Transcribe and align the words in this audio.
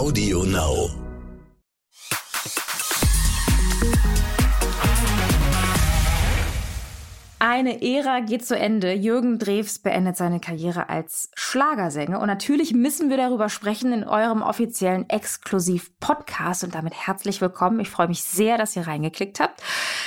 Audio 0.00 0.44
Now. 0.44 0.88
Eine 7.38 7.82
Ära 7.82 8.20
geht 8.20 8.46
zu 8.46 8.56
Ende. 8.56 8.94
Jürgen 8.94 9.38
Drews 9.38 9.78
beendet 9.78 10.16
seine 10.16 10.40
Karriere 10.40 10.88
als 10.88 11.30
Schlagersänger. 11.34 12.18
Und 12.18 12.28
natürlich 12.28 12.72
müssen 12.72 13.10
wir 13.10 13.18
darüber 13.18 13.50
sprechen 13.50 13.92
in 13.92 14.04
eurem 14.04 14.40
offiziellen 14.40 15.06
Exklusiv-Podcast. 15.10 16.64
Und 16.64 16.74
damit 16.74 16.94
herzlich 16.94 17.42
willkommen. 17.42 17.78
Ich 17.80 17.90
freue 17.90 18.08
mich 18.08 18.22
sehr, 18.22 18.56
dass 18.56 18.74
ihr 18.76 18.86
reingeklickt 18.86 19.38
habt. 19.38 19.62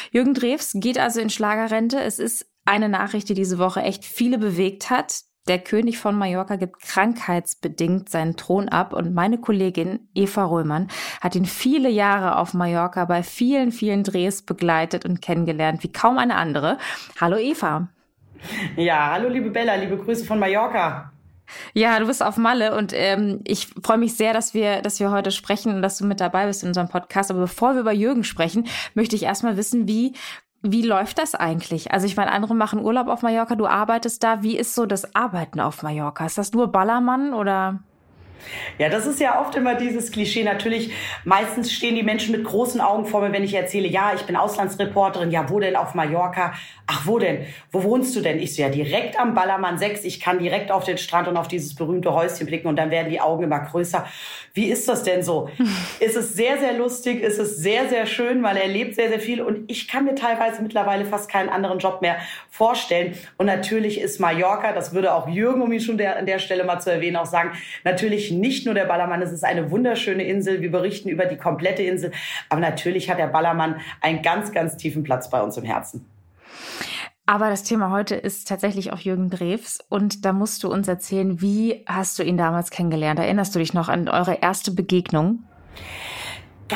Jürgen 0.10 0.34
Drews 0.34 0.72
geht 0.74 0.98
also 0.98 1.20
in 1.20 1.30
Schlagerrente. 1.30 2.02
Es 2.02 2.18
ist 2.18 2.48
eine 2.66 2.90
Nachricht, 2.90 3.30
die 3.30 3.36
diese 3.36 3.60
Woche 3.60 3.84
echt 3.84 4.06
viele 4.06 4.40
bewegt 4.40 4.90
hat. 4.90 5.22
Der 5.50 5.60
König 5.60 5.98
von 5.98 6.16
Mallorca 6.16 6.56
gibt 6.56 6.82
krankheitsbedingt 6.82 8.08
seinen 8.08 8.38
Thron 8.38 8.70
ab 8.70 8.94
und 8.94 9.14
meine 9.14 9.38
Kollegin 9.38 10.08
Eva 10.16 10.46
Röhmann 10.46 10.88
hat 11.20 11.36
ihn 11.36 11.46
viele 11.46 11.90
Jahre 11.90 12.38
auf 12.38 12.54
Mallorca 12.54 13.04
bei 13.04 13.24
vielen, 13.24 13.74
vielen 13.74 14.04
Drehs 14.04 14.44
begleitet 14.44 15.04
und 15.04 15.22
kennengelernt, 15.22 15.84
wie 15.84 15.92
kaum 15.92 16.18
eine 16.18 16.36
andere. 16.36 16.78
Hallo 17.20 17.36
Eva. 17.36 17.90
Ja, 18.78 19.12
hallo 19.12 19.28
liebe 19.28 19.50
Bella, 19.50 19.76
liebe 19.76 19.98
Grüße 19.98 20.24
von 20.24 20.40
Mallorca. 20.40 21.12
Ja, 21.74 22.00
du 22.00 22.08
bist 22.08 22.24
auf 22.24 22.38
Malle 22.38 22.74
und 22.78 22.94
ähm, 22.96 23.42
ich 23.44 23.68
freue 23.84 23.98
mich 23.98 24.16
sehr, 24.16 24.32
dass 24.32 24.54
wir, 24.54 24.82
dass 24.82 25.02
wir 25.02 25.12
heute 25.12 25.32
sprechen 25.32 25.76
und 25.76 25.82
dass 25.82 25.98
du 25.98 26.06
mit 26.06 26.22
dabei 26.22 26.48
bist 26.48 26.64
in 26.64 26.70
unserem 26.70 26.88
Podcast. 26.88 27.30
Aber 27.32 27.42
bevor 27.42 27.74
wir 27.74 27.82
über 27.82 27.92
Jürgen 27.92 28.24
sprechen, 28.24 28.68
möchte 28.94 29.18
ich 29.18 29.24
erstmal 29.24 29.58
wissen, 29.58 29.90
wie 29.90 30.14
wie 30.64 30.82
läuft 30.82 31.20
das 31.20 31.36
eigentlich? 31.36 31.92
Also 31.92 32.08
ich 32.08 32.16
meine, 32.16 32.32
andere 32.32 32.56
machen 32.56 32.80
Urlaub 32.80 33.08
auf 33.08 33.22
Mallorca, 33.22 33.56
du 33.56 33.68
arbeitest 33.68 34.24
da. 34.24 34.42
Wie 34.42 34.58
ist 34.58 34.74
so 34.74 34.86
das 34.86 35.14
Arbeiten 35.14 35.60
auf 35.60 35.84
Mallorca? 35.84 36.26
Ist 36.26 36.38
das 36.38 36.54
nur 36.54 36.72
Ballermann 36.72 37.34
oder? 37.34 37.80
Ja, 38.78 38.90
das 38.90 39.06
ist 39.06 39.20
ja 39.20 39.42
oft 39.42 39.56
immer 39.56 39.76
dieses 39.76 40.12
Klischee. 40.12 40.44
Natürlich, 40.44 40.92
meistens 41.24 41.72
stehen 41.72 41.96
die 41.96 42.04
Menschen 42.04 42.32
mit 42.32 42.44
großen 42.44 42.82
Augen 42.82 43.06
vor 43.06 43.22
mir, 43.22 43.32
wenn 43.32 43.44
ich 43.44 43.54
erzähle, 43.54 43.88
ja, 43.88 44.14
ich 44.16 44.24
bin 44.24 44.36
Auslandsreporterin. 44.36 45.32
Ja, 45.32 45.50
wo 45.50 45.60
denn 45.60 45.76
auf 45.76 45.94
Mallorca? 45.94 46.54
Ach, 46.86 47.06
wo 47.06 47.20
denn? 47.20 47.46
Wo 47.72 47.84
wohnst 47.84 48.16
du 48.16 48.22
denn? 48.22 48.40
Ich 48.40 48.56
so, 48.56 48.62
ja, 48.62 48.70
direkt 48.70 49.20
am 49.20 49.34
Ballermann 49.34 49.78
6. 49.78 50.04
Ich 50.04 50.20
kann 50.20 50.40
direkt 50.40 50.72
auf 50.72 50.84
den 50.84 50.98
Strand 50.98 51.28
und 51.28 51.38
auf 51.38 51.48
dieses 51.48 51.76
berühmte 51.76 52.14
Häuschen 52.14 52.46
blicken 52.46 52.68
und 52.68 52.76
dann 52.76 52.92
werden 52.92 53.10
die 53.10 53.22
Augen 53.22 53.44
immer 53.44 53.60
größer. 53.60 54.06
Wie 54.54 54.66
ist 54.66 54.88
das 54.88 55.04
denn 55.04 55.24
so? 55.24 55.50
ist 56.00 56.16
es 56.16 56.34
sehr, 56.34 56.58
sehr 56.60 56.74
lustig? 56.74 57.22
Ist 57.22 57.40
es 57.40 57.58
sehr, 57.58 57.88
sehr 57.90 58.06
schön, 58.06 58.44
weil 58.44 58.58
er 58.58 58.68
lebt 58.68 58.96
sehr, 58.96 59.10
sehr 59.10 59.20
viel 59.20 59.42
und 59.42 59.72
ich 59.72 59.88
kann 59.88 60.06
mir 60.06 60.16
teilweise 60.16 60.62
mittlerweile 60.62 61.06
fast 61.06 61.30
keinen 61.30 61.50
anderen 61.50 61.80
Job 61.80 62.02
mehr 62.02 62.18
vorstellen. 62.50 63.18
Und 63.38 63.46
natürlich 63.46 64.00
ist 64.00 64.20
Mallorca, 64.20 64.74
das 64.74 64.94
würde 64.94 65.14
auch 65.14 65.28
Jürgen, 65.28 65.62
um 65.62 65.72
ihn 65.72 65.80
schon 65.80 65.98
der, 65.98 66.18
an 66.18 66.26
der 66.26 66.40
Stelle 66.40 66.64
mal 66.64 66.80
zu 66.80 66.92
erwähnen, 66.92 67.16
auch 67.16 67.26
sagen, 67.26 67.54
natürlich 67.84 68.32
nicht 68.34 68.66
nur 68.66 68.74
der 68.74 68.86
Ballermann, 68.86 69.22
es 69.22 69.32
ist 69.32 69.44
eine 69.44 69.72
wunderschöne 69.72 70.24
Insel. 70.24 70.62
Wir 70.62 70.72
berichten 70.72 71.10
über 71.10 71.26
die 71.26 71.38
komplette 71.38 71.84
Insel. 71.84 72.12
Aber 72.50 72.62
natürlich 72.62 73.10
hat 73.10 73.20
der 73.20 73.28
Ballermann 73.28 73.82
einen 74.02 74.22
ganz, 74.22 74.52
ganz 74.52 74.78
tiefen 74.78 75.04
Platz 75.04 75.30
bei 75.30 75.42
uns 75.42 75.58
im 75.58 75.64
Herzen. 75.64 76.06
Aber 77.26 77.50
das 77.50 77.64
Thema 77.64 77.90
heute 77.90 78.16
ist 78.16 78.50
tatsächlich 78.50 78.92
auch 78.92 79.00
Jürgen 79.00 79.30
Drews 79.30 79.80
und 79.88 80.26
da 80.26 80.34
musst 80.34 80.62
du 80.64 80.72
uns 80.72 80.90
erzählen, 80.90 81.40
wie 81.40 81.86
hast 81.86 82.20
du 82.20 82.24
ihn 82.24 82.36
damals 82.36 82.70
kennengelernt? 82.70 83.18
Erinnerst 83.18 83.56
du 83.56 83.60
dich 83.60 83.74
noch 83.74 83.88
an 83.88 84.10
eure 84.10 84.40
erste 84.42 84.72
Begegnung? 84.72 85.40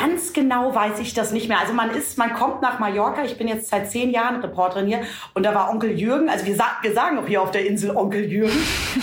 Ganz 0.00 0.32
genau 0.32 0.72
weiß 0.76 1.00
ich 1.00 1.12
das 1.12 1.32
nicht 1.32 1.48
mehr. 1.48 1.58
Also 1.58 1.72
man 1.72 1.90
ist, 1.90 2.18
man 2.18 2.32
kommt 2.32 2.62
nach 2.62 2.78
Mallorca. 2.78 3.24
Ich 3.24 3.36
bin 3.36 3.48
jetzt 3.48 3.68
seit 3.68 3.90
zehn 3.90 4.10
Jahren 4.10 4.40
Reporterin 4.40 4.86
hier 4.86 5.00
und 5.34 5.44
da 5.44 5.52
war 5.56 5.70
Onkel 5.70 5.98
Jürgen. 5.98 6.28
Also 6.28 6.46
wir, 6.46 6.54
sa 6.54 6.66
wir 6.82 6.92
sagen 6.92 7.18
auch 7.18 7.26
hier 7.26 7.42
auf 7.42 7.50
der 7.50 7.66
Insel 7.66 7.96
Onkel 7.96 8.24
Jürgen. 8.24 8.56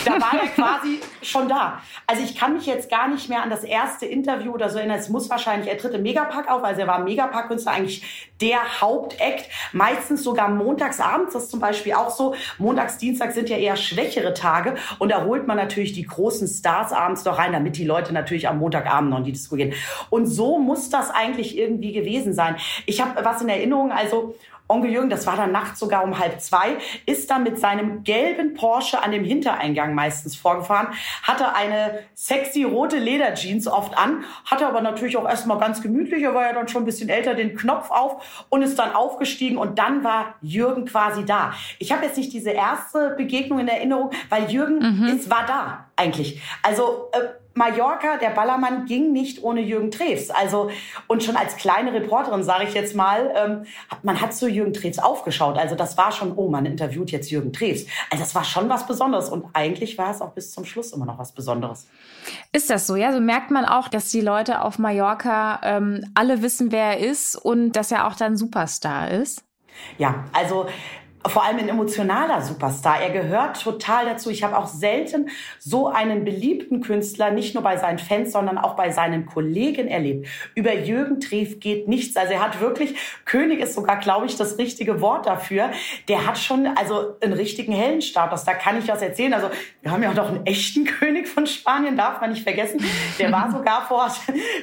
Da 0.05 0.13
war 0.13 0.31
er 0.41 0.47
quasi 0.55 1.01
schon 1.21 1.49
da. 1.49 1.81
Also 2.07 2.23
ich 2.23 2.37
kann 2.37 2.53
mich 2.53 2.65
jetzt 2.65 2.89
gar 2.89 3.09
nicht 3.09 3.27
mehr 3.27 3.43
an 3.43 3.49
das 3.49 3.65
erste 3.65 4.05
Interview 4.05 4.53
oder 4.53 4.69
so 4.69 4.77
erinnern. 4.77 4.97
Es 4.97 5.09
muss 5.09 5.29
wahrscheinlich, 5.29 5.69
er 5.69 5.77
tritt 5.77 5.93
im 5.93 6.03
Megapark 6.03 6.49
auf. 6.49 6.63
Also 6.63 6.79
er 6.79 6.87
war 6.87 6.99
Megapark-Künstler, 6.99 7.73
eigentlich 7.73 8.31
der 8.39 8.79
Hauptakt. 8.79 9.49
Meistens 9.73 10.23
sogar 10.23 10.47
montagsabends. 10.47 11.33
Das 11.33 11.43
ist 11.43 11.51
zum 11.51 11.59
Beispiel 11.59 11.93
auch 11.93 12.09
so. 12.09 12.35
Montags, 12.57 12.97
Dienstag 12.97 13.33
sind 13.33 13.49
ja 13.49 13.57
eher 13.57 13.75
schwächere 13.75 14.33
Tage 14.33 14.75
und 14.99 15.09
da 15.09 15.25
holt 15.25 15.45
man 15.45 15.57
natürlich 15.57 15.91
die 15.91 16.03
großen 16.03 16.47
Stars 16.47 16.93
abends 16.93 17.25
noch 17.25 17.37
rein, 17.37 17.51
damit 17.51 17.75
die 17.75 17.85
Leute 17.85 18.13
natürlich 18.13 18.47
am 18.47 18.59
Montagabend 18.59 19.09
noch 19.09 19.17
in 19.17 19.25
die 19.25 19.33
Disco 19.33 19.57
gehen. 19.57 19.73
Und 20.09 20.27
so 20.27 20.57
muss 20.57 20.84
muss 20.85 20.89
das 20.89 21.09
eigentlich 21.09 21.57
irgendwie 21.57 21.93
gewesen 21.93 22.33
sein? 22.33 22.57
Ich 22.85 23.01
habe 23.01 23.25
was 23.25 23.41
in 23.41 23.49
Erinnerung, 23.49 23.91
also 23.91 24.35
Onkel 24.67 24.91
Jürgen, 24.91 25.11
das 25.11 25.27
war 25.27 25.35
dann 25.35 25.51
nachts 25.51 25.79
sogar 25.79 26.03
um 26.03 26.17
halb 26.17 26.41
zwei, 26.41 26.77
ist 27.05 27.29
dann 27.29 27.43
mit 27.43 27.59
seinem 27.59 28.03
gelben 28.03 28.55
Porsche 28.55 29.01
an 29.03 29.11
dem 29.11 29.23
Hintereingang 29.23 29.93
meistens 29.93 30.35
vorgefahren, 30.35 30.87
hatte 31.21 31.53
eine 31.53 31.99
sexy 32.15 32.63
rote 32.63 32.97
Lederjeans 32.97 33.67
oft 33.67 33.95
an, 33.95 34.23
hatte 34.43 34.65
aber 34.65 34.81
natürlich 34.81 35.17
auch 35.17 35.29
erstmal 35.29 35.59
ganz 35.59 35.83
gemütlich, 35.83 36.23
er 36.23 36.33
war 36.33 36.47
ja 36.47 36.53
dann 36.53 36.67
schon 36.67 36.81
ein 36.81 36.85
bisschen 36.85 37.09
älter, 37.09 37.35
den 37.35 37.55
Knopf 37.55 37.91
auf 37.91 38.45
und 38.49 38.63
ist 38.63 38.79
dann 38.79 38.93
aufgestiegen 38.93 39.57
und 39.57 39.77
dann 39.77 40.03
war 40.03 40.33
Jürgen 40.41 40.85
quasi 40.85 41.25
da. 41.25 41.53
Ich 41.77 41.91
habe 41.91 42.05
jetzt 42.05 42.17
nicht 42.17 42.33
diese 42.33 42.49
erste 42.49 43.11
Begegnung 43.11 43.59
in 43.59 43.67
Erinnerung, 43.67 44.09
weil 44.29 44.51
Jürgen 44.51 44.79
mhm. 44.79 45.07
ist, 45.09 45.29
war 45.29 45.45
da 45.45 45.85
eigentlich. 45.95 46.41
Also 46.63 47.11
äh, 47.11 47.44
Mallorca, 47.55 48.17
der 48.17 48.31
Ballermann 48.31 48.85
ging 48.85 49.13
nicht 49.13 49.41
ohne 49.41 49.61
Jürgen 49.61 49.89
Treves. 49.89 50.29
Also 50.29 50.69
und 51.07 51.23
schon 51.23 51.37
als 51.37 51.55
kleine 51.55 51.93
Reporterin 51.93 52.43
sage 52.43 52.65
ich 52.65 52.73
jetzt 52.73 52.95
mal, 52.95 53.33
ähm, 53.35 53.65
man 54.03 54.19
hat 54.19 54.33
zu 54.33 54.49
Jürgen 54.49 54.73
Treves 54.73 54.99
aufgeschaut. 54.99 55.57
Also 55.57 55.73
das 55.73 55.97
war 55.97 56.11
schon, 56.11 56.33
oh, 56.35 56.49
man 56.49 56.65
interviewt 56.65 57.11
jetzt 57.11 57.31
Jürgen 57.31 57.53
Treves. 57.53 57.87
Also 58.11 58.23
das 58.23 58.35
war 58.35 58.43
schon 58.43 58.67
was 58.67 58.85
Besonderes 58.85 59.29
und 59.29 59.45
eigentlich 59.53 59.97
war 59.97 60.11
es 60.11 60.21
auch 60.21 60.31
bis 60.31 60.51
zum 60.51 60.65
Schluss 60.65 60.91
immer 60.91 61.05
noch 61.05 61.17
was 61.17 61.31
Besonderes. 61.31 61.87
Ist 62.51 62.69
das 62.69 62.87
so? 62.87 62.97
Ja, 62.97 63.13
so 63.13 63.21
merkt 63.21 63.51
man 63.51 63.63
auch, 63.63 63.87
dass 63.87 64.09
die 64.09 64.21
Leute 64.21 64.61
auf 64.61 64.77
Mallorca 64.77 65.61
ähm, 65.63 66.11
alle 66.13 66.41
wissen, 66.41 66.73
wer 66.73 66.97
er 66.97 66.99
ist 66.99 67.35
und 67.35 67.71
dass 67.77 67.89
er 67.91 68.07
auch 68.07 68.15
dann 68.15 68.35
Superstar 68.35 69.11
ist. 69.11 69.45
Ja, 69.97 70.25
also 70.33 70.67
vor 71.27 71.43
allem 71.43 71.57
ein 71.57 71.69
emotionaler 71.69 72.41
Superstar. 72.41 73.01
Er 73.01 73.09
gehört 73.09 73.61
total 73.61 74.05
dazu. 74.05 74.29
Ich 74.29 74.43
habe 74.43 74.57
auch 74.57 74.67
selten 74.67 75.29
so 75.59 75.87
einen 75.87 76.23
beliebten 76.23 76.81
Künstler, 76.81 77.31
nicht 77.31 77.53
nur 77.53 77.63
bei 77.63 77.77
seinen 77.77 77.99
Fans, 77.99 78.31
sondern 78.31 78.57
auch 78.57 78.75
bei 78.75 78.91
seinen 78.91 79.25
Kollegen 79.25 79.87
erlebt. 79.87 80.27
Über 80.53 80.73
Jürgen 80.73 81.19
Treff 81.19 81.59
geht 81.59 81.87
nichts. 81.87 82.15
Also 82.15 82.33
er 82.33 82.41
hat 82.41 82.59
wirklich, 82.61 82.95
König 83.25 83.59
ist 83.59 83.73
sogar, 83.73 83.97
glaube 83.97 84.25
ich, 84.25 84.37
das 84.37 84.57
richtige 84.57 85.01
Wort 85.01 85.25
dafür. 85.25 85.71
Der 86.07 86.27
hat 86.27 86.37
schon 86.37 86.67
also 86.67 87.15
einen 87.21 87.33
richtigen 87.33 87.73
Heldenstatus. 87.73 88.43
Da 88.43 88.53
kann 88.53 88.77
ich 88.77 88.87
was 88.87 89.01
erzählen. 89.01 89.33
Also 89.33 89.49
wir 89.81 89.91
haben 89.91 90.03
ja 90.03 90.11
auch 90.11 90.15
noch 90.15 90.29
einen 90.29 90.45
echten 90.45 90.85
König 90.85 91.27
von 91.27 91.47
Spanien, 91.47 91.97
darf 91.97 92.21
man 92.21 92.31
nicht 92.31 92.43
vergessen. 92.43 92.83
Der 93.19 93.31
war 93.31 93.51
sogar 93.51 93.87
vor 93.87 94.13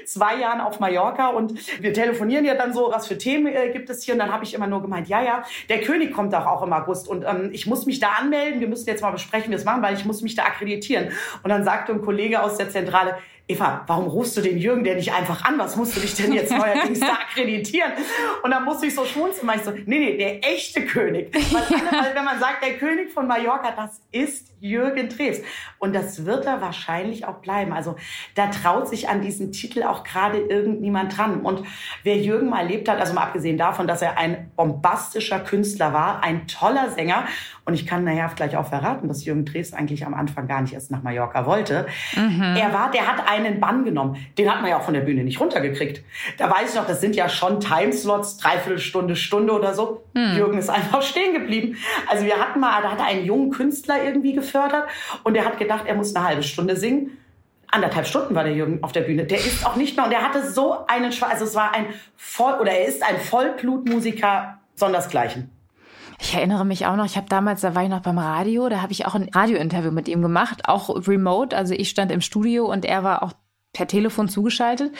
zwei 0.06 0.36
Jahren 0.36 0.60
auf 0.60 0.80
Mallorca 0.80 1.28
und 1.28 1.54
wir 1.82 1.92
telefonieren 1.92 2.44
ja 2.44 2.54
dann 2.54 2.72
so, 2.72 2.90
was 2.92 3.06
für 3.06 3.18
Themen 3.18 3.46
äh, 3.46 3.70
gibt 3.70 3.90
es 3.90 4.04
hier. 4.04 4.14
Und 4.14 4.20
dann 4.20 4.32
habe 4.32 4.44
ich 4.44 4.54
immer 4.54 4.66
nur 4.66 4.82
gemeint, 4.82 5.08
ja, 5.08 5.22
ja, 5.22 5.44
der 5.68 5.80
König 5.80 6.12
kommt 6.12 6.34
auch 6.34 6.51
auch 6.52 6.62
im 6.62 6.72
August. 6.72 7.08
Und 7.08 7.24
ähm, 7.24 7.50
ich 7.52 7.66
muss 7.66 7.86
mich 7.86 8.00
da 8.00 8.12
anmelden. 8.20 8.60
Wir 8.60 8.68
müssen 8.68 8.86
jetzt 8.88 9.02
mal 9.02 9.10
besprechen, 9.10 9.46
wie 9.46 9.50
wir 9.52 9.58
es 9.58 9.64
machen, 9.64 9.82
weil 9.82 9.94
ich 9.94 10.04
muss 10.04 10.22
mich 10.22 10.34
da 10.34 10.44
akkreditieren. 10.44 11.08
Und 11.42 11.50
dann 11.50 11.64
sagte 11.64 11.92
ein 11.92 12.02
Kollege 12.02 12.42
aus 12.42 12.56
der 12.56 12.70
Zentrale, 12.70 13.16
Eva, 13.48 13.82
warum 13.86 14.06
rufst 14.06 14.36
du 14.36 14.40
den 14.40 14.56
Jürgen 14.56 14.84
denn 14.84 14.96
nicht 14.96 15.12
einfach 15.12 15.44
an? 15.44 15.58
Was 15.58 15.76
musst 15.76 15.96
du 15.96 16.00
dich 16.00 16.14
denn 16.14 16.32
jetzt 16.32 16.52
neuerdings 16.52 17.00
da 17.00 17.14
akkreditieren? 17.14 17.92
Und 18.42 18.50
dann 18.50 18.64
musste 18.64 18.86
ich 18.86 18.94
so 18.94 19.04
schmunzeln, 19.04 19.48
weil 19.48 19.58
ich 19.58 19.64
so, 19.64 19.72
nee, 19.72 19.98
nee, 19.98 20.16
der 20.16 20.44
echte 20.46 20.86
König. 20.86 21.34
Weil, 21.52 21.62
alle, 21.90 22.14
wenn 22.14 22.24
man 22.24 22.38
sagt, 22.38 22.64
der 22.64 22.78
König 22.78 23.10
von 23.10 23.26
Mallorca, 23.26 23.72
das 23.72 24.00
ist 24.12 24.51
Jürgen 24.62 25.08
Treves. 25.08 25.42
Und 25.80 25.92
das 25.92 26.24
wird 26.24 26.46
er 26.46 26.60
wahrscheinlich 26.60 27.26
auch 27.26 27.38
bleiben. 27.38 27.72
Also 27.72 27.96
da 28.36 28.46
traut 28.46 28.88
sich 28.88 29.08
an 29.08 29.20
diesen 29.20 29.50
Titel 29.50 29.82
auch 29.82 30.04
gerade 30.04 30.38
irgendjemand 30.38 31.18
dran. 31.18 31.40
Und 31.40 31.64
wer 32.04 32.16
Jürgen 32.16 32.48
mal 32.48 32.60
erlebt 32.60 32.88
hat, 32.88 33.00
also 33.00 33.12
mal 33.12 33.22
abgesehen 33.22 33.58
davon, 33.58 33.88
dass 33.88 34.02
er 34.02 34.18
ein 34.18 34.52
bombastischer 34.54 35.40
Künstler 35.40 35.92
war, 35.92 36.22
ein 36.22 36.46
toller 36.46 36.90
Sänger. 36.90 37.24
Und 37.64 37.74
ich 37.74 37.86
kann 37.86 38.04
nachher 38.04 38.30
gleich 38.36 38.56
auch 38.56 38.68
verraten, 38.68 39.08
dass 39.08 39.24
Jürgen 39.24 39.44
Treves 39.44 39.72
eigentlich 39.72 40.06
am 40.06 40.14
Anfang 40.14 40.46
gar 40.46 40.62
nicht 40.62 40.74
erst 40.74 40.92
nach 40.92 41.02
Mallorca 41.02 41.44
wollte. 41.44 41.86
Mhm. 42.14 42.56
Er 42.56 42.72
war, 42.72 42.92
der 42.92 43.08
hat 43.08 43.28
einen 43.28 43.58
Bann 43.58 43.84
genommen. 43.84 44.16
Den 44.38 44.48
hat 44.48 44.60
man 44.62 44.70
ja 44.70 44.78
auch 44.78 44.82
von 44.82 44.94
der 44.94 45.00
Bühne 45.00 45.24
nicht 45.24 45.40
runtergekriegt. 45.40 46.04
Da 46.38 46.48
weiß 46.48 46.70
ich 46.70 46.76
noch, 46.76 46.86
das 46.86 47.00
sind 47.00 47.16
ja 47.16 47.28
schon 47.28 47.58
Timeslots, 47.58 48.36
Dreiviertelstunde, 48.36 49.16
Stunde 49.16 49.52
oder 49.52 49.74
so. 49.74 50.04
Mhm. 50.14 50.36
Jürgen 50.36 50.58
ist 50.58 50.70
einfach 50.70 51.02
stehen 51.02 51.34
geblieben. 51.34 51.76
Also 52.08 52.24
wir 52.24 52.36
hatten 52.36 52.60
mal, 52.60 52.80
da 52.80 52.92
hat 52.92 53.00
er 53.00 53.06
einen 53.06 53.24
jungen 53.24 53.50
Künstler 53.50 54.04
irgendwie 54.04 54.32
gefunden 54.34 54.51
gefördert 54.52 54.88
und 55.24 55.34
er 55.34 55.44
hat 55.44 55.58
gedacht, 55.58 55.84
er 55.86 55.94
muss 55.94 56.14
eine 56.14 56.26
halbe 56.26 56.42
Stunde 56.42 56.76
singen. 56.76 57.18
Anderthalb 57.70 58.06
Stunden 58.06 58.34
war 58.34 58.44
der 58.44 58.54
Jürgen 58.54 58.82
auf 58.82 58.92
der 58.92 59.00
Bühne. 59.00 59.24
Der 59.24 59.38
ist 59.38 59.64
auch 59.64 59.76
nicht 59.76 59.96
mehr 59.96 60.04
und 60.04 60.12
er 60.12 60.22
hatte 60.22 60.46
so 60.50 60.86
einen 60.86 61.10
Schwa 61.10 61.28
also 61.28 61.44
es 61.44 61.54
war 61.54 61.74
ein 61.74 61.86
Voll 62.16 62.54
oder 62.60 62.72
er 62.72 62.86
ist 62.86 63.02
ein 63.02 63.18
Vollblutmusiker 63.18 64.58
sondersgleichen. 64.74 65.50
Ich 66.20 66.34
erinnere 66.34 66.64
mich 66.64 66.86
auch 66.86 66.94
noch, 66.94 67.06
ich 67.06 67.16
habe 67.16 67.26
damals, 67.28 67.62
da 67.62 67.74
war 67.74 67.82
ich 67.82 67.88
noch 67.88 68.02
beim 68.02 68.18
Radio, 68.18 68.68
da 68.68 68.80
habe 68.80 68.92
ich 68.92 69.06
auch 69.06 69.16
ein 69.16 69.28
Radiointerview 69.34 69.90
mit 69.90 70.06
ihm 70.06 70.22
gemacht, 70.22 70.68
auch 70.68 70.88
remote. 71.08 71.56
Also 71.56 71.74
ich 71.74 71.88
stand 71.88 72.12
im 72.12 72.20
Studio 72.20 72.70
und 72.70 72.84
er 72.84 73.02
war 73.02 73.24
auch 73.24 73.32
per 73.72 73.86
Telefon 73.86 74.28
zugeschaltet. 74.28 74.92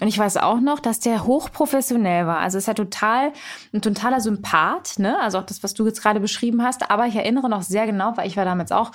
Und 0.00 0.08
ich 0.08 0.18
weiß 0.18 0.38
auch 0.38 0.60
noch, 0.60 0.80
dass 0.80 0.98
der 0.98 1.24
hochprofessionell 1.24 2.26
war. 2.26 2.38
Also 2.38 2.58
ist 2.58 2.68
er 2.68 2.74
total, 2.74 3.32
ein 3.72 3.82
totaler 3.82 4.20
Sympath, 4.20 4.98
ne? 4.98 5.18
Also 5.20 5.38
auch 5.38 5.44
das, 5.44 5.62
was 5.62 5.74
du 5.74 5.86
jetzt 5.86 6.02
gerade 6.02 6.18
beschrieben 6.18 6.62
hast. 6.62 6.90
Aber 6.90 7.06
ich 7.06 7.14
erinnere 7.14 7.48
noch 7.48 7.62
sehr 7.62 7.86
genau, 7.86 8.16
weil 8.16 8.26
ich 8.26 8.36
war 8.36 8.44
damals 8.44 8.72
auch 8.72 8.90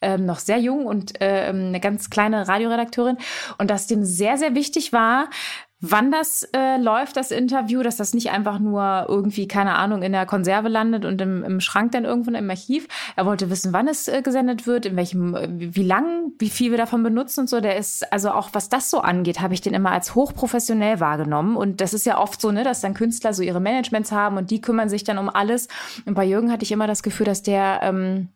ähm, 0.00 0.24
noch 0.24 0.38
sehr 0.38 0.58
jung 0.58 0.86
und 0.86 1.20
äh, 1.20 1.48
eine 1.48 1.80
ganz 1.80 2.10
kleine 2.10 2.46
Radioredakteurin. 2.46 3.18
Und 3.58 3.70
dass 3.70 3.86
dem 3.88 4.04
sehr, 4.04 4.38
sehr 4.38 4.54
wichtig 4.54 4.92
war, 4.92 5.28
wann 5.90 6.10
das 6.10 6.48
äh, 6.54 6.76
läuft, 6.78 7.16
das 7.16 7.30
Interview, 7.30 7.82
dass 7.82 7.96
das 7.96 8.14
nicht 8.14 8.30
einfach 8.30 8.58
nur 8.58 9.06
irgendwie, 9.08 9.48
keine 9.48 9.74
Ahnung, 9.76 10.02
in 10.02 10.12
der 10.12 10.26
Konserve 10.26 10.68
landet 10.68 11.04
und 11.04 11.20
im, 11.20 11.44
im 11.44 11.60
Schrank 11.60 11.92
dann 11.92 12.04
irgendwo 12.04 12.30
im 12.30 12.50
Archiv. 12.50 12.88
Er 13.16 13.26
wollte 13.26 13.50
wissen, 13.50 13.72
wann 13.72 13.88
es 13.88 14.08
äh, 14.08 14.22
gesendet 14.22 14.66
wird, 14.66 14.86
in 14.86 14.96
welchem, 14.96 15.34
äh, 15.34 15.48
wie 15.50 15.82
lang, 15.82 16.32
wie 16.38 16.50
viel 16.50 16.70
wir 16.70 16.78
davon 16.78 17.02
benutzen 17.02 17.40
und 17.40 17.48
so. 17.48 17.60
Der 17.60 17.76
ist, 17.76 18.12
also 18.12 18.30
auch 18.30 18.50
was 18.52 18.68
das 18.68 18.90
so 18.90 19.00
angeht, 19.00 19.40
habe 19.40 19.54
ich 19.54 19.60
den 19.60 19.74
immer 19.74 19.92
als 19.92 20.14
hochprofessionell 20.14 21.00
wahrgenommen. 21.00 21.56
Und 21.56 21.80
das 21.80 21.94
ist 21.94 22.06
ja 22.06 22.18
oft 22.18 22.40
so, 22.40 22.50
ne, 22.50 22.64
dass 22.64 22.80
dann 22.80 22.94
Künstler 22.94 23.32
so 23.32 23.42
ihre 23.42 23.60
Managements 23.60 24.12
haben 24.12 24.36
und 24.36 24.50
die 24.50 24.60
kümmern 24.60 24.88
sich 24.88 25.04
dann 25.04 25.18
um 25.18 25.28
alles. 25.28 25.68
Und 26.04 26.14
bei 26.14 26.24
Jürgen 26.24 26.52
hatte 26.52 26.64
ich 26.64 26.72
immer 26.72 26.86
das 26.86 27.02
Gefühl, 27.02 27.26
dass 27.26 27.42
der 27.42 27.80
ähm, 27.82 28.28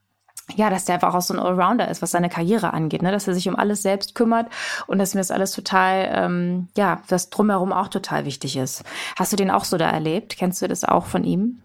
ja, 0.56 0.70
dass 0.70 0.84
der 0.84 0.96
einfach 0.96 1.14
auch 1.14 1.22
so 1.22 1.34
ein 1.34 1.40
Allrounder 1.40 1.88
ist, 1.88 2.02
was 2.02 2.10
seine 2.10 2.28
Karriere 2.28 2.72
angeht, 2.72 3.02
ne? 3.02 3.12
dass 3.12 3.28
er 3.28 3.34
sich 3.34 3.48
um 3.48 3.56
alles 3.56 3.82
selbst 3.82 4.14
kümmert 4.14 4.48
und 4.86 4.98
dass 4.98 5.14
mir 5.14 5.20
das 5.20 5.30
alles 5.30 5.52
total, 5.52 6.10
ähm, 6.12 6.68
ja, 6.76 7.02
das 7.08 7.30
drumherum 7.30 7.72
auch 7.72 7.88
total 7.88 8.24
wichtig 8.24 8.56
ist. 8.56 8.84
Hast 9.16 9.32
du 9.32 9.36
den 9.36 9.50
auch 9.50 9.64
so 9.64 9.76
da 9.76 9.90
erlebt? 9.90 10.36
Kennst 10.36 10.62
du 10.62 10.68
das 10.68 10.84
auch 10.84 11.06
von 11.06 11.24
ihm? 11.24 11.60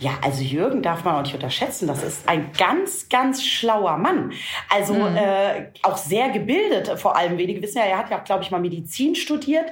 Ja, 0.00 0.12
also 0.22 0.42
Jürgen 0.42 0.82
darf 0.82 1.04
man 1.04 1.16
auch 1.16 1.22
nicht 1.22 1.34
unterschätzen. 1.34 1.86
Das 1.86 2.02
ist 2.02 2.26
ein 2.26 2.52
ganz, 2.56 3.08
ganz 3.10 3.44
schlauer 3.44 3.98
Mann. 3.98 4.32
Also 4.70 4.94
mhm. 4.94 5.16
äh, 5.16 5.68
auch 5.82 5.98
sehr 5.98 6.30
gebildet, 6.30 6.98
vor 6.98 7.16
allem. 7.16 7.36
Wenige 7.36 7.60
wissen 7.60 7.78
ja, 7.78 7.84
er 7.84 7.98
hat 7.98 8.10
ja, 8.10 8.18
glaube 8.18 8.42
ich, 8.42 8.50
mal 8.50 8.60
Medizin 8.60 9.14
studiert, 9.14 9.66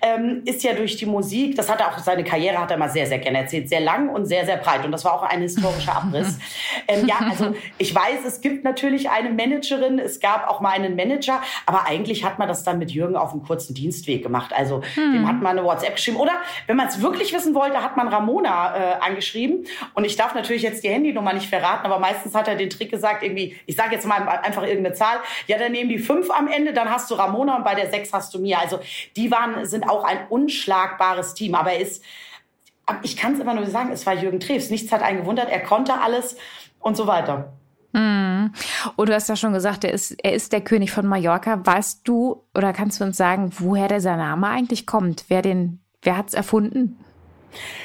ähm, 0.00 0.42
ist 0.46 0.62
ja 0.62 0.72
durch 0.72 0.96
die 0.96 1.06
Musik, 1.06 1.56
das 1.56 1.70
hat 1.70 1.80
er 1.80 1.88
auch, 1.88 1.98
seine 1.98 2.24
Karriere 2.24 2.58
hat 2.58 2.70
er 2.70 2.78
mal 2.78 2.88
sehr, 2.88 3.06
sehr 3.06 3.18
gerne 3.18 3.38
erzählt, 3.38 3.68
sehr 3.68 3.80
lang 3.80 4.08
und 4.08 4.24
sehr, 4.24 4.46
sehr 4.46 4.56
breit. 4.56 4.84
Und 4.84 4.92
das 4.92 5.04
war 5.04 5.12
auch 5.12 5.22
ein 5.22 5.42
historischer 5.42 5.96
Abriss. 5.96 6.38
ähm, 6.88 7.06
ja, 7.06 7.16
also 7.28 7.54
ich 7.76 7.94
weiß, 7.94 8.24
es 8.26 8.40
gibt 8.40 8.64
natürlich 8.64 9.10
eine 9.10 9.30
Managerin, 9.30 9.98
es 9.98 10.18
gab 10.18 10.48
auch 10.48 10.60
mal 10.60 10.70
einen 10.70 10.96
Manager, 10.96 11.42
aber 11.66 11.86
eigentlich 11.86 12.24
hat 12.24 12.38
man 12.38 12.48
das 12.48 12.64
dann 12.64 12.78
mit 12.78 12.90
Jürgen 12.90 13.16
auf 13.16 13.32
einem 13.32 13.42
kurzen 13.42 13.74
Dienstweg 13.74 14.22
gemacht. 14.22 14.52
Also 14.54 14.82
mhm. 14.96 15.12
dem 15.12 15.28
hat 15.28 15.42
man 15.42 15.58
eine 15.58 15.66
WhatsApp 15.66 15.96
geschrieben. 15.96 16.16
Oder 16.16 16.32
wenn 16.66 16.76
man 16.76 16.88
es 16.88 17.02
wirklich 17.02 17.34
wissen 17.34 17.54
wollte, 17.54 17.82
hat 17.82 17.98
man 17.98 18.08
Ramona 18.08 18.76
äh, 18.76 18.94
angeschrieben 19.00 19.53
Und 19.94 20.04
ich 20.04 20.16
darf 20.16 20.34
natürlich 20.34 20.62
jetzt 20.62 20.84
die 20.84 20.88
Handynummer 20.88 21.32
nicht 21.32 21.48
verraten, 21.48 21.86
aber 21.86 21.98
meistens 21.98 22.34
hat 22.34 22.48
er 22.48 22.56
den 22.56 22.70
Trick 22.70 22.90
gesagt, 22.90 23.22
irgendwie, 23.22 23.56
ich 23.66 23.76
sage 23.76 23.94
jetzt 23.94 24.06
mal 24.06 24.26
einfach 24.28 24.62
irgendeine 24.62 24.94
Zahl, 24.94 25.18
ja, 25.46 25.58
dann 25.58 25.72
nehmen 25.72 25.90
die 25.90 25.98
fünf 25.98 26.30
am 26.30 26.48
Ende, 26.48 26.72
dann 26.72 26.90
hast 26.90 27.10
du 27.10 27.14
Ramona 27.14 27.56
und 27.56 27.64
bei 27.64 27.74
der 27.74 27.90
sechs 27.90 28.12
hast 28.12 28.34
du 28.34 28.38
mir. 28.38 28.58
Also 28.58 28.80
die 29.16 29.30
waren, 29.30 29.64
sind 29.66 29.88
auch 29.88 30.04
ein 30.04 30.26
unschlagbares 30.28 31.34
Team. 31.34 31.54
Aber 31.54 31.72
er 31.72 31.80
ist, 31.80 32.02
ich 33.02 33.16
kann 33.16 33.34
es 33.34 33.40
immer 33.40 33.54
nur 33.54 33.66
sagen, 33.66 33.90
es 33.92 34.06
war 34.06 34.14
Jürgen 34.14 34.40
Treves. 34.40 34.70
Nichts 34.70 34.92
hat 34.92 35.02
einen 35.02 35.20
gewundert, 35.20 35.50
er 35.50 35.60
konnte 35.60 36.00
alles 36.00 36.36
und 36.80 36.96
so 36.96 37.06
weiter. 37.06 37.52
Mm. 37.92 38.46
Und 38.96 39.08
du 39.08 39.14
hast 39.14 39.28
ja 39.28 39.36
schon 39.36 39.52
gesagt, 39.52 39.84
er 39.84 39.92
ist, 39.92 40.12
er 40.22 40.32
ist 40.32 40.52
der 40.52 40.60
König 40.60 40.90
von 40.90 41.06
Mallorca. 41.06 41.64
Weißt 41.64 42.00
du 42.04 42.44
oder 42.54 42.72
kannst 42.72 43.00
du 43.00 43.04
uns 43.04 43.16
sagen, 43.16 43.52
woher 43.58 43.88
dieser 43.88 44.16
Name 44.16 44.48
eigentlich 44.48 44.86
kommt? 44.86 45.24
Wer 45.28 45.42
wer 46.02 46.16
hat's 46.16 46.34
erfunden? 46.34 46.98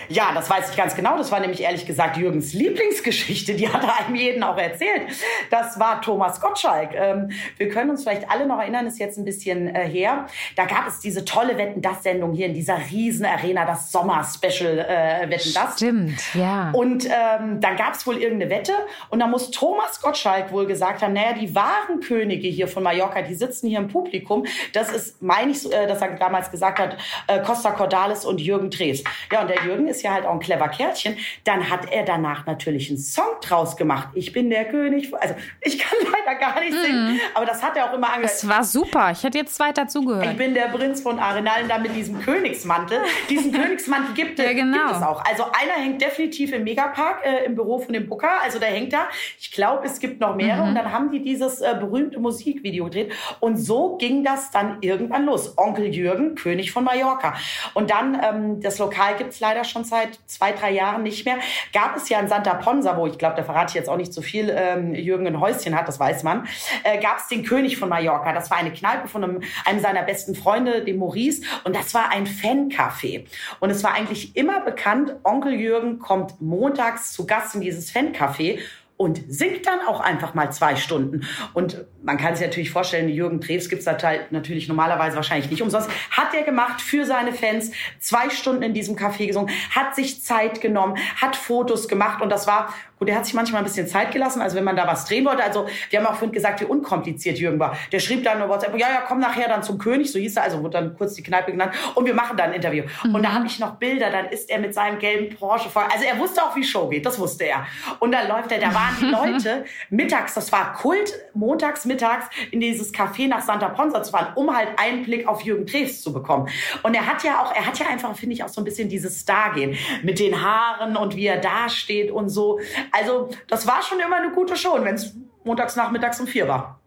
Ja, 0.07 0.31
das 0.33 0.50
weiß 0.50 0.71
ich 0.71 0.77
ganz 0.77 0.95
genau. 0.95 1.18
Das 1.18 1.31
war 1.31 1.39
nämlich 1.39 1.62
ehrlich 1.62 1.86
gesagt 1.86 2.18
Jürgens 2.18 2.54
Lieblingsgeschichte. 2.54 3.54
Die 3.54 3.69
hat 3.69 3.83
er 3.83 4.06
einem 4.06 4.16
jeden 4.16 4.44
auch 4.44 4.57
erzählt. 4.57 5.04
Das 5.51 5.80
war 5.80 6.01
Thomas 6.01 6.42
Gottschalk. 6.42 6.92
Ähm, 6.95 7.31
wir 7.57 7.69
können 7.69 7.92
uns 7.92 8.04
vielleicht 8.04 8.30
alle 8.30 8.48
noch 8.48 8.60
erinnern, 8.60 8.88
ist 8.88 9.00
jetzt 9.00 9.18
ein 9.18 9.25
bisschen 9.25 9.74
äh, 9.74 9.88
her. 9.88 10.25
Da 10.56 10.66
gab 10.66 10.88
es 10.88 11.00
diese 11.00 11.25
tolle 11.25 11.57
Wetten 11.57 11.81
das 11.81 12.04
Sendung 12.04 12.33
hier 12.33 12.48
in 12.48 12.54
dieser 12.54 12.77
riesen 12.92 13.25
Arena, 13.25 13.66
das 13.66 13.92
Sommer-Special 13.92 14.80
äh, 14.80 15.30
Wetten 15.30 15.54
das. 15.54 15.75
Stimmt, 15.75 16.33
ja. 16.33 16.71
Und 16.71 17.06
ähm, 17.06 17.62
dann 17.62 17.75
gab 17.75 17.94
es 17.94 18.07
wohl 18.07 18.18
irgendeine 18.18 18.50
Wette 18.51 18.74
und 19.10 19.19
da 19.19 19.27
muss 19.27 19.51
Thomas 19.51 20.01
Gottschalk 20.01 20.51
wohl 20.51 20.66
gesagt 20.66 21.01
haben, 21.01 21.13
naja, 21.13 21.33
die 21.33 21.54
wahren 21.54 22.00
Könige 22.01 22.48
hier 22.48 22.68
von 22.68 22.83
Mallorca, 22.83 23.21
die 23.21 23.36
sitzen 23.36 23.68
hier 23.68 23.80
im 23.80 23.88
Publikum. 23.88 24.45
Das 24.74 24.92
ist, 24.92 25.21
meine 25.21 25.51
ich, 25.51 25.71
äh, 25.71 25.88
dass 25.88 26.01
er 26.01 26.16
damals 26.16 26.50
gesagt 26.50 26.80
hat, 26.80 26.98
äh, 27.27 27.39
Costa 27.42 27.71
Cordalis 27.71 28.25
und 28.25 28.42
Jürgen 28.42 28.69
Drews. 28.69 29.04
Ja, 29.31 29.42
und 29.42 29.50
der 29.50 29.59
Jürgen 29.66 29.88
ist 29.88 30.02
ja 30.02 30.14
halt 30.14 30.26
auch 30.26 30.34
ein 30.34 30.40
clever 30.40 30.68
Kerlchen. 30.70 31.18
Dann 31.44 31.70
hat 31.70 31.92
er 31.92 32.04
danach 32.04 32.46
natürlich 32.46 32.90
einen 32.90 32.98
Song 32.98 33.40
draus 33.42 33.78
gemacht. 33.78 34.10
Ich 34.14 34.32
bin 34.32 34.50
der 34.50 34.66
König. 34.66 35.14
Also 35.20 35.36
ich 35.62 35.80
kann 35.80 35.98
leider 36.12 36.40
gar 36.40 36.60
nicht 36.60 36.74
singen, 36.74 37.14
mhm. 37.14 37.20
aber 37.34 37.46
das 37.46 37.62
hat 37.64 37.78
er 37.78 37.90
auch 37.90 37.94
immer 37.94 38.08
angehört. 38.08 38.34
Es 38.34 38.48
war 38.48 38.64
super. 38.64 39.12
Ich 39.12 39.24
hätte 39.24 39.38
jetzt 39.38 39.56
zwei 39.56 39.72
dazugehört. 39.72 40.26
Ich 40.26 40.38
bin 40.38 40.54
der 40.54 40.68
Prinz 40.68 41.02
von 41.02 41.20
Arenal 41.20 41.68
da 41.68 41.78
mit 41.78 41.96
diesem 41.96 42.20
Königsmantel. 42.22 43.00
Diesen 43.30 43.52
Königsmantel 43.60 44.14
gibt, 44.14 44.40
ja, 44.40 44.54
genau. 44.54 44.78
gibt 44.88 44.98
es 44.98 45.04
auch. 45.04 45.24
Also 45.26 45.44
einer 45.46 45.74
hängt 45.74 46.02
definitiv 46.02 46.54
im 46.54 46.64
Megapark 46.64 47.26
äh, 47.26 47.46
im 47.46 47.56
Büro 47.56 47.80
von 47.80 47.94
dem 47.94 48.08
Booker. 48.08 48.42
Also 48.42 48.60
der 48.60 48.70
hängt 48.70 48.94
da. 48.94 49.08
Ich 49.40 49.52
glaube, 49.52 49.86
es 49.86 50.00
gibt 50.00 50.20
noch 50.20 50.36
mehrere. 50.36 50.64
Mhm. 50.64 50.70
Und 50.70 50.76
dann 50.76 50.92
haben 50.92 51.12
die 51.12 51.24
dieses 51.24 51.62
äh, 51.62 51.76
berühmte 51.80 52.20
Musikvideo 52.20 52.86
gedreht. 52.86 53.14
Und 53.40 53.58
so 53.58 53.98
ging 53.98 54.24
das 54.24 54.52
dann 54.52 54.78
irgendwann 54.82 55.26
los. 55.26 55.58
Onkel 55.58 55.94
Jürgen, 55.94 56.36
König 56.36 56.72
von 56.72 56.84
Mallorca. 56.84 57.36
Und 57.74 57.90
dann, 57.92 58.20
ähm, 58.24 58.62
das 58.62 58.80
Lokal 58.80 59.16
gibt 59.18 59.34
es 59.34 59.40
leider 59.40 59.49
schon 59.63 59.84
seit 59.84 60.19
zwei, 60.25 60.51
drei 60.51 60.72
Jahren 60.72 61.04
nicht 61.04 61.25
mehr. 61.25 61.38
Gab 61.74 61.96
es 61.96 62.10
ja 62.10 62.19
in 62.19 62.28
Santa 62.28 62.54
Ponsa, 62.56 62.98
wo 62.98 63.07
ich 63.07 63.18
glaube, 63.18 63.36
da 63.36 63.44
verrate 63.44 63.69
ich 63.69 63.75
jetzt 63.75 63.90
auch 63.90 63.98
nicht 63.98 64.13
so 64.13 64.22
viel, 64.22 64.54
ähm, 64.56 64.94
Jürgen 64.94 65.28
ein 65.28 65.40
Häuschen 65.40 65.75
hat, 65.75 65.88
das 65.88 66.00
weiß 66.00 66.24
man, 66.24 66.48
äh, 66.84 67.00
gab 67.00 67.18
es 67.18 67.28
den 67.28 67.44
König 67.44 67.78
von 67.78 67.90
Mallorca. 67.90 68.34
Das 68.34 68.50
war 68.50 68.57
eine 68.57 68.72
Kneipe 68.72 69.07
von 69.07 69.24
einem, 69.24 69.42
einem 69.66 69.80
seiner 69.80 70.04
besten 70.04 70.36
Freunde, 70.36 70.84
dem 70.84 70.98
Maurice. 70.98 71.44
Und 71.63 71.75
das 71.75 71.94
war 71.94 72.12
ein 72.12 72.25
Fancafé. 72.25 73.25
Und 73.60 73.69
es 73.69 73.84
war 73.84 73.94
eigentlich 73.94 74.36
immer 74.36 74.62
bekannt, 74.62 75.16
Onkel 75.24 75.54
Jürgen 75.54 76.00
kommt 76.00 76.42
montags 76.42 77.13
zu 77.13 77.25
Gast 77.25 77.56
in 77.56 77.62
dieses 77.62 77.92
Fancafé 77.92 78.60
und 79.00 79.22
singt 79.30 79.66
dann 79.66 79.80
auch 79.88 80.01
einfach 80.01 80.34
mal 80.34 80.51
zwei 80.51 80.75
Stunden. 80.75 81.25
Und 81.54 81.86
man 82.04 82.18
kann 82.18 82.36
sich 82.36 82.46
natürlich 82.46 82.69
vorstellen, 82.69 83.07
Jürgen 83.07 83.40
Drews 83.40 83.69
gibt's 83.69 83.86
da 83.86 83.98
natürlich 84.30 84.68
normalerweise 84.68 85.16
wahrscheinlich 85.16 85.50
nicht 85.50 85.62
umsonst. 85.62 85.90
Hat 86.12 86.34
er 86.34 86.44
gemacht 86.44 86.81
für 86.81 87.06
seine 87.06 87.31
Fans, 87.31 87.72
zwei 88.00 88.30
Stunden 88.30 88.62
in 88.62 88.74
diesem 88.74 88.98
Café 88.98 89.25
gesungen, 89.28 89.51
hat 89.74 89.96
sich 89.96 90.22
Zeit 90.22 90.60
genommen, 90.60 90.98
hat 91.16 91.38
Fotos 91.38 91.88
gemacht 91.88 92.22
und 92.22 92.30
das 92.30 92.46
war 92.46 92.74
Gut, 93.00 93.07
er 93.07 93.16
hat 93.16 93.25
sich 93.25 93.34
manchmal 93.34 93.62
ein 93.62 93.63
bisschen 93.63 93.88
Zeit 93.88 94.12
gelassen, 94.12 94.42
also 94.42 94.57
wenn 94.57 94.66
man 94.66 94.75
da 94.75 94.86
was 94.86 95.06
drehen 95.06 95.24
wollte. 95.25 95.42
Also 95.42 95.68
wir 95.90 96.00
haben 96.00 96.06
auch 96.06 96.16
vorhin 96.16 96.34
gesagt, 96.34 96.60
wie 96.60 96.66
unkompliziert 96.66 97.40
Jürgen 97.40 97.57
war. 97.57 97.78
Der 97.94 98.00
schrieb 98.00 98.25
dann 98.25 98.42
eine 98.42 98.50
WhatsApp, 98.50 98.78
ja, 98.78 98.90
ja, 98.90 99.04
komm 99.07 99.19
nachher 99.19 99.48
dann 99.48 99.63
zum 99.63 99.78
König, 99.78 100.12
so 100.12 100.19
hieß 100.19 100.36
er, 100.36 100.44
also 100.44 100.62
wurde 100.62 100.72
dann 100.72 100.98
kurz 100.98 101.13
die 101.13 101.24
Kneipe 101.24 101.51
genannt 101.51 101.74
und 101.96 102.06
wir 102.06 102.13
machen 102.13 102.36
dann 102.36 102.50
ein 102.50 102.56
Interview. 102.56 102.84
Mhm. 103.06 103.16
Und 103.16 103.24
da 103.24 103.31
habe 103.31 103.48
ich 103.48 103.57
noch 103.60 103.75
Bilder, 103.75 104.10
dann 104.10 104.25
ist 104.25 104.50
er 104.50 104.60
mit 104.60 104.74
seinem 104.74 105.00
gelben 105.00 105.34
Porsche 105.34 105.69
vor. 105.69 105.88
Also 105.90 106.04
er 106.04 106.19
wusste 106.19 106.44
auch, 106.44 106.54
wie 106.57 106.63
Show 106.63 106.90
geht, 106.90 107.06
das 107.06 107.18
wusste 107.18 107.46
er. 107.46 107.66
Und 108.00 108.12
dann 108.12 108.28
läuft 108.28 108.51
er, 108.51 108.60
da 108.60 108.74
waren 108.74 108.96
die 109.00 109.06
Leute 109.34 109.63
mittags, 109.90 110.34
das 110.34 110.52
war 110.52 110.74
Kult, 110.74 111.13
montags, 111.34 111.86
mittags 111.86 112.25
in 112.52 112.60
dieses 112.60 112.94
Café 112.94 113.30
nach 113.30 113.42
Santa 113.42 113.69
Ponsa 113.69 114.04
zu 114.04 114.12
fahren, 114.12 114.34
um 114.36 114.54
halt 114.54 114.69
einen 114.75 115.04
Blick 115.04 115.25
auf 115.25 115.42
Jürgen 115.44 115.66
Drews 115.66 116.02
zu 116.02 116.12
bekommen. 116.12 116.50
Und 116.83 116.95
er 116.95 117.06
hat 117.06 117.24
ja 117.24 117.42
auch, 117.44 117.56
er 117.56 117.66
hat 117.66 117.80
ja 117.80 117.88
einfach, 117.88 118.14
finde 118.18 118.33
ich, 118.33 118.44
auch 118.44 118.50
so 118.50 118.59
ein 118.59 118.66
bisschen 118.66 118.90
dieses 118.90 119.19
Star-Gehen 119.19 119.78
mit 120.04 120.19
den 120.19 120.42
Haaren 120.42 120.97
und 120.97 121.16
wie 121.16 121.28
er 121.28 121.38
da 121.38 121.69
steht 121.69 122.12
und 122.12 122.28
so. 122.28 122.59
Also 122.92 123.30
das 123.48 123.68
war 123.68 123.81
schon 123.81 124.00
immer 124.00 124.18
eine 124.18 124.31
gute 124.31 124.56
Show, 124.56 124.78
wenn 124.81 124.96
es 124.96 125.14
montags 125.44 125.76
nachmittags 125.76 126.19
um 126.19 126.28
vier 126.28 126.48
war. 126.48 126.80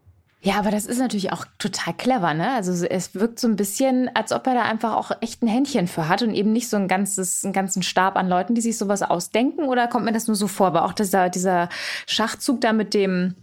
Ja, 0.45 0.55
aber 0.55 0.71
das 0.71 0.85
ist 0.85 0.99
natürlich 0.99 1.31
auch 1.31 1.45
total 1.57 1.93
clever, 1.93 2.33
ne? 2.33 2.51
Also 2.51 2.85
es 2.85 3.15
wirkt 3.15 3.39
so 3.39 3.47
ein 3.47 3.55
bisschen, 3.55 4.11
als 4.13 4.33
ob 4.33 4.45
er 4.45 4.55
da 4.55 4.63
einfach 4.63 4.93
auch 4.93 5.11
echt 5.21 5.41
ein 5.41 5.47
Händchen 5.47 5.87
für 5.87 6.09
hat 6.09 6.21
und 6.21 6.33
eben 6.33 6.51
nicht 6.51 6.69
so 6.69 6.75
ein 6.75 6.89
ganzes, 6.89 7.45
einen 7.45 7.53
ganzen 7.53 7.81
Stab 7.81 8.17
an 8.17 8.27
Leuten, 8.27 8.53
die 8.53 8.59
sich 8.59 8.77
sowas 8.77 9.03
ausdenken. 9.03 9.63
Oder 9.63 9.87
kommt 9.87 10.03
mir 10.03 10.11
das 10.11 10.27
nur 10.27 10.35
so 10.35 10.49
vor? 10.49 10.67
Aber 10.67 10.83
auch 10.83 10.91
dieser, 10.91 11.29
dieser 11.29 11.69
Schachzug 12.07 12.59
da 12.59 12.73
mit 12.73 12.93
dem, 12.93 13.35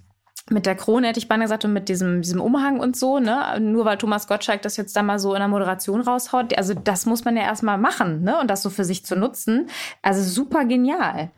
mit 0.51 0.67
der 0.67 0.75
Krone 0.75 1.09
hätte 1.09 1.19
ich 1.19 1.27
beinahe 1.27 1.47
gesagt 1.47 1.65
und 1.65 1.73
mit 1.73 1.89
diesem, 1.89 2.21
diesem 2.21 2.43
Umhang 2.43 2.81
und 2.81 2.97
so, 2.97 3.19
ne? 3.19 3.59
Nur 3.61 3.87
weil 3.87 3.97
Thomas 3.97 4.27
Gottschalk 4.27 4.61
das 4.61 4.77
jetzt 4.77 4.95
da 4.95 5.03
mal 5.03 5.19
so 5.19 5.33
in 5.33 5.41
der 5.41 5.49
Moderation 5.49 6.03
raushaut. 6.03 6.55
Also 6.59 6.75
das 6.75 7.07
muss 7.07 7.25
man 7.25 7.35
ja 7.35 7.45
erstmal 7.45 7.79
machen, 7.79 8.25
ne? 8.25 8.39
Und 8.39 8.51
das 8.51 8.61
so 8.61 8.69
für 8.69 8.85
sich 8.85 9.07
zu 9.07 9.17
nutzen. 9.17 9.71
Also 10.03 10.23
super 10.23 10.67
genial. 10.67 11.31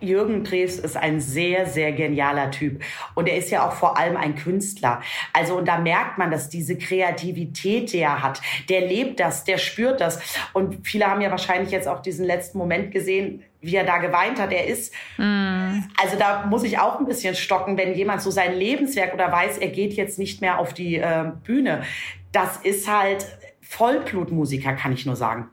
Jürgen 0.00 0.44
Drews 0.44 0.78
ist 0.78 0.96
ein 0.96 1.20
sehr, 1.20 1.66
sehr 1.66 1.92
genialer 1.92 2.50
Typ. 2.50 2.82
Und 3.14 3.28
er 3.28 3.36
ist 3.36 3.50
ja 3.50 3.66
auch 3.66 3.72
vor 3.72 3.98
allem 3.98 4.16
ein 4.16 4.34
Künstler. 4.34 5.00
Also, 5.32 5.56
und 5.56 5.66
da 5.66 5.78
merkt 5.78 6.18
man, 6.18 6.30
dass 6.30 6.48
diese 6.48 6.76
Kreativität, 6.76 7.92
die 7.92 7.98
er 7.98 8.22
hat, 8.22 8.40
der 8.68 8.82
lebt 8.82 9.20
das, 9.20 9.44
der 9.44 9.58
spürt 9.58 10.00
das. 10.00 10.20
Und 10.52 10.86
viele 10.86 11.06
haben 11.06 11.20
ja 11.20 11.30
wahrscheinlich 11.30 11.70
jetzt 11.70 11.88
auch 11.88 12.00
diesen 12.00 12.24
letzten 12.24 12.58
Moment 12.58 12.92
gesehen, 12.92 13.42
wie 13.60 13.76
er 13.76 13.84
da 13.84 13.98
geweint 13.98 14.38
hat. 14.38 14.52
Er 14.52 14.66
ist, 14.66 14.92
mm. 15.16 15.80
also 16.00 16.16
da 16.18 16.46
muss 16.46 16.64
ich 16.64 16.78
auch 16.78 17.00
ein 17.00 17.06
bisschen 17.06 17.34
stocken, 17.34 17.76
wenn 17.76 17.94
jemand 17.94 18.22
so 18.22 18.30
sein 18.30 18.54
Lebenswerk 18.54 19.14
oder 19.14 19.32
weiß, 19.32 19.58
er 19.58 19.68
geht 19.68 19.94
jetzt 19.94 20.18
nicht 20.18 20.40
mehr 20.40 20.58
auf 20.58 20.74
die 20.74 20.96
äh, 20.96 21.32
Bühne. 21.44 21.82
Das 22.32 22.58
ist 22.58 22.88
halt 22.88 23.26
Vollblutmusiker, 23.62 24.74
kann 24.74 24.92
ich 24.92 25.06
nur 25.06 25.16
sagen. 25.16 25.48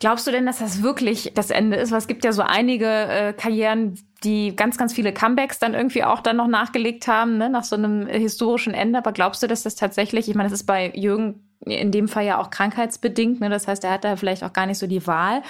Glaubst 0.00 0.26
du 0.26 0.30
denn, 0.30 0.46
dass 0.46 0.58
das 0.58 0.82
wirklich 0.82 1.32
das 1.34 1.50
Ende 1.50 1.76
ist? 1.76 1.90
Weil 1.90 1.98
es 1.98 2.06
gibt 2.06 2.24
ja 2.24 2.32
so 2.32 2.42
einige 2.42 2.86
äh, 2.86 3.32
Karrieren, 3.32 3.98
die 4.22 4.56
ganz, 4.56 4.78
ganz 4.78 4.92
viele 4.92 5.12
Comebacks 5.12 5.58
dann 5.58 5.74
irgendwie 5.74 6.04
auch 6.04 6.20
dann 6.20 6.36
noch 6.36 6.48
nachgelegt 6.48 7.06
haben, 7.08 7.38
ne, 7.38 7.50
nach 7.50 7.64
so 7.64 7.76
einem 7.76 8.06
historischen 8.06 8.74
Ende. 8.74 8.98
Aber 8.98 9.12
glaubst 9.12 9.42
du, 9.42 9.46
dass 9.46 9.62
das 9.62 9.74
tatsächlich, 9.74 10.28
ich 10.28 10.34
meine, 10.34 10.48
das 10.48 10.60
ist 10.60 10.66
bei 10.66 10.90
Jürgen 10.94 11.40
in 11.66 11.90
dem 11.90 12.08
Fall 12.08 12.26
ja 12.26 12.38
auch 12.38 12.50
krankheitsbedingt, 12.50 13.40
ne? 13.40 13.48
das 13.48 13.66
heißt, 13.66 13.84
er 13.84 13.92
hat 13.92 14.04
da 14.04 14.16
vielleicht 14.16 14.44
auch 14.44 14.52
gar 14.52 14.66
nicht 14.66 14.78
so 14.78 14.86
die 14.86 15.06
Wahl. 15.06 15.42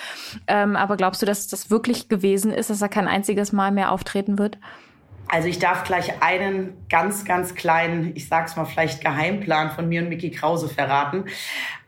Ähm, 0.46 0.76
aber 0.76 0.96
glaubst 0.96 1.22
du, 1.22 1.26
dass 1.26 1.48
das 1.48 1.70
wirklich 1.70 2.08
gewesen 2.08 2.52
ist, 2.52 2.70
dass 2.70 2.82
er 2.82 2.88
kein 2.88 3.08
einziges 3.08 3.52
Mal 3.52 3.72
mehr 3.72 3.90
auftreten 3.90 4.38
wird? 4.38 4.58
Also 5.26 5.48
ich 5.48 5.58
darf 5.58 5.84
gleich 5.84 6.22
einen 6.22 6.74
ganz, 6.88 7.24
ganz 7.24 7.54
kleinen, 7.54 8.14
ich 8.14 8.28
sag's 8.28 8.56
mal 8.56 8.66
vielleicht 8.66 9.02
Geheimplan 9.02 9.70
von 9.70 9.88
mir 9.88 10.02
und 10.02 10.08
Mickey 10.08 10.30
Krause 10.30 10.68
verraten. 10.68 11.24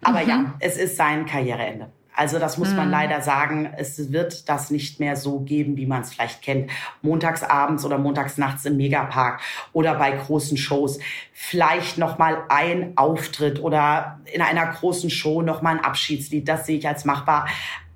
Aber 0.03 0.23
mhm. 0.23 0.29
ja, 0.29 0.55
es 0.59 0.77
ist 0.77 0.97
sein 0.97 1.27
Karriereende. 1.27 1.93
Also 2.17 2.39
das 2.39 2.57
muss 2.57 2.73
man 2.73 2.87
mhm. 2.87 2.93
leider 2.93 3.21
sagen. 3.21 3.73
Es 3.77 4.11
wird 4.11 4.49
das 4.49 4.71
nicht 4.71 4.99
mehr 5.01 5.17
so 5.17 5.41
geben, 5.41 5.77
wie 5.77 5.87
man 5.87 6.01
es 6.01 6.15
vielleicht 6.15 6.43
kennt. 6.43 6.71
Montagsabends 7.03 7.85
oder 7.85 7.99
montagsnachts 7.99 8.65
im 8.65 8.79
Megapark 8.79 9.41
oder 9.73 9.95
bei 9.95 10.13
großen 10.13 10.57
Shows. 10.57 10.99
Vielleicht 11.33 11.99
noch 11.99 12.17
mal 12.19 12.45
ein 12.49 12.97
Auftritt 12.97 13.61
oder 13.61 14.19
in 14.33 14.41
einer 14.41 14.67
großen 14.67 15.11
Show 15.11 15.43
noch 15.43 15.61
mal 15.61 15.77
ein 15.77 15.85
Abschiedslied. 15.85 16.49
Das 16.49 16.65
sehe 16.65 16.79
ich 16.79 16.89
als 16.89 17.05
machbar. 17.05 17.47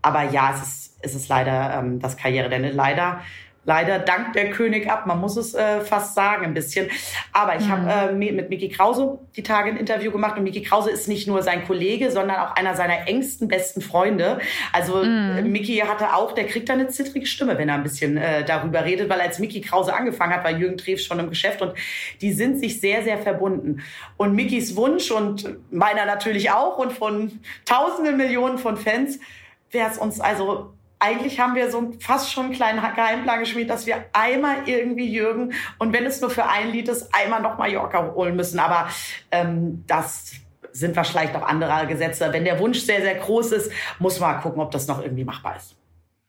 Aber 0.03 0.23
ja, 0.25 0.53
es 0.55 0.63
ist, 0.63 0.97
es 1.01 1.15
ist 1.15 1.29
leider 1.29 1.79
ähm, 1.79 1.99
das 1.99 2.19
Karriereende. 2.19 2.71
Leider 2.71 3.21
leider 3.65 3.99
dank 3.99 4.33
der 4.33 4.51
König 4.51 4.91
ab. 4.91 5.07
Man 5.07 5.21
muss 5.21 5.37
es 5.37 5.55
äh, 5.55 5.81
fast 5.81 6.15
sagen 6.15 6.45
ein 6.45 6.55
bisschen. 6.55 6.91
Aber 7.33 7.57
ich 7.57 7.67
mhm. 7.67 7.71
habe 7.71 8.13
äh, 8.13 8.33
mit 8.33 8.49
Miki 8.49 8.69
Krause 8.69 9.19
die 9.37 9.43
Tage 9.43 9.71
ein 9.71 9.77
Interview 9.77 10.11
gemacht 10.11 10.39
und 10.39 10.45
Miki 10.45 10.63
Krause 10.63 10.91
ist 10.91 11.09
nicht 11.09 11.29
nur 11.29 11.43
sein 11.43 11.67
Kollege, 11.67 12.11
sondern 12.11 12.39
auch 12.39 12.57
einer 12.57 12.75
seiner 12.75 13.07
engsten 13.07 13.49
besten 13.49 13.81
Freunde. 13.81 14.39
Also 14.73 14.97
mhm. 15.05 15.39
Äh, 15.39 15.43
Miki 15.43 15.77
hatte 15.77 16.15
auch, 16.15 16.33
der 16.33 16.47
kriegt 16.47 16.69
da 16.69 16.73
eine 16.73 16.89
zittrige 16.89 17.27
Stimme, 17.27 17.59
wenn 17.59 17.69
er 17.69 17.75
ein 17.75 17.83
bisschen 17.83 18.17
äh, 18.17 18.45
darüber 18.45 18.85
redet, 18.85 19.09
weil 19.11 19.21
als 19.21 19.39
Miki 19.39 19.61
Krause 19.61 19.95
angefangen 19.95 20.33
hat, 20.33 20.45
war 20.45 20.51
Jürgen 20.51 20.79
Treves 20.79 21.05
schon 21.05 21.19
im 21.19 21.29
Geschäft 21.29 21.61
und 21.61 21.75
die 22.21 22.33
sind 22.33 22.59
sich 22.59 22.81
sehr, 22.81 23.03
sehr 23.03 23.19
verbunden. 23.19 23.83
Und 24.17 24.35
Mikis 24.35 24.77
Wunsch 24.77 25.11
und 25.11 25.57
meiner 25.71 26.07
natürlich 26.07 26.51
auch 26.51 26.79
und 26.79 26.93
von 26.93 27.41
tausenden 27.65 28.17
Millionen 28.17 28.59
von 28.59 28.77
Fans 28.77 29.19
wäre 29.71 29.91
es 29.91 29.99
uns 29.99 30.21
also 30.21 30.73
eigentlich 31.01 31.41
haben 31.41 31.55
wir 31.55 31.71
so 31.71 31.93
fast 31.99 32.31
schon 32.31 32.47
einen 32.47 32.55
kleinen 32.55 32.81
Geheimplan 32.81 33.41
geschmiedet, 33.41 33.71
dass 33.71 33.87
wir 33.87 34.05
einmal 34.13 34.69
irgendwie 34.69 35.11
Jürgen 35.11 35.53
und 35.79 35.93
wenn 35.93 36.05
es 36.05 36.21
nur 36.21 36.31
für 36.31 36.47
ein 36.47 36.71
Lied 36.71 36.89
ist, 36.89 37.13
einmal 37.15 37.41
noch 37.41 37.59
Mallorca 37.59 38.13
holen 38.15 38.37
müssen. 38.37 38.59
Aber 38.61 38.89
ähm, 39.31 39.83
das 39.87 40.35
sind 40.73 40.95
vielleicht 40.95 41.35
noch 41.35 41.43
andere 41.43 41.87
Gesetze. 41.87 42.29
Wenn 42.33 42.45
der 42.45 42.59
Wunsch 42.61 42.81
sehr, 42.81 43.01
sehr 43.01 43.17
groß 43.17 43.53
ist, 43.53 43.73
muss 43.99 44.21
man 44.21 44.41
gucken, 44.41 44.61
ob 44.61 44.71
das 44.71 44.87
noch 44.87 45.03
irgendwie 45.03 45.25
machbar 45.25 45.57
ist. 45.57 45.77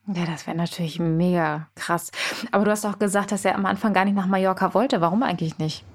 Ja, 0.08 0.26
das 0.26 0.48
wäre 0.48 0.58
natürlich 0.58 1.00
mega 1.00 1.68
krass. 1.76 2.12
Aber 2.52 2.66
du 2.66 2.72
hast 2.72 2.86
auch 2.86 2.98
gesagt, 2.98 3.32
dass 3.32 3.46
er 3.46 3.56
am 3.56 3.66
Anfang 3.66 3.94
gar 3.94 4.06
nicht 4.06 4.16
nach 4.16 4.26
Mallorca 4.26 4.74
wollte. 4.74 5.00
Warum 5.00 5.22
eigentlich 5.22 5.60
nicht? 5.60 5.86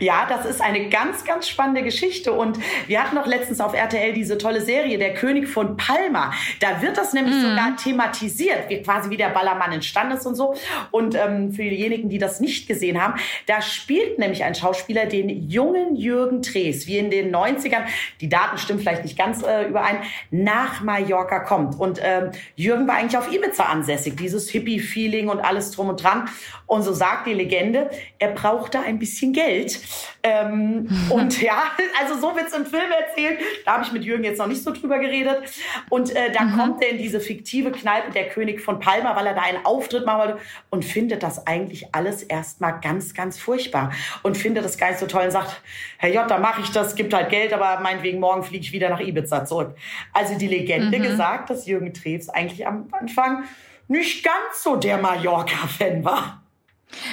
Ja, 0.00 0.26
das 0.28 0.46
ist 0.46 0.60
eine 0.60 0.88
ganz, 0.88 1.24
ganz 1.24 1.48
spannende 1.48 1.82
Geschichte. 1.82 2.32
Und 2.32 2.58
wir 2.86 3.02
hatten 3.02 3.14
noch 3.14 3.26
letztens 3.26 3.60
auf 3.60 3.74
RTL 3.74 4.12
diese 4.12 4.38
tolle 4.38 4.60
Serie, 4.60 4.98
Der 4.98 5.14
König 5.14 5.48
von 5.48 5.76
Palma. 5.76 6.32
Da 6.60 6.82
wird 6.82 6.96
das 6.96 7.12
nämlich 7.12 7.34
mhm. 7.36 7.42
sogar 7.42 7.76
thematisiert, 7.76 8.68
wie 8.68 8.82
quasi 8.82 9.10
wie 9.10 9.16
der 9.16 9.30
Ballermann 9.30 9.72
entstanden 9.72 10.16
ist 10.16 10.26
und 10.26 10.34
so. 10.34 10.54
Und 10.90 11.14
ähm, 11.14 11.52
für 11.52 11.62
diejenigen, 11.62 12.08
die 12.08 12.18
das 12.18 12.40
nicht 12.40 12.66
gesehen 12.68 13.02
haben, 13.02 13.14
da 13.46 13.62
spielt 13.62 14.18
nämlich 14.18 14.44
ein 14.44 14.54
Schauspieler 14.54 15.06
den 15.06 15.48
jungen 15.48 15.96
Jürgen 15.96 16.42
Drees, 16.42 16.86
wie 16.86 16.98
in 16.98 17.10
den 17.10 17.34
90ern, 17.34 17.84
die 18.20 18.28
Daten 18.28 18.58
stimmen 18.58 18.80
vielleicht 18.80 19.04
nicht 19.04 19.18
ganz 19.18 19.42
äh, 19.42 19.66
überein, 19.68 19.98
nach 20.30 20.82
Mallorca 20.82 21.40
kommt. 21.40 21.78
Und 21.78 22.00
ähm, 22.02 22.30
Jürgen 22.54 22.86
war 22.86 22.96
eigentlich 22.96 23.18
auf 23.18 23.32
Ibiza 23.32 23.64
ansässig, 23.64 24.16
dieses 24.16 24.50
Hippie-Feeling 24.50 25.28
und 25.28 25.40
alles 25.40 25.70
drum 25.70 25.88
und 25.88 26.02
dran. 26.02 26.28
Und 26.66 26.82
so 26.82 26.92
sagt 26.92 27.26
die 27.26 27.34
Legende, 27.34 27.90
er 28.18 28.30
brauchte 28.30 28.80
ein 28.80 28.98
bisschen 28.98 29.32
Geld. 29.32 29.45
Geld. 29.46 29.80
Ähm, 30.22 30.88
und 31.10 31.40
ja, 31.40 31.62
also 32.00 32.20
so 32.20 32.34
wird 32.34 32.48
es 32.48 32.54
im 32.54 32.66
Film 32.66 32.90
erzählt. 32.90 33.40
Da 33.64 33.74
habe 33.74 33.84
ich 33.84 33.92
mit 33.92 34.04
Jürgen 34.04 34.24
jetzt 34.24 34.38
noch 34.38 34.46
nicht 34.46 34.62
so 34.62 34.72
drüber 34.72 34.98
geredet. 34.98 35.42
Und 35.88 36.14
äh, 36.14 36.32
da 36.32 36.44
mhm. 36.44 36.56
kommt 36.56 36.82
er 36.82 36.90
in 36.90 36.98
diese 36.98 37.20
fiktive 37.20 37.70
Kneipe, 37.70 38.12
der 38.12 38.28
König 38.28 38.60
von 38.60 38.80
Palma, 38.80 39.14
weil 39.16 39.26
er 39.26 39.34
da 39.34 39.42
einen 39.42 39.64
Auftritt 39.64 40.04
machen 40.04 40.18
wollte 40.18 40.38
und 40.70 40.84
findet 40.84 41.22
das 41.22 41.46
eigentlich 41.46 41.94
alles 41.94 42.22
erstmal 42.22 42.80
ganz, 42.80 43.14
ganz 43.14 43.38
furchtbar 43.38 43.92
und 44.22 44.36
findet 44.36 44.64
das 44.64 44.78
gar 44.78 44.88
nicht 44.88 45.00
so 45.00 45.06
toll 45.06 45.24
und 45.24 45.30
sagt, 45.30 45.60
Herr 45.98 46.10
J, 46.10 46.28
da 46.28 46.38
mache 46.38 46.60
ich 46.62 46.70
das, 46.70 46.94
gibt 46.94 47.14
halt 47.14 47.30
Geld, 47.30 47.52
aber 47.52 47.80
meinetwegen 47.80 48.20
morgen 48.20 48.42
fliege 48.42 48.64
ich 48.64 48.72
wieder 48.72 48.90
nach 48.90 49.00
Ibiza 49.00 49.44
zurück. 49.44 49.74
Also 50.12 50.36
die 50.36 50.48
Legende 50.48 50.98
mhm. 50.98 51.02
gesagt, 51.02 51.50
dass 51.50 51.66
Jürgen 51.66 51.94
Treves 51.94 52.28
eigentlich 52.28 52.66
am 52.66 52.88
Anfang 52.92 53.44
nicht 53.88 54.24
ganz 54.24 54.62
so 54.62 54.76
der 54.76 54.98
Mallorca-Fan 54.98 56.04
war. 56.04 56.42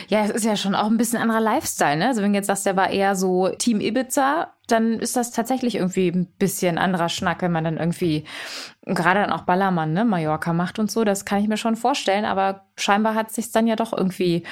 Ja, 0.07 0.23
es 0.23 0.29
ist 0.29 0.45
ja 0.45 0.55
schon 0.55 0.75
auch 0.75 0.87
ein 0.87 0.97
bisschen 0.97 1.19
anderer 1.19 1.41
Lifestyle, 1.41 1.97
ne? 1.97 2.07
Also 2.07 2.21
wenn 2.21 2.31
du 2.31 2.37
jetzt 2.37 2.47
sagst, 2.47 2.65
der 2.65 2.75
war 2.75 2.89
eher 2.89 3.15
so 3.15 3.49
Team 3.49 3.81
Ibiza, 3.81 4.53
dann 4.67 4.99
ist 4.99 5.15
das 5.15 5.31
tatsächlich 5.31 5.75
irgendwie 5.75 6.09
ein 6.09 6.27
bisschen 6.37 6.77
anderer 6.77 7.09
Schnack, 7.09 7.41
wenn 7.41 7.51
man 7.51 7.63
dann 7.63 7.77
irgendwie 7.77 8.25
gerade 8.85 9.21
dann 9.21 9.31
auch 9.31 9.41
Ballermann, 9.41 9.93
ne, 9.93 10.05
Mallorca 10.05 10.53
macht 10.53 10.79
und 10.79 10.91
so. 10.91 11.03
Das 11.03 11.25
kann 11.25 11.41
ich 11.41 11.47
mir 11.47 11.57
schon 11.57 11.75
vorstellen, 11.75 12.25
aber 12.25 12.65
scheinbar 12.77 13.15
hat 13.15 13.31
sich 13.31 13.51
dann 13.51 13.67
ja 13.67 13.75
doch 13.75 13.93
irgendwie 13.93 14.43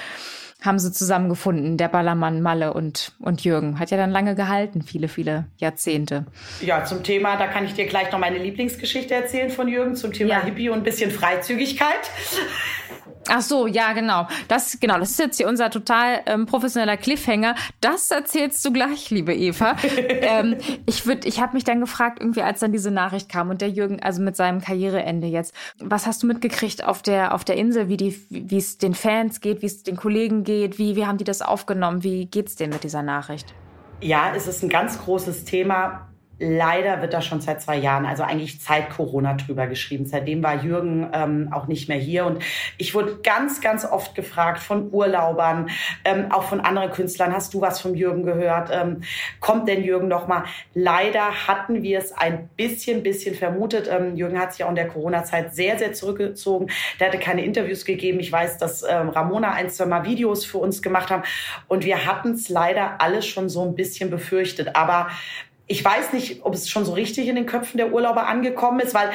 haben 0.61 0.77
sie 0.77 0.91
zusammengefunden, 0.91 1.77
der 1.77 1.87
Ballermann 1.87 2.41
Malle 2.41 2.73
und, 2.73 3.13
und 3.19 3.43
Jürgen. 3.43 3.79
Hat 3.79 3.89
ja 3.89 3.97
dann 3.97 4.11
lange 4.11 4.35
gehalten, 4.35 4.83
viele, 4.83 5.07
viele 5.07 5.45
Jahrzehnte. 5.57 6.25
Ja, 6.61 6.85
zum 6.85 7.03
Thema, 7.03 7.35
da 7.35 7.47
kann 7.47 7.65
ich 7.65 7.73
dir 7.73 7.87
gleich 7.87 8.11
noch 8.11 8.19
meine 8.19 8.37
Lieblingsgeschichte 8.37 9.13
erzählen 9.15 9.49
von 9.49 9.67
Jürgen, 9.67 9.95
zum 9.95 10.13
Thema 10.13 10.29
ja. 10.29 10.43
Hippie 10.43 10.69
und 10.69 10.79
ein 10.79 10.83
bisschen 10.83 11.09
Freizügigkeit. 11.09 12.09
Ach 13.27 13.41
so, 13.41 13.67
ja, 13.67 13.93
genau. 13.93 14.27
Das, 14.47 14.79
genau, 14.79 14.97
das 14.97 15.11
ist 15.11 15.19
jetzt 15.19 15.37
hier 15.37 15.47
unser 15.47 15.69
total 15.69 16.21
ähm, 16.25 16.45
professioneller 16.45 16.97
Cliffhanger. 16.97 17.55
Das 17.79 18.09
erzählst 18.09 18.65
du 18.65 18.73
gleich, 18.73 19.09
liebe 19.09 19.33
Eva. 19.33 19.75
ähm, 20.21 20.57
ich 20.85 21.05
würde, 21.05 21.27
ich 21.27 21.39
habe 21.39 21.53
mich 21.53 21.63
dann 21.63 21.79
gefragt, 21.79 22.19
irgendwie, 22.19 22.41
als 22.41 22.61
dann 22.61 22.71
diese 22.71 22.91
Nachricht 22.91 23.29
kam 23.29 23.49
und 23.49 23.61
der 23.61 23.69
Jürgen, 23.69 24.01
also 24.01 24.21
mit 24.21 24.35
seinem 24.35 24.61
Karriereende 24.61 25.27
jetzt, 25.27 25.53
was 25.79 26.07
hast 26.07 26.23
du 26.23 26.27
mitgekriegt 26.27 26.83
auf 26.83 27.01
der 27.01 27.33
auf 27.33 27.43
der 27.43 27.57
Insel, 27.57 27.89
wie 27.89 27.97
die, 27.97 28.25
wie 28.29 28.57
es 28.57 28.77
den 28.77 28.95
Fans 28.95 29.39
geht, 29.39 29.61
wie 29.61 29.67
es 29.67 29.83
den 29.83 29.95
Kollegen 29.95 30.43
geht, 30.43 30.50
wie 30.51 30.95
wie 30.95 31.05
haben 31.05 31.17
die 31.17 31.23
das 31.23 31.41
aufgenommen? 31.41 32.03
Wie 32.03 32.25
geht's 32.25 32.55
denen 32.55 32.73
mit 32.73 32.83
dieser 32.83 33.03
Nachricht? 33.03 33.53
Ja, 34.01 34.33
es 34.35 34.47
ist 34.47 34.63
ein 34.63 34.69
ganz 34.69 34.99
großes 34.99 35.45
Thema 35.45 36.10
Leider 36.43 37.03
wird 37.03 37.13
da 37.13 37.21
schon 37.21 37.39
seit 37.39 37.61
zwei 37.61 37.77
Jahren, 37.77 38.07
also 38.07 38.23
eigentlich 38.23 38.59
seit 38.63 38.89
Corona 38.89 39.35
drüber 39.35 39.67
geschrieben. 39.67 40.07
Seitdem 40.07 40.41
war 40.41 40.63
Jürgen 40.63 41.07
ähm, 41.13 41.49
auch 41.51 41.67
nicht 41.67 41.87
mehr 41.87 41.99
hier. 41.99 42.25
Und 42.25 42.41
ich 42.79 42.95
wurde 42.95 43.19
ganz, 43.21 43.61
ganz 43.61 43.85
oft 43.85 44.15
gefragt 44.15 44.57
von 44.57 44.91
Urlaubern, 44.91 45.69
ähm, 46.03 46.31
auch 46.31 46.41
von 46.41 46.59
anderen 46.59 46.89
Künstlern, 46.89 47.31
hast 47.31 47.53
du 47.53 47.61
was 47.61 47.79
vom 47.79 47.93
Jürgen 47.93 48.23
gehört? 48.23 48.69
Ähm, 48.73 49.01
kommt 49.39 49.67
denn 49.67 49.83
Jürgen 49.83 50.07
noch 50.07 50.27
mal? 50.27 50.45
Leider 50.73 51.47
hatten 51.47 51.83
wir 51.83 51.99
es 51.99 52.11
ein 52.11 52.49
bisschen, 52.57 53.03
bisschen 53.03 53.35
vermutet. 53.35 53.87
Ähm, 53.87 54.15
Jürgen 54.15 54.39
hat 54.39 54.53
sich 54.53 54.63
auch 54.63 54.69
in 54.69 54.75
der 54.75 54.87
Corona-Zeit 54.87 55.53
sehr, 55.53 55.77
sehr 55.77 55.93
zurückgezogen. 55.93 56.71
Der 56.99 57.09
hatte 57.09 57.19
keine 57.19 57.45
Interviews 57.45 57.85
gegeben. 57.85 58.19
Ich 58.19 58.31
weiß, 58.31 58.57
dass 58.57 58.81
ähm, 58.81 59.09
Ramona 59.09 59.51
ein, 59.51 59.69
zwei 59.69 59.85
Mal 59.85 60.05
Videos 60.05 60.43
für 60.43 60.57
uns 60.57 60.81
gemacht 60.81 61.11
haben. 61.11 61.21
Und 61.67 61.85
wir 61.85 62.07
hatten 62.07 62.31
es 62.31 62.49
leider 62.49 62.99
alles 62.99 63.27
schon 63.27 63.47
so 63.47 63.63
ein 63.63 63.75
bisschen 63.75 64.09
befürchtet. 64.09 64.75
Aber 64.75 65.09
ich 65.71 65.83
weiß 65.83 66.11
nicht, 66.11 66.43
ob 66.43 66.53
es 66.53 66.69
schon 66.69 66.83
so 66.83 66.91
richtig 66.91 67.29
in 67.29 67.35
den 67.35 67.45
Köpfen 67.45 67.77
der 67.77 67.93
Urlauber 67.93 68.27
angekommen 68.27 68.81
ist, 68.81 68.93
weil 68.93 69.09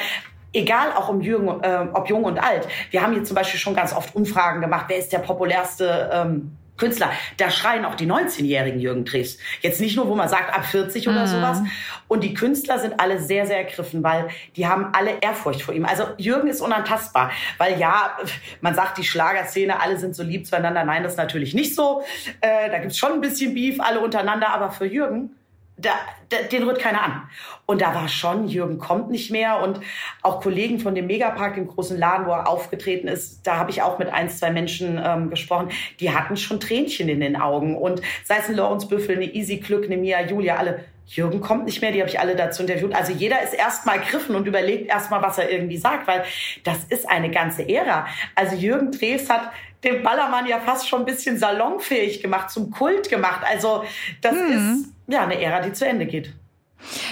egal 0.53 0.91
auch 0.93 1.07
um 1.07 1.21
Jürgen, 1.21 1.47
äh, 1.63 1.87
ob 1.93 2.09
jung 2.09 2.23
und 2.23 2.39
alt, 2.39 2.67
wir 2.89 3.03
haben 3.03 3.13
hier 3.13 3.23
zum 3.23 3.35
Beispiel 3.35 3.59
schon 3.59 3.75
ganz 3.75 3.93
oft 3.93 4.15
Umfragen 4.15 4.59
gemacht, 4.59 4.85
wer 4.87 4.97
ist 4.97 5.13
der 5.13 5.19
populärste 5.19 6.09
ähm, 6.11 6.57
Künstler. 6.77 7.11
Da 7.37 7.49
schreien 7.49 7.85
auch 7.85 7.95
die 7.95 8.05
19-jährigen 8.05 8.79
Jürgen 8.79 9.03
Drews. 9.03 9.37
Jetzt 9.61 9.81
nicht 9.81 9.95
nur, 9.95 10.07
wo 10.07 10.15
man 10.15 10.29
sagt, 10.29 10.55
ab 10.55 10.65
40 10.65 11.07
oder 11.07 11.21
mhm. 11.21 11.27
sowas. 11.27 11.61
Und 12.07 12.23
die 12.23 12.33
Künstler 12.33 12.79
sind 12.79 12.99
alle 12.99 13.19
sehr, 13.19 13.45
sehr 13.45 13.57
ergriffen, 13.57 14.03
weil 14.03 14.29
die 14.55 14.67
haben 14.67 14.89
alle 14.93 15.19
Ehrfurcht 15.21 15.63
vor 15.63 15.73
ihm. 15.73 15.85
Also 15.85 16.03
Jürgen 16.17 16.47
ist 16.47 16.61
unantastbar, 16.61 17.31
weil 17.57 17.79
ja, 17.79 18.17
man 18.61 18.75
sagt, 18.75 18.97
die 18.97 19.03
Schlagerszene, 19.03 19.79
alle 19.79 19.97
sind 19.97 20.15
so 20.15 20.23
lieb 20.23 20.45
zueinander. 20.45 20.83
Nein, 20.83 21.03
das 21.03 21.13
ist 21.13 21.17
natürlich 21.17 21.53
nicht 21.53 21.75
so. 21.75 22.03
Äh, 22.41 22.69
da 22.69 22.77
gibt's 22.79 22.97
schon 22.97 23.11
ein 23.11 23.21
bisschen 23.21 23.53
Beef, 23.55 23.79
alle 23.79 23.99
untereinander. 23.99 24.49
Aber 24.49 24.71
für 24.71 24.85
Jürgen 24.85 25.31
da, 25.77 25.91
da, 26.29 26.37
den 26.51 26.63
rührt 26.63 26.79
keiner 26.79 27.03
an. 27.03 27.29
Und 27.65 27.81
da 27.81 27.93
war 27.93 28.07
schon, 28.07 28.47
Jürgen 28.47 28.79
kommt 28.79 29.09
nicht 29.09 29.31
mehr. 29.31 29.61
Und 29.61 29.79
auch 30.23 30.41
Kollegen 30.41 30.79
von 30.79 30.95
dem 30.95 31.07
Megapark, 31.07 31.55
dem 31.55 31.67
großen 31.67 31.97
Laden, 31.97 32.25
wo 32.25 32.31
er 32.31 32.47
aufgetreten 32.47 33.07
ist, 33.07 33.45
da 33.45 33.57
habe 33.57 33.69
ich 33.69 33.81
auch 33.81 33.99
mit 33.99 34.09
ein, 34.09 34.29
zwei 34.29 34.51
Menschen 34.51 34.99
ähm, 35.03 35.29
gesprochen, 35.29 35.69
die 35.99 36.11
hatten 36.11 36.35
schon 36.35 36.59
Tränchen 36.59 37.09
in 37.09 37.19
den 37.19 37.35
Augen. 37.35 37.77
Und 37.77 38.01
sei 38.23 38.37
es 38.39 38.49
ein 38.49 38.55
Lorenz 38.55 38.87
Büffel, 38.87 39.15
eine 39.15 39.33
Easy 39.33 39.57
Glück, 39.57 39.85
eine 39.85 39.97
Mia 39.97 40.25
Julia, 40.25 40.55
alle, 40.55 40.83
Jürgen 41.07 41.39
kommt 41.39 41.65
nicht 41.65 41.81
mehr, 41.81 41.93
die 41.93 42.01
habe 42.01 42.09
ich 42.09 42.19
alle 42.19 42.35
dazu 42.35 42.63
interviewt. 42.63 42.93
Also 42.93 43.13
jeder 43.13 43.41
ist 43.41 43.53
erstmal 43.53 43.99
griffen 43.99 44.35
und 44.35 44.45
überlegt 44.45 44.89
erstmal, 44.89 45.21
was 45.21 45.37
er 45.37 45.49
irgendwie 45.49 45.77
sagt, 45.77 46.05
weil 46.05 46.25
das 46.65 46.83
ist 46.83 47.09
eine 47.09 47.31
ganze 47.31 47.67
Ära. 47.67 48.07
Also 48.35 48.57
Jürgen 48.57 48.91
Drews 48.91 49.29
hat 49.29 49.51
den 49.85 50.03
Ballermann 50.03 50.47
ja 50.47 50.59
fast 50.59 50.89
schon 50.89 51.01
ein 51.01 51.05
bisschen 51.05 51.37
salonfähig 51.37 52.21
gemacht, 52.21 52.49
zum 52.49 52.71
Kult 52.71 53.09
gemacht. 53.09 53.41
Also 53.49 53.85
das 54.21 54.33
hm. 54.33 54.51
ist 54.51 54.96
ja 55.07 55.23
eine 55.23 55.41
Ära, 55.41 55.61
die 55.61 55.73
zu 55.73 55.85
Ende 55.85 56.05
geht. 56.05 56.33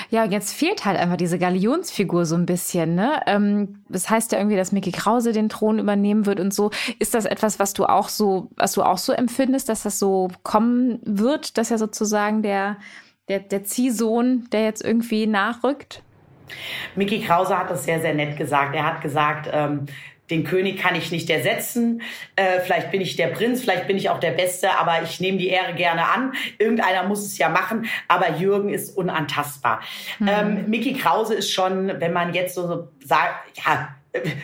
Ja, 0.09 0.23
jetzt 0.25 0.53
fehlt 0.53 0.85
halt 0.85 0.97
einfach 0.97 1.17
diese 1.17 1.39
Galionsfigur 1.39 2.25
so 2.25 2.35
ein 2.35 2.45
bisschen. 2.45 2.95
Ne? 2.95 3.21
Ähm, 3.25 3.83
das 3.89 4.09
heißt 4.09 4.31
ja 4.31 4.37
irgendwie, 4.37 4.55
dass 4.55 4.71
Mickey 4.71 4.91
Krause 4.91 5.31
den 5.31 5.49
Thron 5.49 5.79
übernehmen 5.79 6.25
wird 6.25 6.39
und 6.39 6.53
so. 6.53 6.71
Ist 6.99 7.13
das 7.13 7.25
etwas, 7.25 7.59
was 7.59 7.73
du 7.73 7.85
auch 7.85 8.09
so, 8.09 8.49
was 8.55 8.73
du 8.73 8.83
auch 8.83 8.99
so 8.99 9.11
empfindest, 9.11 9.67
dass 9.69 9.83
das 9.83 9.97
so 9.97 10.29
kommen 10.43 10.99
wird, 11.03 11.57
dass 11.57 11.71
er 11.71 11.77
sozusagen 11.77 12.43
der, 12.43 12.77
der, 13.27 13.39
der 13.39 13.63
Ziehsohn, 13.63 14.47
der 14.51 14.63
jetzt 14.63 14.83
irgendwie 14.83 15.25
nachrückt? 15.25 16.03
Mickey 16.95 17.21
Krause 17.21 17.57
hat 17.57 17.71
das 17.71 17.85
sehr, 17.85 17.99
sehr 17.99 18.13
nett 18.13 18.37
gesagt. 18.37 18.75
Er 18.75 18.85
hat 18.85 19.01
gesagt, 19.01 19.49
ähm, 19.51 19.87
den 20.29 20.43
König 20.43 20.79
kann 20.79 20.95
ich 20.95 21.11
nicht 21.11 21.29
ersetzen. 21.29 22.01
Äh, 22.35 22.59
vielleicht 22.61 22.91
bin 22.91 23.01
ich 23.01 23.15
der 23.15 23.27
Prinz, 23.27 23.61
vielleicht 23.61 23.87
bin 23.87 23.97
ich 23.97 24.09
auch 24.09 24.19
der 24.19 24.31
Beste, 24.31 24.71
aber 24.71 25.03
ich 25.03 25.19
nehme 25.19 25.37
die 25.37 25.49
Ehre 25.49 25.73
gerne 25.73 26.07
an. 26.07 26.33
Irgendeiner 26.57 27.03
muss 27.03 27.25
es 27.25 27.37
ja 27.37 27.49
machen, 27.49 27.87
aber 28.07 28.37
Jürgen 28.37 28.69
ist 28.69 28.97
unantastbar. 28.97 29.81
Mhm. 30.19 30.27
Ähm, 30.27 30.69
Mickey 30.69 30.93
Krause 30.93 31.35
ist 31.35 31.51
schon, 31.51 31.99
wenn 31.99 32.13
man 32.13 32.33
jetzt 32.33 32.55
so 32.55 32.89
sagt, 33.03 33.57
ja, 33.65 33.94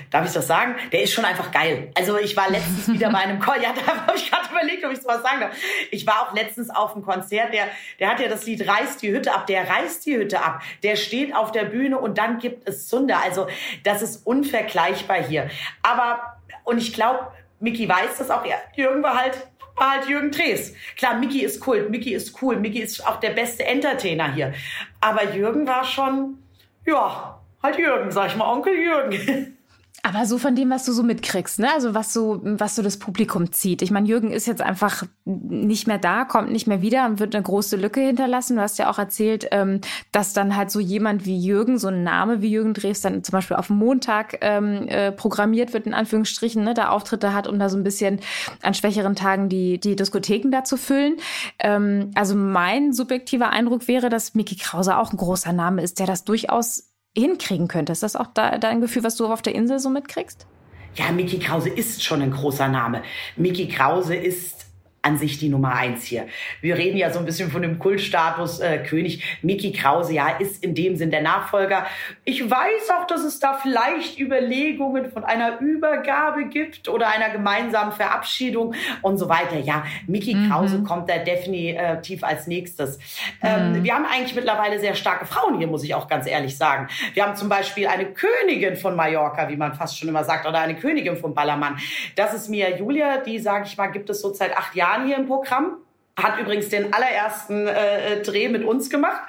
darf 0.09 0.25
ich 0.25 0.33
das 0.33 0.47
sagen? 0.47 0.75
Der 0.91 1.03
ist 1.03 1.13
schon 1.13 1.25
einfach 1.25 1.51
geil. 1.51 1.91
Also 1.95 2.17
ich 2.17 2.35
war 2.35 2.49
letztens 2.49 2.91
wieder 2.91 3.11
bei 3.11 3.19
einem 3.19 3.39
Konzert, 3.39 3.63
ja, 3.63 3.73
da 3.73 4.07
habe 4.07 4.15
ich 4.15 4.29
gerade 4.29 4.49
überlegt, 4.51 4.85
ob 4.85 4.91
ich 4.91 5.01
sowas 5.01 5.21
sagen 5.21 5.41
darf. 5.41 5.51
Ich 5.91 6.05
war 6.05 6.27
auch 6.27 6.33
letztens 6.33 6.69
auf 6.69 6.95
einem 6.95 7.03
Konzert, 7.03 7.53
der, 7.53 7.67
der 7.99 8.09
hat 8.09 8.19
ja 8.19 8.27
das 8.27 8.45
Lied 8.45 8.67
Reißt 8.67 9.01
die 9.01 9.11
Hütte 9.11 9.33
ab, 9.33 9.47
der 9.47 9.69
reißt 9.69 10.05
die 10.05 10.17
Hütte 10.17 10.43
ab, 10.43 10.61
der 10.83 10.95
steht 10.95 11.35
auf 11.35 11.51
der 11.51 11.65
Bühne 11.65 11.97
und 11.97 12.17
dann 12.17 12.39
gibt 12.39 12.67
es 12.67 12.87
Zunder. 12.87 13.21
Also 13.23 13.47
das 13.83 14.01
ist 14.01 14.25
unvergleichbar 14.25 15.23
hier. 15.23 15.49
Aber, 15.81 16.37
und 16.63 16.77
ich 16.77 16.93
glaube, 16.93 17.27
Mickey 17.59 17.87
weiß 17.87 18.17
das 18.17 18.29
auch, 18.29 18.43
Jürgen 18.75 19.03
war 19.03 19.17
halt 19.17 19.37
war 19.75 19.91
halt 19.91 20.07
Jürgen 20.07 20.31
Drees. 20.31 20.75
Klar, 20.95 21.17
Mickey 21.17 21.39
ist 21.39 21.59
Kult, 21.59 21.89
Mickey 21.89 22.13
ist 22.13 22.41
cool, 22.41 22.57
Mickey 22.57 22.79
ist 22.79 23.05
auch 23.07 23.19
der 23.19 23.31
beste 23.31 23.65
Entertainer 23.65 24.31
hier. 24.31 24.53
Aber 24.99 25.33
Jürgen 25.33 25.65
war 25.65 25.83
schon, 25.83 26.37
ja, 26.85 27.39
halt 27.63 27.77
Jürgen, 27.77 28.11
sag 28.11 28.27
ich 28.27 28.35
mal, 28.35 28.51
Onkel 28.51 28.75
Jürgen. 28.75 29.57
Aber 30.03 30.25
so 30.25 30.39
von 30.39 30.55
dem, 30.55 30.71
was 30.71 30.85
du 30.85 30.93
so 30.93 31.03
mitkriegst, 31.03 31.59
ne? 31.59 31.71
Also 31.73 31.93
was 31.93 32.11
so, 32.11 32.39
was 32.43 32.75
so 32.75 32.81
das 32.81 32.97
Publikum 32.97 33.51
zieht. 33.51 33.83
Ich 33.83 33.91
meine, 33.91 34.07
Jürgen 34.07 34.31
ist 34.31 34.47
jetzt 34.47 34.61
einfach 34.61 35.03
nicht 35.25 35.85
mehr 35.85 35.99
da, 35.99 36.25
kommt 36.25 36.51
nicht 36.51 36.65
mehr 36.65 36.81
wieder 36.81 37.05
und 37.05 37.19
wird 37.19 37.35
eine 37.35 37.43
große 37.43 37.75
Lücke 37.75 38.01
hinterlassen. 38.01 38.55
Du 38.55 38.63
hast 38.63 38.79
ja 38.79 38.89
auch 38.89 38.97
erzählt, 38.97 39.47
ähm, 39.51 39.81
dass 40.11 40.33
dann 40.33 40.55
halt 40.55 40.71
so 40.71 40.79
jemand 40.79 41.25
wie 41.25 41.37
Jürgen, 41.37 41.77
so 41.77 41.89
ein 41.89 42.03
Name 42.03 42.41
wie 42.41 42.49
Jürgen 42.49 42.73
Drews, 42.73 43.01
dann 43.01 43.23
zum 43.23 43.33
Beispiel 43.33 43.57
auf 43.57 43.69
Montag 43.69 44.39
ähm, 44.41 44.87
äh, 44.87 45.11
programmiert 45.11 45.73
wird, 45.73 45.85
in 45.85 45.93
Anführungsstrichen, 45.93 46.63
ne, 46.63 46.73
da 46.73 46.89
Auftritte 46.89 47.33
hat, 47.33 47.47
um 47.47 47.59
da 47.59 47.69
so 47.69 47.77
ein 47.77 47.83
bisschen 47.83 48.21
an 48.63 48.73
schwächeren 48.73 49.15
Tagen 49.15 49.49
die, 49.49 49.79
die 49.79 49.95
Diskotheken 49.95 50.49
da 50.51 50.63
zu 50.63 50.77
füllen. 50.77 51.17
Ähm, 51.59 52.09
also 52.15 52.35
mein 52.35 52.91
subjektiver 52.93 53.49
Eindruck 53.51 53.87
wäre, 53.87 54.09
dass 54.09 54.33
Mickey 54.33 54.55
Krause 54.55 54.97
auch 54.97 55.13
ein 55.13 55.17
großer 55.17 55.53
Name 55.53 55.83
ist, 55.83 55.99
der 55.99 56.07
das 56.07 56.23
durchaus 56.23 56.90
hinkriegen 57.17 57.67
könnte. 57.67 57.91
Ist 57.91 58.03
das 58.03 58.15
auch 58.15 58.27
da, 58.33 58.57
dein 58.57 58.81
Gefühl, 58.81 59.03
was 59.03 59.15
du 59.15 59.27
auf 59.27 59.41
der 59.41 59.55
Insel 59.55 59.79
so 59.79 59.89
mitkriegst? 59.89 60.47
Ja, 60.95 61.11
Mickey 61.11 61.39
Krause 61.39 61.69
ist 61.69 62.03
schon 62.03 62.21
ein 62.21 62.31
großer 62.31 62.67
Name. 62.67 63.01
Mickey 63.37 63.67
Krause 63.67 64.15
ist 64.15 64.65
an 65.03 65.17
sich 65.17 65.39
die 65.39 65.49
Nummer 65.49 65.73
eins 65.73 66.03
hier. 66.03 66.27
Wir 66.61 66.77
reden 66.77 66.97
ja 66.97 67.11
so 67.11 67.17
ein 67.17 67.25
bisschen 67.25 67.49
von 67.49 67.63
dem 67.63 67.79
Kultstatus 67.79 68.59
äh, 68.59 68.77
König. 68.79 69.23
Mickey 69.41 69.71
Krause, 69.71 70.13
ja, 70.13 70.29
ist 70.37 70.63
in 70.63 70.75
dem 70.75 70.95
Sinn 70.95 71.09
der 71.09 71.23
Nachfolger. 71.23 71.87
Ich 72.23 72.47
weiß 72.47 72.89
auch, 72.99 73.07
dass 73.07 73.23
es 73.23 73.39
da 73.39 73.55
vielleicht 73.55 74.19
Überlegungen 74.19 75.11
von 75.11 75.23
einer 75.23 75.59
Übergabe 75.59 76.45
gibt 76.45 76.87
oder 76.87 77.07
einer 77.07 77.31
gemeinsamen 77.31 77.91
Verabschiedung 77.91 78.75
und 79.01 79.17
so 79.17 79.27
weiter. 79.27 79.57
Ja, 79.57 79.85
Mickey 80.05 80.35
mhm. 80.35 80.49
Krause 80.49 80.83
kommt 80.83 81.09
da 81.09 81.17
definitiv 81.17 82.23
als 82.23 82.45
nächstes. 82.45 82.99
Ähm, 83.41 83.71
mhm. 83.71 83.83
wir 83.83 83.95
haben 83.95 84.05
eigentlich 84.05 84.35
mittlerweile 84.35 84.79
sehr 84.79 84.93
starke 84.93 85.25
Frauen 85.25 85.57
hier, 85.57 85.67
muss 85.67 85.83
ich 85.83 85.95
auch 85.95 86.07
ganz 86.07 86.27
ehrlich 86.27 86.55
sagen. 86.55 86.89
Wir 87.15 87.25
haben 87.25 87.35
zum 87.35 87.49
Beispiel 87.49 87.87
eine 87.87 88.05
Königin 88.05 88.75
von 88.75 88.95
Mallorca, 88.95 89.49
wie 89.49 89.55
man 89.57 89.73
fast 89.73 89.97
schon 89.97 90.09
immer 90.09 90.23
sagt, 90.23 90.45
oder 90.45 90.59
eine 90.59 90.75
Königin 90.75 91.17
von 91.17 91.33
Ballermann. 91.33 91.77
Das 92.15 92.35
ist 92.35 92.49
Mia 92.49 92.77
Julia, 92.77 93.17
die, 93.17 93.39
sage 93.39 93.65
ich 93.65 93.75
mal, 93.77 93.87
gibt 93.87 94.09
es 94.11 94.21
so 94.21 94.31
seit 94.31 94.55
acht 94.55 94.75
Jahren 94.75 94.90
Jahren 94.91 95.07
hier 95.07 95.17
im 95.17 95.27
Programm. 95.27 95.77
Hat 96.17 96.39
übrigens 96.39 96.69
den 96.69 96.93
allerersten 96.93 97.67
äh, 97.67 98.21
Dreh 98.21 98.49
mit 98.49 98.65
uns 98.65 98.89
gemacht 98.89 99.21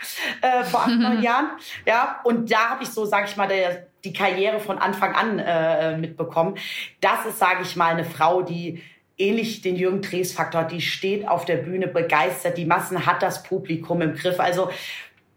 äh, 0.42 0.64
vor 0.64 0.80
acht, 0.82 0.98
neun 0.98 1.22
Jahren. 1.22 1.50
Ja, 1.86 2.20
und 2.24 2.50
da 2.50 2.70
habe 2.70 2.82
ich 2.82 2.90
so, 2.90 3.04
sage 3.04 3.26
ich 3.28 3.36
mal, 3.36 3.46
der, 3.46 3.86
die 4.04 4.12
Karriere 4.12 4.58
von 4.58 4.78
Anfang 4.78 5.14
an 5.14 5.38
äh, 5.38 5.96
mitbekommen. 5.96 6.56
Das 7.00 7.24
ist, 7.24 7.38
sage 7.38 7.62
ich 7.62 7.76
mal, 7.76 7.92
eine 7.92 8.04
Frau, 8.04 8.42
die 8.42 8.82
ähnlich 9.16 9.62
den 9.62 9.76
Jürgen 9.76 10.02
Drees 10.02 10.32
Faktor, 10.32 10.64
die 10.64 10.80
steht 10.80 11.28
auf 11.28 11.44
der 11.44 11.56
Bühne 11.56 11.86
begeistert, 11.86 12.58
die 12.58 12.64
Massen 12.64 13.06
hat 13.06 13.22
das 13.22 13.44
Publikum 13.44 14.02
im 14.02 14.14
Griff. 14.14 14.40
Also 14.40 14.70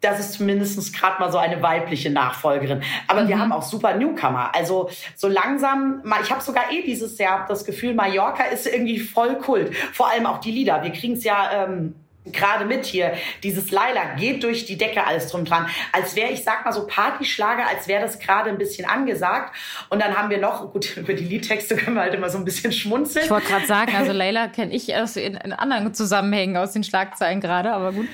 das 0.06 0.20
ist 0.20 0.34
zumindest 0.34 0.94
gerade 0.94 1.20
mal 1.20 1.32
so 1.32 1.38
eine 1.38 1.62
weibliche 1.62 2.10
Nachfolgerin. 2.10 2.82
Aber 3.08 3.24
mhm. 3.24 3.28
wir 3.28 3.40
haben 3.40 3.52
auch 3.52 3.64
super 3.64 3.96
Newcomer. 3.96 4.54
Also 4.54 4.90
so 5.16 5.28
langsam, 5.28 6.04
ich 6.24 6.32
habe 6.32 6.42
sogar 6.42 6.72
eh 6.72 6.84
dieses 6.84 7.18
Jahr 7.18 7.46
das 7.48 7.66
Gefühl, 7.66 7.94
Mallorca 7.94 8.44
ist 8.44 8.68
irgendwie 8.68 9.00
voll 9.00 9.38
Kult. 9.38 9.76
Vor 9.76 10.10
allem 10.12 10.26
auch 10.26 10.40
die 10.40 10.52
Lieder. 10.52 10.84
Wir 10.84 10.92
kriegen 10.92 11.14
es 11.14 11.24
ja 11.24 11.66
ähm, 11.66 11.96
gerade 12.26 12.66
mit 12.66 12.86
hier, 12.86 13.14
dieses 13.44 13.72
Laila 13.72 14.16
geht 14.16 14.44
durch 14.44 14.66
die 14.66 14.78
Decke 14.78 15.06
alles 15.06 15.30
drum 15.30 15.46
dran, 15.46 15.68
als 15.92 16.16
wäre, 16.16 16.32
ich 16.32 16.44
sag 16.44 16.66
mal 16.66 16.72
so 16.72 16.88
Partyschlager, 16.88 17.68
als 17.68 17.88
wäre 17.88 18.02
das 18.02 18.20
gerade 18.20 18.50
ein 18.50 18.58
bisschen 18.58 18.88
angesagt. 18.88 19.56
Und 19.90 20.02
dann 20.02 20.16
haben 20.18 20.30
wir 20.30 20.40
noch, 20.40 20.72
gut, 20.72 20.98
über 20.98 21.14
die 21.14 21.26
Liedtexte 21.26 21.76
können 21.76 21.96
wir 21.96 22.04
halt 22.04 22.14
immer 22.14 22.30
so 22.30 22.38
ein 22.38 22.46
bisschen 22.46 22.72
schmunzeln. 22.72 23.26
Ich 23.26 23.32
wollte 23.32 23.48
gerade 23.48 23.66
sagen, 23.66 23.96
also 23.96 24.12
Laila 24.14 24.48
kenne 24.48 24.74
ich 24.74 24.90
erst 24.90 25.18
in, 25.18 25.36
in 25.36 25.54
anderen 25.54 25.94
Zusammenhängen 25.94 26.58
aus 26.58 26.72
den 26.72 26.84
Schlagzeilen 26.84 27.42
gerade, 27.42 27.72
aber 27.72 27.92
gut. 27.92 28.08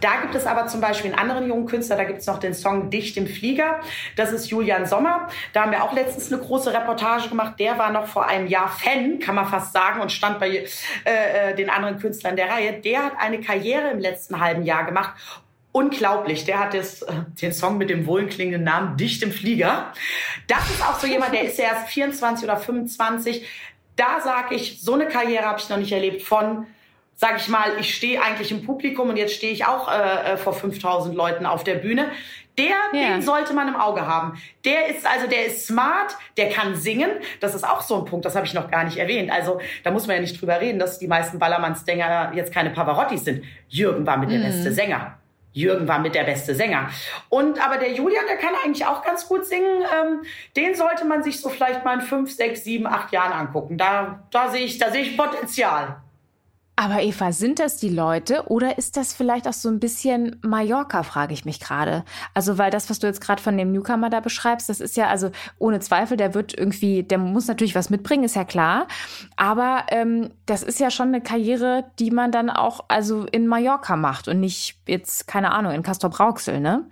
Da 0.00 0.20
gibt 0.22 0.34
es 0.34 0.46
aber 0.46 0.66
zum 0.66 0.80
Beispiel 0.80 1.12
einen 1.12 1.18
anderen 1.18 1.48
jungen 1.48 1.66
Künstler, 1.66 1.96
da 1.96 2.04
gibt 2.04 2.20
es 2.20 2.26
noch 2.26 2.38
den 2.38 2.54
Song 2.54 2.90
Dicht 2.90 3.16
im 3.16 3.26
Flieger. 3.26 3.80
Das 4.16 4.32
ist 4.32 4.48
Julian 4.48 4.86
Sommer. 4.86 5.28
Da 5.52 5.62
haben 5.62 5.72
wir 5.72 5.82
auch 5.82 5.92
letztens 5.92 6.32
eine 6.32 6.40
große 6.42 6.72
Reportage 6.72 7.28
gemacht. 7.28 7.54
Der 7.58 7.78
war 7.78 7.90
noch 7.90 8.06
vor 8.06 8.26
einem 8.26 8.46
Jahr 8.46 8.68
Fan, 8.68 9.18
kann 9.18 9.34
man 9.34 9.46
fast 9.46 9.72
sagen, 9.72 10.00
und 10.00 10.12
stand 10.12 10.38
bei 10.38 10.48
äh, 10.48 10.60
äh 11.04 11.54
den 11.54 11.70
anderen 11.70 11.98
Künstlern 11.98 12.36
der 12.36 12.48
Reihe. 12.48 12.74
Der 12.74 13.04
hat 13.04 13.12
eine 13.26 13.40
Karriere 13.40 13.90
im 13.90 13.98
letzten 13.98 14.40
halben 14.40 14.64
Jahr 14.64 14.84
gemacht 14.84 15.14
unglaublich. 15.76 16.44
Der 16.46 16.58
hat 16.58 16.72
das, 16.72 17.02
äh, 17.02 17.12
den 17.42 17.52
Song 17.52 17.76
mit 17.76 17.90
dem 17.90 18.06
wohlklingenden 18.06 18.64
Namen 18.64 18.96
Dicht 18.96 19.22
im 19.22 19.30
Flieger. 19.30 19.92
Das 20.46 20.70
ist 20.70 20.82
auch 20.82 20.98
so 20.98 21.06
jemand, 21.06 21.34
der 21.34 21.42
ist 21.42 21.58
ja 21.58 21.66
erst 21.66 21.88
24 21.88 22.44
oder 22.44 22.56
25. 22.56 23.46
Da 23.94 24.20
sage 24.22 24.54
ich, 24.54 24.80
so 24.80 24.94
eine 24.94 25.06
Karriere 25.06 25.44
habe 25.44 25.60
ich 25.60 25.68
noch 25.68 25.76
nicht 25.76 25.92
erlebt 25.92 26.22
von 26.22 26.66
sag 27.18 27.38
ich 27.40 27.48
mal, 27.48 27.78
ich 27.80 27.94
stehe 27.94 28.22
eigentlich 28.22 28.50
im 28.50 28.64
Publikum 28.64 29.08
und 29.08 29.16
jetzt 29.16 29.34
stehe 29.34 29.52
ich 29.52 29.64
auch 29.64 29.90
äh, 29.90 30.34
äh 30.34 30.36
vor 30.36 30.52
5000 30.52 31.14
Leuten 31.14 31.46
auf 31.46 31.64
der 31.64 31.76
Bühne. 31.76 32.10
Der, 32.58 32.76
ja. 32.92 33.08
den 33.10 33.22
sollte 33.22 33.52
man 33.52 33.68
im 33.68 33.76
Auge 33.76 34.06
haben. 34.06 34.40
Der 34.64 34.88
ist 34.88 35.06
also, 35.06 35.26
der 35.26 35.46
ist 35.46 35.66
smart, 35.66 36.16
der 36.36 36.48
kann 36.48 36.74
singen. 36.74 37.10
Das 37.40 37.54
ist 37.54 37.64
auch 37.64 37.82
so 37.82 37.96
ein 37.98 38.04
Punkt, 38.04 38.24
das 38.24 38.34
habe 38.34 38.46
ich 38.46 38.54
noch 38.54 38.70
gar 38.70 38.84
nicht 38.84 38.96
erwähnt. 38.96 39.30
Also 39.30 39.60
da 39.84 39.90
muss 39.90 40.06
man 40.06 40.16
ja 40.16 40.22
nicht 40.22 40.40
drüber 40.40 40.60
reden, 40.60 40.78
dass 40.78 40.98
die 40.98 41.08
meisten 41.08 41.38
Ballermannssänger 41.38 42.32
jetzt 42.34 42.52
keine 42.52 42.70
Pavarottis 42.70 43.24
sind. 43.24 43.44
Jürgen 43.68 44.06
war 44.06 44.16
mit 44.16 44.30
der 44.30 44.38
mhm. 44.38 44.44
beste 44.44 44.72
Sänger. 44.72 45.18
Jürgen 45.56 45.88
war 45.88 45.98
mit 45.98 46.14
der 46.14 46.24
beste 46.24 46.54
Sänger. 46.54 46.90
Und 47.30 47.64
aber 47.64 47.78
der 47.78 47.92
Julian, 47.92 48.26
der 48.28 48.36
kann 48.36 48.52
eigentlich 48.62 48.84
auch 48.84 49.02
ganz 49.02 49.26
gut 49.26 49.46
singen. 49.46 49.82
Ähm, 49.82 50.22
den 50.54 50.74
sollte 50.74 51.06
man 51.06 51.22
sich 51.22 51.40
so 51.40 51.48
vielleicht 51.48 51.82
mal 51.82 51.94
in 51.94 52.02
fünf, 52.02 52.30
sechs, 52.30 52.64
sieben, 52.64 52.86
acht 52.86 53.10
Jahren 53.10 53.32
angucken. 53.32 53.78
Da, 53.78 54.22
da 54.30 54.50
sehe 54.50 54.66
ich, 54.66 54.76
da 54.76 54.90
sehe 54.90 55.02
ich 55.02 55.16
Potenzial. 55.16 56.02
Aber 56.78 57.00
Eva, 57.00 57.32
sind 57.32 57.58
das 57.58 57.78
die 57.78 57.88
Leute 57.88 58.48
oder 58.48 58.76
ist 58.76 58.98
das 58.98 59.14
vielleicht 59.14 59.48
auch 59.48 59.54
so 59.54 59.70
ein 59.70 59.80
bisschen 59.80 60.36
Mallorca, 60.42 61.02
frage 61.04 61.32
ich 61.32 61.46
mich 61.46 61.58
gerade. 61.58 62.04
Also, 62.34 62.58
weil 62.58 62.70
das, 62.70 62.90
was 62.90 62.98
du 62.98 63.06
jetzt 63.06 63.22
gerade 63.22 63.40
von 63.40 63.56
dem 63.56 63.72
Newcomer 63.72 64.10
da 64.10 64.20
beschreibst, 64.20 64.68
das 64.68 64.80
ist 64.80 64.94
ja 64.94 65.08
also 65.08 65.30
ohne 65.58 65.80
Zweifel, 65.80 66.18
der 66.18 66.34
wird 66.34 66.52
irgendwie, 66.52 67.02
der 67.02 67.16
muss 67.16 67.48
natürlich 67.48 67.74
was 67.74 67.88
mitbringen, 67.88 68.24
ist 68.24 68.36
ja 68.36 68.44
klar. 68.44 68.88
Aber 69.36 69.84
ähm, 69.88 70.32
das 70.44 70.62
ist 70.62 70.78
ja 70.78 70.90
schon 70.90 71.08
eine 71.08 71.22
Karriere, 71.22 71.84
die 71.98 72.10
man 72.10 72.30
dann 72.30 72.50
auch 72.50 72.84
also 72.88 73.24
in 73.24 73.46
Mallorca 73.46 73.96
macht 73.96 74.28
und 74.28 74.40
nicht 74.40 74.78
jetzt, 74.86 75.26
keine 75.26 75.52
Ahnung, 75.52 75.72
in 75.72 75.82
Castor 75.82 76.10
Brauxel, 76.10 76.60
ne? 76.60 76.84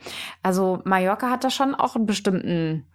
Also 0.43 0.81
Mallorca 0.85 1.29
hat 1.29 1.45
da 1.45 1.51
schon 1.51 1.75
auch 1.75 1.95
einen 1.95 2.07
bestimmten 2.07 2.87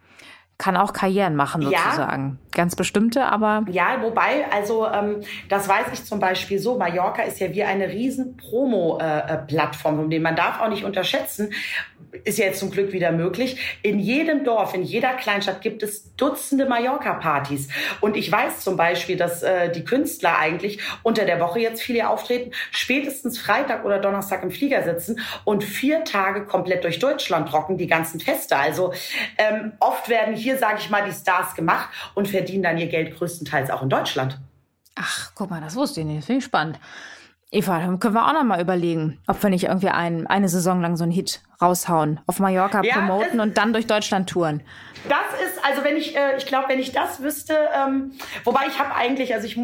kann 0.60 0.76
auch 0.76 0.93
Karrieren 0.93 1.36
machen 1.36 1.62
sozusagen. 1.63 2.38
Ja. 2.43 2.50
Ganz 2.52 2.76
bestimmte, 2.76 3.26
aber. 3.26 3.63
Ja, 3.72 4.02
wobei, 4.02 4.45
also 4.52 4.86
ähm, 4.86 5.22
das 5.48 5.67
weiß 5.69 5.88
ich 5.93 6.04
zum 6.04 6.19
Beispiel 6.19 6.60
so, 6.60 6.78
Mallorca 6.78 7.24
ist 7.24 7.39
ja 7.39 7.52
wie 7.54 7.63
eine 7.63 7.88
riesen 7.88 8.36
Promo-Plattform, 8.36 10.12
äh, 10.12 10.15
äh 10.15 10.19
man 10.19 10.36
darf 10.36 10.60
auch 10.60 10.67
nicht 10.67 10.84
unterschätzen, 10.84 11.54
ist 12.24 12.38
ja 12.38 12.45
jetzt 12.45 12.60
zum 12.60 12.72
Glück 12.72 12.91
wieder 12.91 13.12
möglich. 13.12 13.80
In 13.82 14.00
jedem 14.00 14.43
Dorf, 14.43 14.74
in 14.74 14.84
jeder 14.84 15.13
Kleinstadt 15.13 15.62
gibt 15.62 15.84
es 15.84 16.15
Dutzende 16.15 16.65
Mallorca-Partys. 16.65 17.69
Und 18.02 18.17
ich 18.17 18.32
weiß 18.32 18.62
zum 18.62 18.78
Beispiel, 18.78 19.17
dass 19.17 19.43
äh, 19.43 19.72
die 19.72 19.84
Künstler 19.84 20.38
eigentlich 20.38 20.80
unter 21.04 21.26
der 21.26 21.39
Woche 21.39 21.60
jetzt 21.60 21.82
viele 21.82 22.10
auftreten, 22.10 22.52
spätestens 22.72 23.39
Freitag 23.39 23.86
oder 23.86 24.00
Donnerstag 24.00 24.43
im 24.43 24.52
Flieger 24.52 24.84
sitzen 24.84 25.19
und 25.45 25.63
vier 25.63 26.04
Tage 26.04 26.45
komplett 26.45 26.84
durch 26.84 27.00
Deutschland 27.00 27.52
rocken, 27.54 27.78
die 27.78 27.88
ganzen 27.88 28.19
Feste. 28.19 28.58
Also 28.58 28.93
ähm, 29.38 29.74
oft 29.80 30.10
werden 30.10 30.36
hier, 30.36 30.58
sage 30.58 30.80
ich 30.80 30.89
mal, 30.89 31.04
die 31.06 31.13
Stars 31.13 31.56
gemacht 31.56 31.89
und 32.15 32.28
verdienen 32.28 32.63
dann 32.63 32.78
ihr 32.78 32.88
Geld 32.88 33.17
größtenteils 33.17 33.69
auch 33.69 33.84
in 33.84 33.89
Deutschland. 33.89 34.38
Ach, 34.95 35.32
guck 35.36 35.50
mal, 35.50 35.62
das 35.62 35.76
wusste 35.76 36.02
ich 36.02 36.06
nicht. 36.06 36.19
Das 36.19 36.26
finde 36.26 36.39
ich 36.39 36.45
spannend. 36.45 36.80
Eva, 37.51 37.79
dann 37.79 37.99
können 37.99 38.13
wir 38.13 38.27
auch 38.27 38.33
noch 38.33 38.43
mal 38.43 38.62
überlegen, 38.62 39.19
ob 39.25 39.41
wir 39.41 39.49
nicht 39.49 39.65
irgendwie 39.65 39.89
ein, 39.89 40.27
eine 40.27 40.49
Saison 40.49 40.81
lang 40.81 40.97
so 40.97 41.03
einen 41.03 41.12
Hit 41.12 41.41
raushauen, 41.62 42.21
auf 42.25 42.39
Mallorca 42.39 42.81
ja, 42.83 42.93
promoten 42.93 43.39
und 43.39 43.57
dann 43.57 43.73
durch 43.73 43.85
Deutschland 43.85 44.29
touren. 44.29 44.62
Das 45.07 45.41
ist, 45.41 45.63
also 45.63 45.83
wenn 45.83 45.95
ich, 45.95 46.15
äh, 46.15 46.38
ich 46.38 46.45
glaube, 46.45 46.69
wenn 46.69 46.79
ich 46.79 46.91
das 46.91 47.21
wüsste, 47.21 47.55
ähm, 47.73 48.12
wobei 48.43 48.62
ich 48.67 48.79
habe 48.79 48.93
eigentlich, 48.95 49.33
also 49.33 49.45
ich 49.45 49.57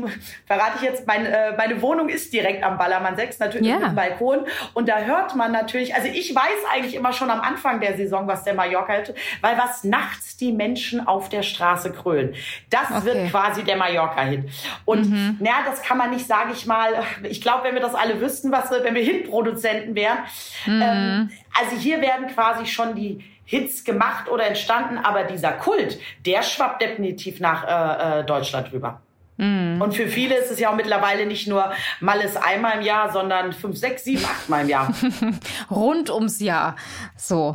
verrate 0.46 0.78
ich 0.78 0.82
jetzt, 0.82 1.08
mein, 1.08 1.26
äh, 1.26 1.56
meine 1.58 1.82
Wohnung 1.82 2.10
ist 2.10 2.34
direkt 2.34 2.64
am 2.64 2.78
Ballermann 2.78 3.16
6, 3.16 3.40
natürlich 3.40 3.68
ja. 3.68 3.76
mit 3.76 3.88
dem 3.88 3.96
Balkon 3.96 4.40
und 4.74 4.90
da 4.90 5.00
hört 5.00 5.36
man 5.36 5.52
natürlich, 5.52 5.94
also 5.94 6.08
ich 6.08 6.34
weiß 6.34 6.44
eigentlich 6.74 6.96
immer 6.96 7.14
schon 7.14 7.30
am 7.30 7.42
Anfang 7.42 7.82
der 7.82 7.98
Saison, 7.98 8.28
was 8.28 8.44
der 8.44 8.54
Mallorca 8.54 8.94
hält, 8.94 9.14
weil 9.42 9.58
was 9.58 9.84
nachts 9.84 10.38
die 10.38 10.54
Menschen 10.54 11.06
auf 11.06 11.30
der 11.30 11.44
Straße 11.44 11.92
krölen. 11.92 12.34
Das 12.70 12.92
okay. 12.92 13.06
wird 13.06 13.32
quasi 13.32 13.64
der 13.64 13.78
Mallorca-Hit. 13.78 14.50
Und 14.86 15.10
mhm. 15.10 15.38
na, 15.40 15.52
das 15.66 15.82
kann 15.82 15.98
man 15.98 16.12
nicht, 16.12 16.28
sage 16.28 16.52
ich 16.54 16.66
mal, 16.66 17.04
ich 17.24 17.42
glaube, 17.42 17.64
wenn 17.66 17.75
wir 17.76 17.82
das 17.82 17.94
alle 17.94 18.20
wüssten, 18.20 18.52
was 18.52 18.72
wir, 18.72 18.84
wenn 18.84 18.96
wir 18.96 19.04
Hitproduzenten 19.04 19.94
wären, 19.94 20.18
mhm. 20.66 20.82
ähm, 20.82 21.30
also 21.54 21.76
hier 21.76 22.02
werden 22.02 22.28
quasi 22.28 22.66
schon 22.66 22.96
die 22.96 23.24
Hits 23.46 23.84
gemacht 23.84 24.28
oder 24.28 24.48
entstanden, 24.48 24.98
aber 24.98 25.24
dieser 25.24 25.52
Kult, 25.52 26.00
der 26.26 26.42
schwappt 26.42 26.82
definitiv 26.82 27.40
nach 27.40 27.64
äh, 27.64 28.22
äh, 28.22 28.24
Deutschland 28.26 28.74
rüber. 28.74 29.02
Mm. 29.38 29.82
Und 29.82 29.94
für 29.94 30.08
viele 30.08 30.36
ist 30.36 30.50
es 30.50 30.60
ja 30.60 30.72
auch 30.72 30.76
mittlerweile 30.76 31.26
nicht 31.26 31.48
nur 31.48 31.72
mal 32.00 32.22
ist 32.22 32.38
einmal 32.38 32.80
im 32.80 32.84
Jahr, 32.84 33.12
sondern 33.12 33.54
fünf, 33.54 33.78
sechs, 33.78 34.06
sieben, 34.06 34.24
achtmal 34.26 34.64
im 34.64 34.70
Jahr. 34.70 34.94
Rund 35.70 36.10
ums 36.10 36.40
Jahr. 36.40 36.76
So. 37.18 37.54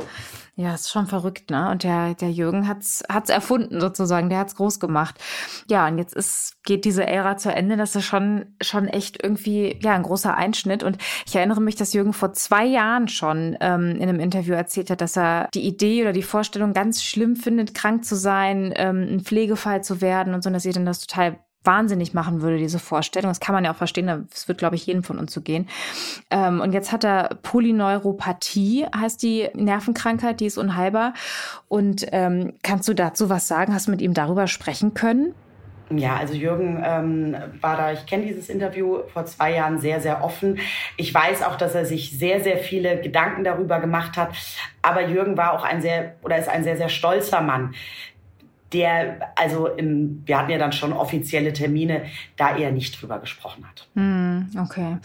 Ja, 0.55 0.73
ist 0.75 0.91
schon 0.91 1.07
verrückt, 1.07 1.49
ne? 1.49 1.71
Und 1.71 1.83
der, 1.83 2.13
der 2.13 2.29
Jürgen 2.29 2.67
hat's, 2.67 3.03
hat's 3.09 3.29
erfunden 3.29 3.79
sozusagen, 3.79 4.29
der 4.29 4.39
hat's 4.39 4.55
groß 4.55 4.81
gemacht. 4.81 5.15
Ja, 5.69 5.87
und 5.87 5.97
jetzt 5.97 6.13
ist, 6.13 6.61
geht 6.63 6.83
diese 6.83 7.07
Ära 7.07 7.37
zu 7.37 7.53
Ende. 7.53 7.77
Das 7.77 7.95
ist 7.95 8.03
schon, 8.03 8.53
schon 8.61 8.87
echt 8.89 9.23
irgendwie, 9.23 9.79
ja, 9.81 9.93
ein 9.93 10.03
großer 10.03 10.35
Einschnitt. 10.35 10.83
Und 10.83 10.97
ich 11.25 11.35
erinnere 11.35 11.61
mich, 11.61 11.77
dass 11.77 11.93
Jürgen 11.93 12.11
vor 12.11 12.33
zwei 12.33 12.65
Jahren 12.65 13.07
schon 13.07 13.57
ähm, 13.61 13.95
in 13.95 14.03
einem 14.03 14.19
Interview 14.19 14.53
erzählt 14.53 14.89
hat, 14.89 14.99
dass 14.99 15.17
er 15.17 15.47
die 15.53 15.65
Idee 15.65 16.01
oder 16.01 16.11
die 16.11 16.21
Vorstellung 16.21 16.73
ganz 16.73 17.01
schlimm 17.01 17.37
findet, 17.37 17.73
krank 17.73 18.03
zu 18.03 18.15
sein, 18.15 18.73
ähm, 18.75 19.07
ein 19.09 19.19
Pflegefall 19.21 19.83
zu 19.83 20.01
werden 20.01 20.33
und 20.33 20.43
so, 20.43 20.49
dass 20.49 20.65
ihr 20.65 20.73
dann 20.73 20.85
das 20.85 20.99
total 20.99 21.39
wahnsinnig 21.63 22.13
machen 22.13 22.41
würde, 22.41 22.57
diese 22.57 22.79
Vorstellung. 22.79 23.29
Das 23.29 23.39
kann 23.39 23.53
man 23.53 23.63
ja 23.63 23.71
auch 23.71 23.77
verstehen, 23.77 24.27
das 24.29 24.47
wird, 24.47 24.57
glaube 24.57 24.75
ich, 24.75 24.85
jedem 24.85 25.03
von 25.03 25.19
uns 25.19 25.33
so 25.33 25.41
gehen. 25.41 25.67
Ähm, 26.29 26.59
und 26.59 26.73
jetzt 26.73 26.91
hat 26.91 27.03
er 27.03 27.37
Polyneuropathie, 27.43 28.85
heißt 28.95 29.21
die 29.21 29.49
Nervenkrankheit, 29.53 30.39
die 30.39 30.47
ist 30.47 30.57
unheilbar. 30.57 31.13
Und 31.67 32.05
ähm, 32.11 32.53
kannst 32.63 32.87
du 32.87 32.93
dazu 32.93 33.29
was 33.29 33.47
sagen? 33.47 33.73
Hast 33.73 33.87
du 33.87 33.91
mit 33.91 34.01
ihm 34.01 34.13
darüber 34.13 34.47
sprechen 34.47 34.93
können? 34.93 35.33
Ja, 35.97 36.15
also 36.15 36.33
Jürgen 36.33 36.81
ähm, 36.85 37.35
war 37.59 37.75
da, 37.75 37.91
ich 37.91 38.05
kenne 38.05 38.25
dieses 38.25 38.49
Interview 38.49 38.99
vor 39.11 39.25
zwei 39.25 39.53
Jahren 39.53 39.79
sehr, 39.79 39.99
sehr 39.99 40.23
offen. 40.23 40.59
Ich 40.97 41.13
weiß 41.13 41.43
auch, 41.43 41.57
dass 41.57 41.75
er 41.75 41.85
sich 41.85 42.17
sehr, 42.17 42.41
sehr 42.41 42.57
viele 42.57 43.01
Gedanken 43.01 43.43
darüber 43.43 43.79
gemacht 43.79 44.17
hat. 44.17 44.29
Aber 44.81 45.07
Jürgen 45.07 45.37
war 45.37 45.53
auch 45.53 45.63
ein 45.63 45.81
sehr, 45.81 46.15
oder 46.23 46.37
ist 46.37 46.49
ein 46.49 46.63
sehr, 46.63 46.77
sehr 46.77 46.89
stolzer 46.89 47.41
Mann 47.41 47.73
der, 48.73 49.33
also 49.35 49.67
im, 49.67 50.23
wir 50.25 50.37
hatten 50.37 50.51
ja 50.51 50.57
dann 50.57 50.71
schon 50.71 50.93
offizielle 50.93 51.53
Termine, 51.53 52.03
da 52.37 52.55
er 52.55 52.71
nicht 52.71 53.01
drüber 53.01 53.19
gesprochen 53.19 53.65
hat. 53.67 53.87
Mm, 53.93 54.57
okay. 54.57 54.97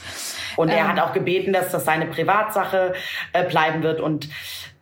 Und 0.56 0.68
er 0.68 0.78
ähm. 0.78 0.88
hat 0.88 1.00
auch 1.00 1.12
gebeten, 1.12 1.52
dass 1.52 1.70
das 1.70 1.84
seine 1.84 2.06
Privatsache 2.06 2.94
äh, 3.32 3.44
bleiben 3.44 3.82
wird. 3.82 4.00
Und 4.00 4.28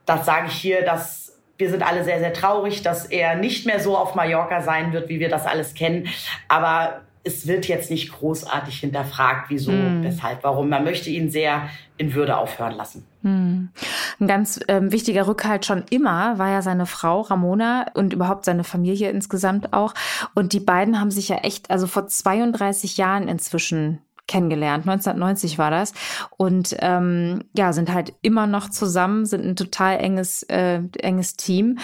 das 0.06 0.26
sage 0.26 0.48
ich 0.48 0.54
hier, 0.54 0.84
dass 0.84 1.24
wir 1.56 1.70
sind 1.70 1.84
alle 1.84 2.02
sehr, 2.04 2.18
sehr 2.18 2.32
traurig, 2.32 2.82
dass 2.82 3.06
er 3.06 3.36
nicht 3.36 3.64
mehr 3.64 3.78
so 3.78 3.96
auf 3.96 4.14
Mallorca 4.14 4.60
sein 4.60 4.92
wird, 4.92 5.08
wie 5.08 5.20
wir 5.20 5.28
das 5.28 5.46
alles 5.46 5.74
kennen. 5.74 6.08
Aber 6.48 7.02
es 7.24 7.46
wird 7.46 7.66
jetzt 7.66 7.90
nicht 7.90 8.12
großartig 8.12 8.78
hinterfragt, 8.80 9.46
wieso, 9.48 9.72
mm. 9.72 10.02
weshalb, 10.02 10.44
warum. 10.44 10.68
Man 10.68 10.84
möchte 10.84 11.08
ihn 11.08 11.30
sehr 11.30 11.68
in 11.96 12.14
Würde 12.14 12.36
aufhören 12.36 12.76
lassen. 12.76 13.06
Mm. 13.22 13.68
Ein 14.20 14.26
ganz 14.26 14.60
ähm, 14.68 14.92
wichtiger 14.92 15.26
Rückhalt 15.26 15.64
schon 15.64 15.84
immer 15.88 16.38
war 16.38 16.50
ja 16.50 16.60
seine 16.60 16.84
Frau 16.84 17.22
Ramona 17.22 17.86
und 17.94 18.12
überhaupt 18.12 18.44
seine 18.44 18.62
Familie 18.62 19.10
insgesamt 19.10 19.72
auch. 19.72 19.94
Und 20.34 20.52
die 20.52 20.60
beiden 20.60 21.00
haben 21.00 21.10
sich 21.10 21.28
ja 21.30 21.36
echt, 21.38 21.70
also 21.70 21.86
vor 21.86 22.06
32 22.06 22.98
Jahren 22.98 23.26
inzwischen 23.26 24.00
kennengelernt. 24.26 24.88
1990 24.88 25.58
war 25.58 25.70
das. 25.70 25.92
Und 26.36 26.76
ähm, 26.80 27.44
ja, 27.56 27.72
sind 27.72 27.92
halt 27.92 28.14
immer 28.22 28.46
noch 28.46 28.70
zusammen, 28.70 29.26
sind 29.26 29.44
ein 29.44 29.56
total 29.56 29.98
enges, 29.98 30.42
äh, 30.44 30.80
enges 30.98 31.36
Team. 31.36 31.78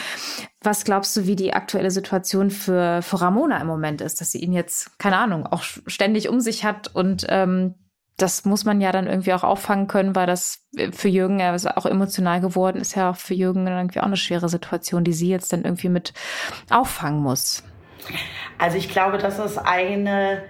Was 0.63 0.85
glaubst 0.85 1.17
du, 1.17 1.27
wie 1.27 1.37
die 1.37 1.53
aktuelle 1.53 1.91
Situation 1.91 2.51
für, 2.51 3.03
für 3.03 3.21
Ramona 3.21 3.61
im 3.61 3.67
Moment 3.67 4.01
ist, 4.01 4.21
dass 4.21 4.33
sie 4.33 4.41
ihn 4.41 4.53
jetzt, 4.53 4.99
keine 4.99 5.19
Ahnung, 5.19 5.47
auch 5.47 5.63
ständig 5.63 6.29
um 6.29 6.41
sich 6.41 6.65
hat 6.65 6.95
und 6.95 7.27
ähm, 7.29 7.75
das 8.21 8.45
muss 8.45 8.65
man 8.65 8.81
ja 8.81 8.93
dann 8.93 9.07
irgendwie 9.07 9.33
auch 9.33 9.45
auffangen 9.45 9.87
können, 9.87 10.15
weil 10.15 10.27
das 10.27 10.67
für 10.93 11.09
Jürgen 11.09 11.41
ja 11.41 11.57
auch 11.77 11.87
emotional 11.87 12.41
geworden 12.41 12.79
ist, 12.79 12.95
ja 12.95 13.11
auch 13.11 13.17
für 13.17 13.35
Jürgen 13.35 13.67
irgendwie 13.67 14.01
auch 14.01 14.05
eine 14.05 14.19
schwere 14.19 14.49
Situation, 14.49 15.05
die 15.05 15.15
sie 15.15 15.31
jetzt 15.31 15.53
dann 15.53 15.65
irgendwie 15.65 15.89
mit 15.89 16.13
auffangen 16.69 17.23
muss. 17.23 17.65
Also 18.59 18.77
ich 18.77 18.91
glaube, 18.91 19.19
das 19.19 19.39
ist 19.39 19.59
eine 19.59 20.43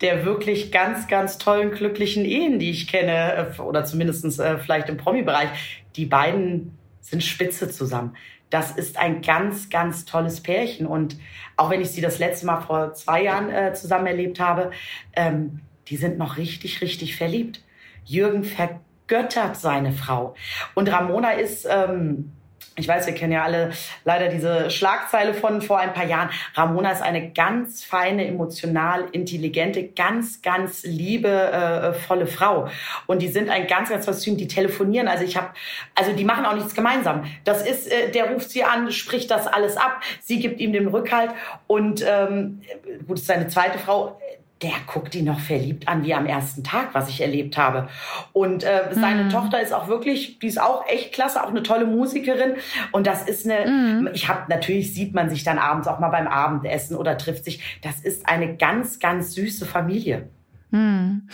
der 0.00 0.24
wirklich 0.24 0.72
ganz, 0.72 1.08
ganz 1.08 1.38
tollen, 1.38 1.70
glücklichen 1.70 2.24
Ehen, 2.24 2.58
die 2.58 2.70
ich 2.70 2.88
kenne, 2.88 3.54
äh, 3.58 3.60
oder 3.60 3.84
zumindestens 3.84 4.38
äh, 4.38 4.58
vielleicht 4.58 4.88
im 4.88 4.96
Promi-Bereich. 4.96 5.50
Die 5.96 6.06
beiden 6.06 6.78
sind 7.00 7.22
spitze 7.22 7.68
zusammen. 7.68 8.16
Das 8.48 8.72
ist 8.72 8.96
ein 8.96 9.22
ganz, 9.22 9.68
ganz 9.68 10.04
tolles 10.04 10.42
Pärchen. 10.42 10.86
Und 10.86 11.16
auch 11.56 11.70
wenn 11.70 11.80
ich 11.80 11.90
sie 11.90 12.00
das 12.00 12.18
letzte 12.18 12.46
Mal 12.46 12.60
vor 12.60 12.94
zwei 12.94 13.22
Jahren 13.22 13.50
äh, 13.50 13.72
zusammen 13.74 14.06
erlebt 14.06 14.40
habe, 14.40 14.70
ähm, 15.14 15.60
die 15.88 15.96
sind 15.96 16.18
noch 16.18 16.36
richtig, 16.36 16.80
richtig 16.80 17.16
verliebt. 17.16 17.62
Jürgen 18.04 18.44
vergöttert 18.44 19.56
seine 19.56 19.92
Frau. 19.92 20.34
Und 20.74 20.90
Ramona 20.90 21.32
ist... 21.32 21.66
Ähm, 21.70 22.32
ich 22.76 22.88
weiß, 22.88 23.06
wir 23.06 23.14
kennen 23.14 23.32
ja 23.32 23.44
alle 23.44 23.72
leider 24.04 24.28
diese 24.28 24.70
Schlagzeile 24.70 25.34
von 25.34 25.60
vor 25.60 25.78
ein 25.78 25.92
paar 25.92 26.06
Jahren. 26.06 26.30
Ramona 26.54 26.92
ist 26.92 27.02
eine 27.02 27.30
ganz 27.30 27.84
feine, 27.84 28.26
emotional 28.26 29.06
intelligente, 29.12 29.88
ganz, 29.88 30.40
ganz 30.40 30.84
liebevolle 30.84 32.26
Frau. 32.26 32.68
Und 33.06 33.22
die 33.22 33.28
sind 33.28 33.50
ein 33.50 33.66
ganz, 33.66 33.90
ganz 33.90 34.04
tolles 34.06 34.20
Team. 34.20 34.36
Die 34.36 34.48
telefonieren. 34.48 35.08
Also 35.08 35.24
ich 35.24 35.36
habe, 35.36 35.48
also 35.94 36.12
die 36.12 36.24
machen 36.24 36.46
auch 36.46 36.54
nichts 36.54 36.74
gemeinsam. 36.74 37.24
Das 37.44 37.66
ist, 37.66 37.90
äh, 37.90 38.10
der 38.10 38.30
ruft 38.30 38.50
sie 38.50 38.64
an, 38.64 38.90
spricht 38.92 39.30
das 39.30 39.46
alles 39.46 39.76
ab. 39.76 40.00
Sie 40.20 40.38
gibt 40.38 40.60
ihm 40.60 40.72
den 40.72 40.88
Rückhalt. 40.88 41.32
Und 41.66 42.04
ähm, 42.06 42.62
gut, 43.06 43.18
ist 43.18 43.26
seine 43.26 43.48
zweite 43.48 43.78
Frau 43.78 44.18
der 44.62 44.72
guckt 44.86 45.14
ihn 45.14 45.24
noch 45.24 45.40
verliebt 45.40 45.88
an 45.88 46.04
wie 46.04 46.12
am 46.12 46.26
ersten 46.26 46.62
Tag, 46.62 46.90
was 46.92 47.08
ich 47.08 47.20
erlebt 47.20 47.56
habe. 47.56 47.88
Und 48.32 48.62
äh, 48.62 48.88
seine 48.92 49.24
mm. 49.24 49.30
Tochter 49.30 49.60
ist 49.60 49.72
auch 49.72 49.88
wirklich, 49.88 50.38
die 50.38 50.48
ist 50.48 50.60
auch 50.60 50.86
echt 50.86 51.12
klasse, 51.12 51.42
auch 51.42 51.48
eine 51.48 51.62
tolle 51.62 51.86
Musikerin. 51.86 52.54
Und 52.92 53.06
das 53.06 53.22
ist 53.22 53.48
eine, 53.48 53.70
mm. 53.70 54.08
ich 54.12 54.28
habe 54.28 54.42
natürlich 54.48 54.94
sieht 54.94 55.14
man 55.14 55.30
sich 55.30 55.44
dann 55.44 55.58
abends 55.58 55.88
auch 55.88 55.98
mal 55.98 56.10
beim 56.10 56.26
Abendessen 56.26 56.96
oder 56.96 57.16
trifft 57.16 57.44
sich. 57.44 57.80
Das 57.82 58.00
ist 58.00 58.28
eine 58.28 58.56
ganz, 58.56 58.98
ganz 58.98 59.34
süße 59.34 59.64
Familie. 59.64 60.28
Hm. 60.70 61.28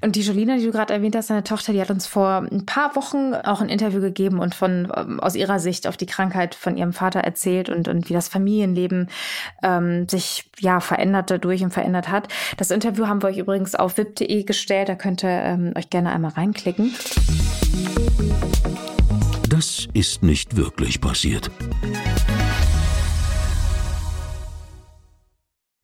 Und 0.00 0.16
die 0.16 0.20
Jolina, 0.20 0.56
die 0.56 0.64
du 0.64 0.70
gerade 0.70 0.94
erwähnt 0.94 1.16
hast, 1.16 1.30
deine 1.30 1.42
Tochter, 1.42 1.72
die 1.72 1.80
hat 1.80 1.90
uns 1.90 2.06
vor 2.06 2.46
ein 2.50 2.66
paar 2.66 2.94
Wochen 2.96 3.34
auch 3.34 3.60
ein 3.60 3.68
Interview 3.68 4.00
gegeben 4.00 4.38
und 4.38 4.54
von 4.54 4.92
ähm, 4.96 5.20
aus 5.20 5.34
ihrer 5.34 5.58
Sicht 5.58 5.86
auf 5.86 5.96
die 5.96 6.06
Krankheit 6.06 6.54
von 6.54 6.76
ihrem 6.76 6.92
Vater 6.92 7.20
erzählt 7.20 7.68
und, 7.68 7.88
und 7.88 8.08
wie 8.08 8.14
das 8.14 8.28
Familienleben 8.28 9.08
ähm, 9.62 10.08
sich 10.08 10.50
ja 10.58 10.80
verändert 10.80 11.30
dadurch 11.30 11.62
und 11.62 11.72
verändert 11.72 12.08
hat. 12.08 12.28
Das 12.56 12.70
Interview 12.70 13.06
haben 13.06 13.22
wir 13.22 13.28
euch 13.28 13.38
übrigens 13.38 13.74
auf 13.74 13.96
wip.de 13.98 14.44
gestellt, 14.44 14.88
da 14.88 14.94
könnt 14.94 15.24
ihr 15.24 15.30
ähm, 15.30 15.72
euch 15.76 15.90
gerne 15.90 16.12
einmal 16.12 16.32
reinklicken. 16.32 16.94
Das 19.48 19.88
ist 19.94 20.22
nicht 20.22 20.56
wirklich 20.56 21.00
passiert. 21.00 21.50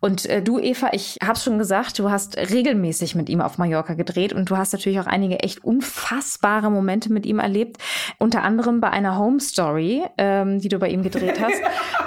Und 0.03 0.27
äh, 0.27 0.43
du, 0.43 0.59
Eva, 0.59 0.89
ich 0.91 1.19
hab's 1.25 1.45
schon 1.45 1.59
gesagt, 1.59 2.01
du 2.01 2.11
hast 2.11 2.37
regelmäßig 2.37 3.15
mit 3.15 3.29
ihm 3.29 3.41
auf 3.41 3.57
Mallorca 3.57 3.95
gedreht 3.95 4.33
und 4.33 4.51
du 4.51 4.57
hast 4.57 4.73
natürlich 4.73 4.99
auch 4.99 5.07
einige 5.07 5.39
echt 5.39 5.63
unfassbare 5.63 6.73
Momente 6.73 7.13
mit 7.13 7.25
ihm 7.25 7.39
erlebt. 7.39 7.77
Unter 8.19 8.43
anderem 8.43 8.81
bei 8.81 8.91
einer 8.91 9.17
Home 9.17 9.39
Story, 9.39 10.03
ähm, 10.19 10.59
die 10.59 10.69
du 10.69 10.81
bei 10.81 10.89
ihm 10.89 11.05
gedreht 11.05 11.41
hast. 11.41 11.55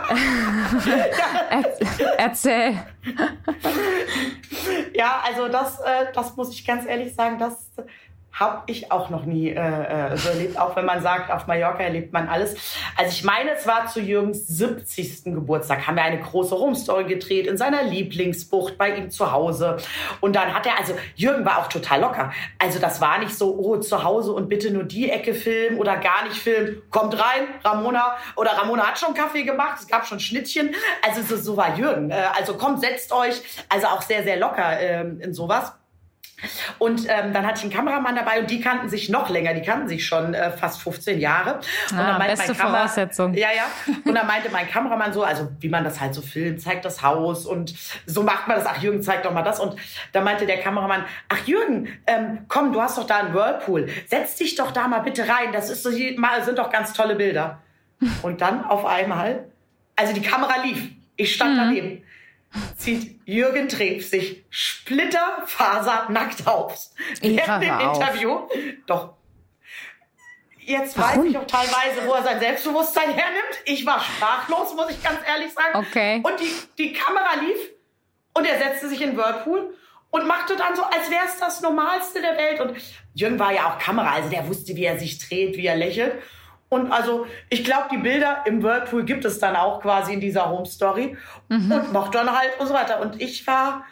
er 1.49 2.19
erzähl. 2.19 2.73
Ja, 4.93 5.23
also 5.25 5.47
das, 5.47 5.79
äh, 5.79 6.11
das 6.13 6.35
muss 6.35 6.51
ich 6.51 6.67
ganz 6.67 6.85
ehrlich 6.85 7.15
sagen, 7.15 7.39
das 7.39 7.71
habe 8.35 8.63
ich 8.67 8.91
auch 8.91 9.09
noch 9.09 9.23
nie 9.23 9.49
äh, 9.49 9.55
äh, 9.55 10.17
so 10.17 10.29
erlebt, 10.29 10.59
auch 10.59 10.75
wenn 10.75 10.85
man 10.85 11.01
sagt, 11.01 11.31
auf 11.31 11.47
Mallorca 11.47 11.81
erlebt 11.81 12.11
man 12.11 12.27
alles. 12.27 12.55
Also 12.97 13.11
ich 13.11 13.23
meine, 13.23 13.51
es 13.51 13.65
war 13.65 13.87
zu 13.87 14.01
Jürgens 14.01 14.45
70. 14.47 15.23
Geburtstag, 15.23 15.87
haben 15.87 15.95
wir 15.95 16.03
eine 16.03 16.19
große 16.19 16.53
Rumstory 16.53 17.05
gedreht 17.05 17.47
in 17.47 17.55
seiner 17.55 17.83
Lieblingsbucht 17.83 18.77
bei 18.77 18.93
ihm 18.97 19.09
zu 19.09 19.31
Hause. 19.31 19.77
Und 20.19 20.35
dann 20.35 20.53
hat 20.53 20.65
er, 20.65 20.77
also 20.77 20.93
Jürgen 21.15 21.45
war 21.45 21.59
auch 21.59 21.67
total 21.67 22.01
locker. 22.01 22.33
Also 22.59 22.79
das 22.79 22.99
war 22.99 23.19
nicht 23.19 23.33
so, 23.33 23.57
oh, 23.57 23.77
zu 23.77 24.03
Hause 24.03 24.33
und 24.33 24.49
bitte 24.49 24.69
nur 24.69 24.83
die 24.83 25.09
Ecke 25.09 25.33
filmen 25.33 25.77
oder 25.77 25.95
gar 25.95 26.25
nicht 26.25 26.35
filmen. 26.35 26.81
Kommt 26.89 27.17
rein, 27.17 27.47
Ramona. 27.63 28.17
Oder 28.35 28.51
Ramona 28.51 28.87
hat 28.87 28.99
schon 28.99 29.13
Kaffee 29.13 29.43
gemacht, 29.43 29.77
es 29.79 29.87
gab 29.87 30.05
schon 30.05 30.19
Schnittchen. 30.19 30.75
Also 31.01 31.21
so, 31.21 31.41
so 31.41 31.55
war 31.55 31.77
Jürgen. 31.77 32.11
Äh, 32.11 32.21
also 32.37 32.55
kommt, 32.55 32.81
setzt 32.81 33.13
euch. 33.13 33.41
Also 33.69 33.87
auch 33.87 34.01
sehr, 34.01 34.23
sehr 34.23 34.35
locker 34.35 34.77
äh, 34.77 35.01
in 35.21 35.33
sowas. 35.33 35.71
Und 36.79 37.07
ähm, 37.07 37.33
dann 37.33 37.45
hatte 37.45 37.59
ich 37.59 37.63
einen 37.63 37.73
Kameramann 37.73 38.15
dabei 38.15 38.39
und 38.39 38.49
die 38.49 38.59
kannten 38.59 38.89
sich 38.89 39.09
noch 39.09 39.29
länger, 39.29 39.53
die 39.53 39.61
kannten 39.61 39.87
sich 39.87 40.05
schon 40.05 40.33
äh, 40.33 40.51
fast 40.51 40.81
15 40.81 41.19
Jahre. 41.19 41.59
Und 41.91 41.97
ah, 41.97 42.19
beste 42.19 42.53
Voraussetzung. 42.53 43.33
Ja, 43.33 43.49
ja. 43.55 43.93
Und 44.03 44.13
dann 44.13 44.27
meinte 44.27 44.49
mein 44.51 44.69
Kameramann 44.69 45.13
so, 45.13 45.23
also 45.23 45.49
wie 45.59 45.69
man 45.69 45.83
das 45.83 45.99
halt 46.01 46.13
so 46.13 46.21
filmt, 46.21 46.61
zeigt 46.61 46.83
das 46.83 47.01
Haus 47.01 47.45
und 47.45 47.73
so 48.05 48.23
macht 48.23 48.47
man 48.47 48.57
das. 48.57 48.65
Ach 48.65 48.81
Jürgen, 48.81 49.01
zeig 49.01 49.23
doch 49.23 49.31
mal 49.31 49.43
das. 49.43 49.59
Und 49.59 49.75
da 50.11 50.21
meinte 50.21 50.45
der 50.45 50.59
Kameramann, 50.59 51.05
ach 51.29 51.47
Jürgen, 51.47 51.87
ähm, 52.05 52.39
komm, 52.47 52.73
du 52.73 52.81
hast 52.81 52.97
doch 52.97 53.07
da 53.07 53.19
einen 53.19 53.33
Whirlpool. 53.33 53.87
Setz 54.07 54.35
dich 54.35 54.55
doch 54.55 54.71
da 54.71 54.87
mal 54.87 54.99
bitte 54.99 55.27
rein. 55.27 55.53
Das 55.53 55.69
ist 55.69 55.83
so, 55.83 55.89
sind 55.89 56.57
doch 56.57 56.69
ganz 56.69 56.93
tolle 56.93 57.15
Bilder. 57.15 57.61
Und 58.23 58.41
dann 58.41 58.65
auf 58.65 58.85
einmal, 58.85 59.45
also 59.95 60.13
die 60.13 60.21
Kamera 60.21 60.61
lief. 60.63 60.89
Ich 61.15 61.33
stand 61.33 61.53
mhm. 61.53 61.57
daneben 61.57 62.04
zieht 62.77 63.19
Jürgen 63.25 63.69
Trepp 63.69 64.01
sich 64.01 64.45
splitterfaser 64.49 66.07
nackt 66.09 66.47
aus. 66.47 66.93
Während 67.21 67.63
dem 67.63 67.79
Interview. 67.79 68.39
Doch. 68.87 69.13
Jetzt 70.59 70.97
Warum? 70.97 71.25
weiß 71.25 71.29
ich 71.29 71.37
auch 71.37 71.47
teilweise, 71.47 72.07
wo 72.07 72.13
er 72.13 72.23
sein 72.23 72.39
Selbstbewusstsein 72.39 73.11
hernimmt. 73.11 73.59
Ich 73.65 73.85
war 73.85 73.99
sprachlos, 73.99 74.73
muss 74.75 74.89
ich 74.89 75.01
ganz 75.03 75.19
ehrlich 75.27 75.53
sagen. 75.53 75.85
Okay. 75.85 76.21
Und 76.23 76.39
die, 76.39 76.51
die 76.77 76.93
Kamera 76.93 77.35
lief 77.39 77.69
und 78.33 78.45
er 78.45 78.57
setzte 78.57 78.89
sich 78.89 79.01
in 79.01 79.15
Whirlpool 79.15 79.75
und 80.09 80.27
machte 80.27 80.55
dann 80.55 80.75
so, 80.75 80.83
als 80.83 81.11
wäre 81.11 81.25
es 81.25 81.37
das 81.39 81.61
Normalste 81.61 82.21
der 82.21 82.37
Welt. 82.37 82.61
Und 82.61 82.77
Jürgen 83.13 83.37
war 83.37 83.53
ja 83.53 83.69
auch 83.69 83.79
Kamera, 83.79 84.13
also 84.13 84.29
der 84.29 84.47
wusste, 84.47 84.75
wie 84.75 84.85
er 84.85 84.97
sich 84.97 85.19
dreht, 85.19 85.55
wie 85.55 85.67
er 85.67 85.75
lächelt. 85.75 86.13
Und 86.75 86.91
also, 86.91 87.25
ich 87.49 87.63
glaube, 87.63 87.87
die 87.89 87.97
Bilder 87.97 88.43
im 88.45 88.61
Whirlpool 88.61 89.05
gibt 89.05 89.23
es 89.23 89.39
dann 89.39 89.55
auch 89.55 89.81
quasi 89.81 90.13
in 90.13 90.19
dieser 90.19 90.49
Home 90.49 90.65
Story. 90.65 91.17
Mhm. 91.47 91.71
Und 91.71 91.93
macht 91.93 92.13
dann 92.13 92.29
halt 92.29 92.59
und 92.59 92.67
so 92.67 92.73
weiter. 92.73 92.99
Und 92.99 93.21
ich 93.21 93.47
war 93.47 93.85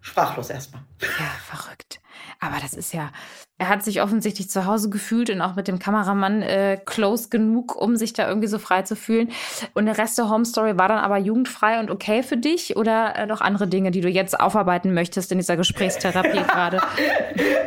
sprachlos 0.00 0.50
erstmal. 0.50 0.82
Ja, 1.00 1.08
verrückt. 1.44 2.00
Aber 2.42 2.56
das 2.60 2.74
ist 2.74 2.92
ja, 2.92 3.10
er 3.56 3.68
hat 3.68 3.84
sich 3.84 4.02
offensichtlich 4.02 4.50
zu 4.50 4.66
Hause 4.66 4.90
gefühlt 4.90 5.30
und 5.30 5.40
auch 5.40 5.54
mit 5.54 5.68
dem 5.68 5.78
Kameramann 5.78 6.42
äh, 6.42 6.76
close 6.84 7.28
genug, 7.28 7.76
um 7.76 7.94
sich 7.94 8.12
da 8.12 8.26
irgendwie 8.26 8.48
so 8.48 8.58
frei 8.58 8.82
zu 8.82 8.96
fühlen. 8.96 9.30
Und 9.74 9.86
der 9.86 9.96
Rest 9.96 10.18
der 10.18 10.28
Home 10.28 10.44
Story 10.44 10.76
war 10.76 10.88
dann 10.88 10.98
aber 10.98 11.18
jugendfrei 11.18 11.78
und 11.78 11.88
okay 11.88 12.24
für 12.24 12.36
dich 12.36 12.76
oder 12.76 13.14
äh, 13.14 13.26
noch 13.26 13.40
andere 13.40 13.68
Dinge, 13.68 13.92
die 13.92 14.00
du 14.00 14.08
jetzt 14.08 14.40
aufarbeiten 14.40 14.92
möchtest 14.92 15.30
in 15.30 15.38
dieser 15.38 15.56
Gesprächstherapie 15.56 16.42
gerade? 16.48 16.82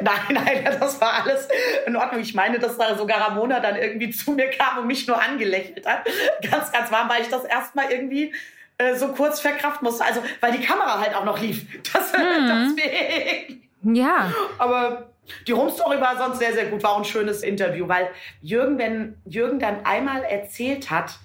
Nein, 0.01 0.43
nein, 0.43 0.65
das 0.79 0.99
war 0.99 1.23
alles 1.23 1.47
in 1.87 1.95
Ordnung. 1.95 2.19
Ich 2.19 2.33
meine, 2.33 2.59
dass 2.59 2.77
da 2.77 2.97
sogar 2.97 3.29
Ramona 3.29 3.61
dann 3.61 3.77
irgendwie 3.77 4.09
zu 4.09 4.33
mir 4.33 4.49
kam 4.49 4.79
und 4.79 4.87
mich 4.87 5.07
nur 5.07 5.21
angelächelt 5.21 5.85
hat. 5.87 6.05
Ganz, 6.51 6.69
ganz 6.73 6.91
warm, 6.91 7.07
weil 7.07 7.21
ich 7.21 7.29
das 7.29 7.45
erstmal 7.45 7.89
irgendwie 7.89 8.33
äh, 8.77 8.95
so 8.95 9.13
kurz 9.13 9.39
verkraften 9.39 9.85
musste. 9.85 10.03
Also, 10.03 10.21
weil 10.41 10.51
die 10.51 10.65
Kamera 10.65 10.99
halt 10.99 11.15
auch 11.15 11.23
noch 11.23 11.39
lief. 11.39 11.65
Das, 11.93 12.11
mhm. 12.11 12.75
deswegen. 12.75 13.64
Ja. 13.85 14.31
Aber 14.57 15.09
die 15.47 15.53
Home 15.53 15.71
Story 15.71 15.99
war 15.99 16.17
sonst 16.17 16.39
sehr, 16.39 16.53
sehr 16.53 16.65
gut, 16.65 16.83
war 16.83 16.97
ein 16.97 17.05
schönes 17.05 17.43
Interview, 17.43 17.87
weil 17.87 18.09
Jürgen, 18.41 18.77
wenn 18.77 19.17
Jürgen 19.25 19.59
dann 19.59 19.85
einmal 19.85 20.23
erzählt 20.23 20.91
hat, 20.91 21.19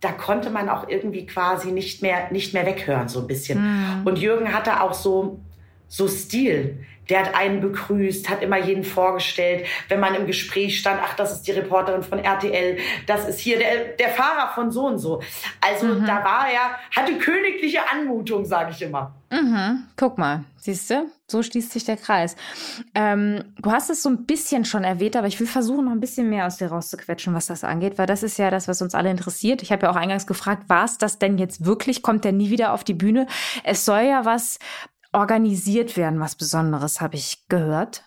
da 0.00 0.10
konnte 0.10 0.50
man 0.50 0.68
auch 0.68 0.88
irgendwie 0.88 1.26
quasi 1.26 1.70
nicht 1.70 2.02
mehr, 2.02 2.30
nicht 2.32 2.54
mehr 2.54 2.66
weghören, 2.66 3.08
so 3.08 3.20
ein 3.20 3.26
bisschen. 3.26 3.60
Mhm. 3.60 4.06
Und 4.06 4.18
Jürgen 4.18 4.52
hatte 4.52 4.80
auch 4.80 4.94
so, 4.94 5.40
so 5.88 6.08
Stil. 6.08 6.84
Der 7.08 7.20
hat 7.20 7.34
einen 7.34 7.60
begrüßt, 7.60 8.28
hat 8.28 8.42
immer 8.42 8.58
jeden 8.58 8.84
vorgestellt. 8.84 9.66
Wenn 9.88 10.00
man 10.00 10.14
im 10.14 10.26
Gespräch 10.26 10.78
stand, 10.78 11.00
ach, 11.02 11.14
das 11.14 11.32
ist 11.32 11.42
die 11.46 11.52
Reporterin 11.52 12.02
von 12.02 12.18
RTL, 12.18 12.78
das 13.06 13.28
ist 13.28 13.40
hier 13.40 13.58
der, 13.58 13.96
der 13.98 14.10
Fahrer 14.10 14.52
von 14.54 14.70
so 14.70 14.86
und 14.86 14.98
so. 14.98 15.22
Also 15.60 15.86
mhm. 15.86 16.06
da 16.06 16.24
war 16.24 16.46
er, 16.48 16.78
hatte 16.94 17.18
königliche 17.18 17.80
Anmutung, 17.90 18.44
sage 18.44 18.70
ich 18.72 18.82
immer. 18.82 19.14
Mhm. 19.32 19.84
Guck 19.96 20.18
mal, 20.18 20.44
siehst 20.56 20.90
du, 20.90 21.06
so 21.26 21.42
schließt 21.42 21.72
sich 21.72 21.84
der 21.84 21.96
Kreis. 21.96 22.36
Ähm, 22.94 23.42
du 23.56 23.72
hast 23.72 23.88
es 23.88 24.02
so 24.02 24.10
ein 24.10 24.26
bisschen 24.26 24.66
schon 24.66 24.84
erwähnt, 24.84 25.16
aber 25.16 25.26
ich 25.26 25.40
will 25.40 25.46
versuchen, 25.46 25.86
noch 25.86 25.92
ein 25.92 26.00
bisschen 26.00 26.28
mehr 26.28 26.46
aus 26.46 26.58
dir 26.58 26.66
rauszuquetschen, 26.66 27.32
was 27.32 27.46
das 27.46 27.64
angeht, 27.64 27.96
weil 27.96 28.06
das 28.06 28.22
ist 28.22 28.36
ja 28.36 28.50
das, 28.50 28.68
was 28.68 28.82
uns 28.82 28.94
alle 28.94 29.10
interessiert. 29.10 29.62
Ich 29.62 29.72
habe 29.72 29.86
ja 29.86 29.90
auch 29.90 29.96
eingangs 29.96 30.26
gefragt, 30.26 30.68
war 30.68 30.84
es 30.84 30.98
das 30.98 31.18
denn 31.18 31.38
jetzt 31.38 31.64
wirklich? 31.64 32.02
Kommt 32.02 32.24
der 32.24 32.32
nie 32.32 32.50
wieder 32.50 32.74
auf 32.74 32.84
die 32.84 32.92
Bühne? 32.92 33.26
Es 33.64 33.86
soll 33.86 34.02
ja 34.02 34.26
was 34.26 34.58
organisiert 35.12 35.96
werden, 35.96 36.20
was 36.20 36.34
Besonderes, 36.34 37.00
habe 37.00 37.14
ich 37.16 37.46
gehört. 37.48 38.04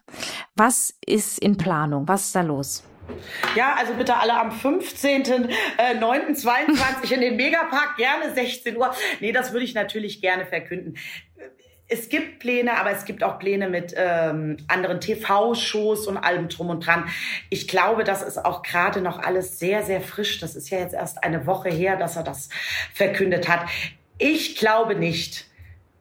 Was 0.55 0.93
ist 1.05 1.39
in 1.39 1.57
Planung? 1.57 2.07
Was 2.07 2.27
ist 2.27 2.35
da 2.35 2.41
los? 2.41 2.83
Ja, 3.55 3.75
also 3.77 3.93
bitte 3.93 4.17
alle 4.17 4.39
am 4.39 4.49
15.09.22 4.49 7.13
in 7.13 7.21
den 7.21 7.35
Megapark, 7.35 7.97
gerne 7.97 8.33
16 8.33 8.75
Uhr. 8.77 8.91
Nee, 9.19 9.31
das 9.31 9.53
würde 9.53 9.65
ich 9.65 9.75
natürlich 9.75 10.21
gerne 10.21 10.47
verkünden. 10.47 10.97
Es 11.87 12.09
gibt 12.09 12.39
Pläne, 12.39 12.79
aber 12.79 12.89
es 12.89 13.05
gibt 13.05 13.23
auch 13.23 13.37
Pläne 13.37 13.69
mit 13.69 13.93
ähm, 13.95 14.57
anderen 14.67 14.99
TV-Shows 14.99 16.07
und 16.07 16.17
allem 16.17 16.49
drum 16.49 16.71
und 16.71 16.83
dran. 16.85 17.07
Ich 17.51 17.67
glaube, 17.67 18.03
das 18.03 18.23
ist 18.23 18.43
auch 18.43 18.63
gerade 18.63 19.01
noch 19.01 19.19
alles 19.19 19.59
sehr, 19.59 19.83
sehr 19.83 20.01
frisch. 20.01 20.39
Das 20.39 20.55
ist 20.55 20.71
ja 20.71 20.79
jetzt 20.79 20.95
erst 20.95 21.23
eine 21.23 21.45
Woche 21.45 21.69
her, 21.69 21.95
dass 21.95 22.15
er 22.15 22.23
das 22.23 22.49
verkündet 22.91 23.47
hat. 23.47 23.69
Ich 24.17 24.57
glaube 24.57 24.95
nicht, 24.95 25.45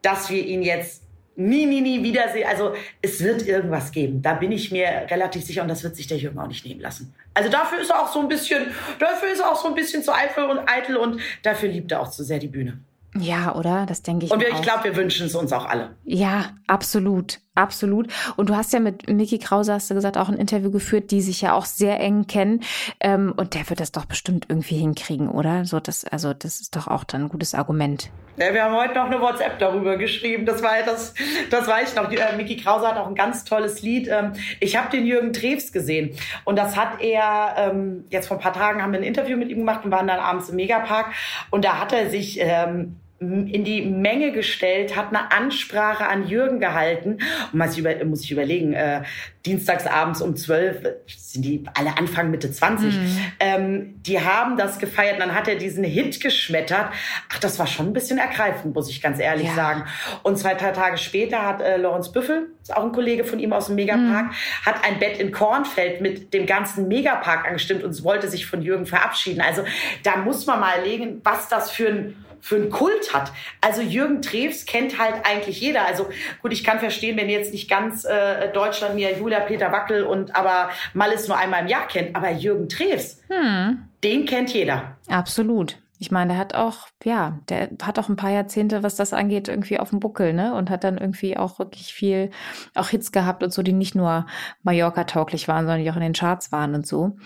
dass 0.04 0.30
wir 0.30 0.44
ihn 0.44 0.62
jetzt 0.62 1.02
nie, 1.36 1.66
nie, 1.66 1.80
nie 1.80 2.02
wiedersehen. 2.02 2.46
Also 2.48 2.74
es 3.02 3.22
wird 3.22 3.46
irgendwas 3.46 3.90
geben. 3.90 4.22
Da 4.22 4.34
bin 4.34 4.52
ich 4.52 4.70
mir 4.70 5.06
relativ 5.10 5.44
sicher 5.44 5.62
und 5.62 5.68
das 5.68 5.82
wird 5.82 5.96
sich 5.96 6.06
der 6.06 6.18
Jürgen 6.18 6.38
auch 6.38 6.46
nicht 6.46 6.64
nehmen 6.64 6.80
lassen. 6.80 7.14
Also 7.32 7.50
dafür 7.50 7.80
ist 7.80 7.90
er 7.90 8.02
auch 8.02 8.12
so 8.12 8.20
ein 8.20 8.28
bisschen, 8.28 8.66
dafür 8.98 9.32
ist 9.32 9.40
er 9.40 9.50
auch 9.50 9.60
so 9.60 9.68
ein 9.68 9.74
bisschen 9.74 10.02
zu 10.02 10.14
eitel 10.14 10.44
und 10.44 10.60
eitel 10.68 10.96
und 10.96 11.20
dafür 11.42 11.68
liebt 11.68 11.90
er 11.90 12.00
auch 12.00 12.10
zu 12.10 12.22
sehr 12.22 12.38
die 12.38 12.48
Bühne. 12.48 12.78
Ja, 13.16 13.54
oder? 13.54 13.86
Das 13.86 14.02
denke 14.02 14.26
ich. 14.26 14.32
Und 14.32 14.42
ich 14.42 14.62
glaube, 14.62 14.84
wir 14.84 14.96
wünschen 14.96 15.26
es 15.26 15.34
uns 15.34 15.52
auch 15.52 15.66
alle. 15.66 15.94
Ja, 16.04 16.56
absolut. 16.66 17.40
Absolut. 17.54 18.08
Und 18.36 18.48
du 18.48 18.56
hast 18.56 18.72
ja 18.72 18.80
mit 18.80 19.08
Mickey 19.08 19.38
Krause, 19.38 19.74
hast 19.74 19.88
du 19.88 19.94
gesagt, 19.94 20.18
auch 20.18 20.28
ein 20.28 20.36
Interview 20.36 20.72
geführt, 20.72 21.12
die 21.12 21.20
sich 21.20 21.40
ja 21.40 21.52
auch 21.52 21.66
sehr 21.66 22.00
eng 22.00 22.26
kennen. 22.26 22.64
Ähm, 22.98 23.32
und 23.36 23.54
der 23.54 23.68
wird 23.70 23.78
das 23.78 23.92
doch 23.92 24.06
bestimmt 24.06 24.46
irgendwie 24.48 24.76
hinkriegen, 24.76 25.28
oder? 25.28 25.64
So, 25.64 25.78
das, 25.78 26.04
also, 26.04 26.34
das 26.34 26.60
ist 26.60 26.74
doch 26.74 26.88
auch 26.88 27.04
dann 27.04 27.22
ein 27.22 27.28
gutes 27.28 27.54
Argument. 27.54 28.10
Ja, 28.36 28.52
wir 28.52 28.64
haben 28.64 28.74
heute 28.74 28.94
noch 28.94 29.06
eine 29.06 29.20
WhatsApp 29.20 29.60
darüber 29.60 29.96
geschrieben. 29.96 30.44
Das 30.44 30.64
war 30.64 30.72
das, 30.84 31.14
das 31.50 31.68
weiß 31.68 31.90
ich 31.90 31.96
noch. 31.96 32.10
Äh, 32.10 32.36
Mickey 32.36 32.56
Krause 32.56 32.88
hat 32.88 32.96
auch 32.96 33.06
ein 33.06 33.14
ganz 33.14 33.44
tolles 33.44 33.82
Lied. 33.82 34.08
Ähm, 34.08 34.32
ich 34.58 34.76
habe 34.76 34.90
den 34.90 35.06
Jürgen 35.06 35.32
Treves 35.32 35.70
gesehen. 35.70 36.16
Und 36.44 36.56
das 36.58 36.76
hat 36.76 37.00
er, 37.00 37.54
ähm, 37.56 38.04
jetzt 38.10 38.26
vor 38.26 38.38
ein 38.38 38.42
paar 38.42 38.52
Tagen 38.52 38.82
haben 38.82 38.92
wir 38.92 38.98
ein 38.98 39.04
Interview 39.04 39.36
mit 39.36 39.50
ihm 39.50 39.58
gemacht 39.58 39.84
und 39.84 39.92
waren 39.92 40.08
dann 40.08 40.18
abends 40.18 40.48
im 40.48 40.56
Megapark. 40.56 41.12
Und 41.50 41.64
da 41.64 41.78
hat 41.78 41.92
er 41.92 42.10
sich 42.10 42.38
ähm, 42.40 42.96
in 43.20 43.64
die 43.64 43.82
Menge 43.82 44.32
gestellt, 44.32 44.96
hat 44.96 45.08
eine 45.08 45.30
Ansprache 45.32 46.06
an 46.06 46.26
Jürgen 46.26 46.60
gehalten. 46.60 47.18
Und 47.52 47.58
man 47.58 47.68
muss 48.08 48.20
sich 48.22 48.32
überlegen, 48.32 48.74
äh, 48.74 49.02
dienstagsabends 49.46 50.20
um 50.20 50.36
zwölf 50.36 50.78
sind 51.06 51.44
die 51.44 51.64
alle 51.74 51.96
Anfang 51.96 52.30
Mitte 52.30 52.50
20. 52.50 52.94
Mhm. 52.94 53.18
Ähm, 53.40 54.02
die 54.02 54.20
haben 54.20 54.56
das 54.56 54.78
gefeiert. 54.78 55.14
Und 55.14 55.20
dann 55.20 55.34
hat 55.34 55.48
er 55.48 55.54
diesen 55.54 55.84
Hit 55.84 56.20
geschmettert. 56.20 56.90
Ach, 57.32 57.38
das 57.38 57.58
war 57.58 57.66
schon 57.66 57.86
ein 57.86 57.92
bisschen 57.92 58.18
ergreifend, 58.18 58.74
muss 58.74 58.90
ich 58.90 59.00
ganz 59.00 59.18
ehrlich 59.20 59.48
ja. 59.48 59.54
sagen. 59.54 59.84
Und 60.22 60.38
zwei, 60.38 60.54
drei 60.54 60.72
Tage 60.72 60.98
später 60.98 61.42
hat 61.42 61.62
äh, 61.62 61.76
Lorenz 61.76 62.10
Büffel, 62.10 62.48
ist 62.62 62.76
auch 62.76 62.84
ein 62.84 62.92
Kollege 62.92 63.24
von 63.24 63.38
ihm 63.38 63.52
aus 63.52 63.66
dem 63.66 63.76
Megapark, 63.76 64.26
mhm. 64.26 64.66
hat 64.66 64.84
ein 64.84 64.98
Bett 64.98 65.18
in 65.18 65.30
Kornfeld 65.30 66.00
mit 66.00 66.34
dem 66.34 66.46
ganzen 66.46 66.88
Megapark 66.88 67.46
angestimmt 67.46 67.84
und 67.84 68.04
wollte 68.04 68.28
sich 68.28 68.46
von 68.46 68.60
Jürgen 68.60 68.86
verabschieden. 68.86 69.40
Also 69.40 69.64
da 70.02 70.16
muss 70.16 70.46
man 70.46 70.60
mal 70.60 70.82
legen, 70.82 71.20
was 71.22 71.48
das 71.48 71.70
für 71.70 71.88
ein 71.88 72.24
für 72.44 72.56
einen 72.56 72.68
Kult 72.68 73.14
hat. 73.14 73.32
Also 73.62 73.80
Jürgen 73.80 74.20
Treves 74.20 74.66
kennt 74.66 74.98
halt 74.98 75.14
eigentlich 75.24 75.62
jeder. 75.62 75.86
Also 75.86 76.10
gut, 76.42 76.52
ich 76.52 76.62
kann 76.62 76.78
verstehen, 76.78 77.16
wenn 77.16 77.30
jetzt 77.30 77.54
nicht 77.54 77.70
ganz 77.70 78.04
äh, 78.04 78.52
Deutschland 78.52 78.96
mir 78.96 79.16
Julia 79.16 79.40
Peter 79.40 79.72
Wackel 79.72 80.04
und 80.04 80.36
aber 80.36 80.68
Malles 80.92 81.26
nur 81.26 81.38
einmal 81.38 81.62
im 81.62 81.68
Jahr 81.68 81.88
kennt, 81.88 82.14
aber 82.14 82.30
Jürgen 82.32 82.68
Treves, 82.68 83.22
hm. 83.28 83.88
den 84.04 84.26
kennt 84.26 84.52
jeder. 84.52 84.98
Absolut. 85.08 85.78
Ich 85.98 86.10
meine, 86.10 86.32
der 86.32 86.38
hat 86.38 86.54
auch, 86.54 86.88
ja, 87.04 87.38
der 87.48 87.70
hat 87.82 87.98
auch 87.98 88.10
ein 88.10 88.16
paar 88.16 88.30
Jahrzehnte, 88.30 88.82
was 88.82 88.96
das 88.96 89.14
angeht, 89.14 89.48
irgendwie 89.48 89.80
auf 89.80 89.88
dem 89.88 90.00
Buckel, 90.00 90.34
ne? 90.34 90.52
Und 90.54 90.68
hat 90.68 90.84
dann 90.84 90.98
irgendwie 90.98 91.38
auch 91.38 91.58
wirklich 91.58 91.94
viel, 91.94 92.30
auch 92.74 92.88
Hits 92.88 93.10
gehabt 93.10 93.42
und 93.42 93.54
so, 93.54 93.62
die 93.62 93.72
nicht 93.72 93.94
nur 93.94 94.26
Mallorca-tauglich 94.64 95.48
waren, 95.48 95.64
sondern 95.64 95.82
die 95.82 95.90
auch 95.90 95.96
in 95.96 96.02
den 96.02 96.12
Charts 96.12 96.52
waren 96.52 96.74
und 96.74 96.86
so. 96.86 97.16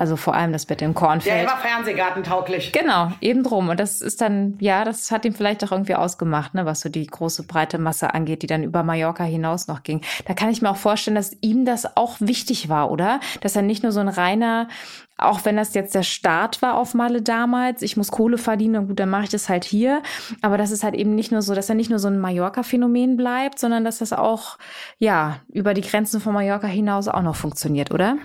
Also 0.00 0.16
vor 0.16 0.34
allem 0.34 0.50
das 0.50 0.64
Bett 0.64 0.80
im 0.80 0.94
Kornfeld. 0.94 1.42
Der 1.42 1.46
war 1.46 1.58
Fernsehgartentauglich. 1.58 2.72
Genau, 2.72 3.12
eben 3.20 3.42
drum. 3.42 3.68
Und 3.68 3.78
das 3.78 4.00
ist 4.00 4.22
dann, 4.22 4.56
ja, 4.58 4.82
das 4.82 5.10
hat 5.10 5.26
ihm 5.26 5.34
vielleicht 5.34 5.62
auch 5.62 5.72
irgendwie 5.72 5.94
ausgemacht, 5.94 6.54
ne, 6.54 6.64
was 6.64 6.80
so 6.80 6.88
die 6.88 7.06
große 7.06 7.42
breite 7.42 7.76
Masse 7.76 8.14
angeht, 8.14 8.40
die 8.40 8.46
dann 8.46 8.62
über 8.62 8.82
Mallorca 8.82 9.24
hinaus 9.24 9.68
noch 9.68 9.82
ging. 9.82 10.00
Da 10.24 10.32
kann 10.32 10.48
ich 10.48 10.62
mir 10.62 10.70
auch 10.70 10.78
vorstellen, 10.78 11.16
dass 11.16 11.36
ihm 11.42 11.66
das 11.66 11.98
auch 11.98 12.16
wichtig 12.18 12.70
war, 12.70 12.90
oder? 12.90 13.20
Dass 13.42 13.56
er 13.56 13.60
nicht 13.60 13.82
nur 13.82 13.92
so 13.92 14.00
ein 14.00 14.08
reiner, 14.08 14.68
auch 15.18 15.44
wenn 15.44 15.58
das 15.58 15.74
jetzt 15.74 15.94
der 15.94 16.02
Start 16.02 16.62
war 16.62 16.78
auf 16.78 16.94
Male 16.94 17.20
damals, 17.20 17.82
ich 17.82 17.98
muss 17.98 18.10
Kohle 18.10 18.38
verdienen 18.38 18.76
und 18.76 18.88
gut, 18.88 19.00
dann 19.00 19.10
mache 19.10 19.24
ich 19.24 19.28
das 19.28 19.50
halt 19.50 19.64
hier. 19.64 20.02
Aber 20.40 20.56
das 20.56 20.70
ist 20.70 20.82
halt 20.82 20.94
eben 20.94 21.14
nicht 21.14 21.30
nur 21.30 21.42
so, 21.42 21.54
dass 21.54 21.68
er 21.68 21.74
nicht 21.74 21.90
nur 21.90 21.98
so 21.98 22.08
ein 22.08 22.18
Mallorca-Phänomen 22.18 23.18
bleibt, 23.18 23.58
sondern 23.58 23.84
dass 23.84 23.98
das 23.98 24.14
auch, 24.14 24.56
ja, 24.96 25.40
über 25.52 25.74
die 25.74 25.82
Grenzen 25.82 26.22
von 26.22 26.32
Mallorca 26.32 26.68
hinaus 26.68 27.06
auch 27.06 27.20
noch 27.20 27.36
funktioniert, 27.36 27.90
oder? 27.90 28.16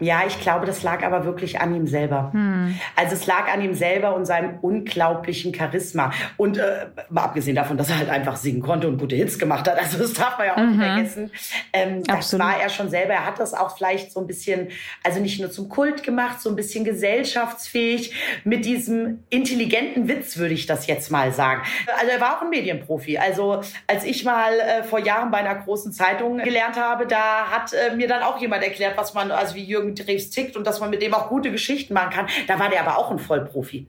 Ja, 0.00 0.22
ich 0.26 0.40
glaube, 0.40 0.66
das 0.66 0.82
lag 0.82 1.02
aber 1.04 1.24
wirklich 1.24 1.60
an 1.60 1.74
ihm 1.74 1.86
selber. 1.86 2.30
Hm. 2.32 2.78
Also 2.96 3.14
es 3.14 3.26
lag 3.26 3.52
an 3.52 3.62
ihm 3.62 3.74
selber 3.74 4.14
und 4.14 4.24
seinem 4.24 4.58
unglaublichen 4.60 5.54
Charisma. 5.54 6.12
Und 6.36 6.58
äh, 6.58 6.86
mal 7.10 7.22
abgesehen 7.22 7.54
davon, 7.54 7.76
dass 7.76 7.90
er 7.90 7.98
halt 7.98 8.10
einfach 8.10 8.36
singen 8.36 8.60
konnte 8.60 8.88
und 8.88 8.98
gute 8.98 9.16
Hits 9.16 9.38
gemacht 9.38 9.68
hat. 9.68 9.78
Also 9.78 9.98
das 9.98 10.12
darf 10.14 10.36
man 10.38 10.46
ja 10.46 10.52
auch 10.54 10.58
mhm. 10.58 10.70
nicht 10.70 10.78
vergessen. 10.78 11.30
Ähm, 11.72 12.02
das 12.04 12.38
war 12.38 12.60
er 12.60 12.68
schon 12.68 12.90
selber. 12.90 13.14
Er 13.14 13.26
hat 13.26 13.38
das 13.38 13.54
auch 13.54 13.76
vielleicht 13.76 14.12
so 14.12 14.20
ein 14.20 14.26
bisschen, 14.26 14.68
also 15.02 15.20
nicht 15.20 15.40
nur 15.40 15.50
zum 15.50 15.68
Kult 15.68 16.02
gemacht, 16.02 16.40
so 16.40 16.50
ein 16.50 16.56
bisschen 16.56 16.84
gesellschaftsfähig. 16.84 18.14
Mit 18.44 18.64
diesem 18.64 19.24
intelligenten 19.30 20.08
Witz 20.08 20.36
würde 20.38 20.54
ich 20.54 20.66
das 20.66 20.86
jetzt 20.86 21.10
mal 21.10 21.32
sagen. 21.32 21.62
Also 21.98 22.10
er 22.10 22.20
war 22.20 22.38
auch 22.38 22.42
ein 22.42 22.50
Medienprofi. 22.50 23.18
Also 23.18 23.60
als 23.86 24.04
ich 24.04 24.24
mal 24.24 24.58
äh, 24.58 24.82
vor 24.82 24.98
Jahren 24.98 25.30
bei 25.30 25.38
einer 25.38 25.54
großen 25.54 25.92
Zeitung 25.92 26.38
gelernt 26.38 26.76
habe, 26.76 27.06
da 27.06 27.50
hat 27.50 27.72
äh, 27.72 27.94
mir 27.94 28.08
dann 28.08 28.22
auch 28.22 28.40
jemand 28.40 28.64
erklärt, 28.64 28.96
was 28.96 29.14
man, 29.14 29.30
also 29.30 29.54
wie 29.54 29.64
Jürgen 29.64 29.93
Drews 29.94 30.30
tickt 30.30 30.56
und 30.56 30.66
dass 30.66 30.80
man 30.80 30.90
mit 30.90 31.02
dem 31.02 31.14
auch 31.14 31.28
gute 31.28 31.50
Geschichten 31.50 31.94
machen 31.94 32.10
kann. 32.10 32.28
Da 32.46 32.58
war 32.58 32.70
der 32.70 32.80
aber 32.80 32.98
auch 32.98 33.10
ein 33.10 33.18
Vollprofi. 33.18 33.86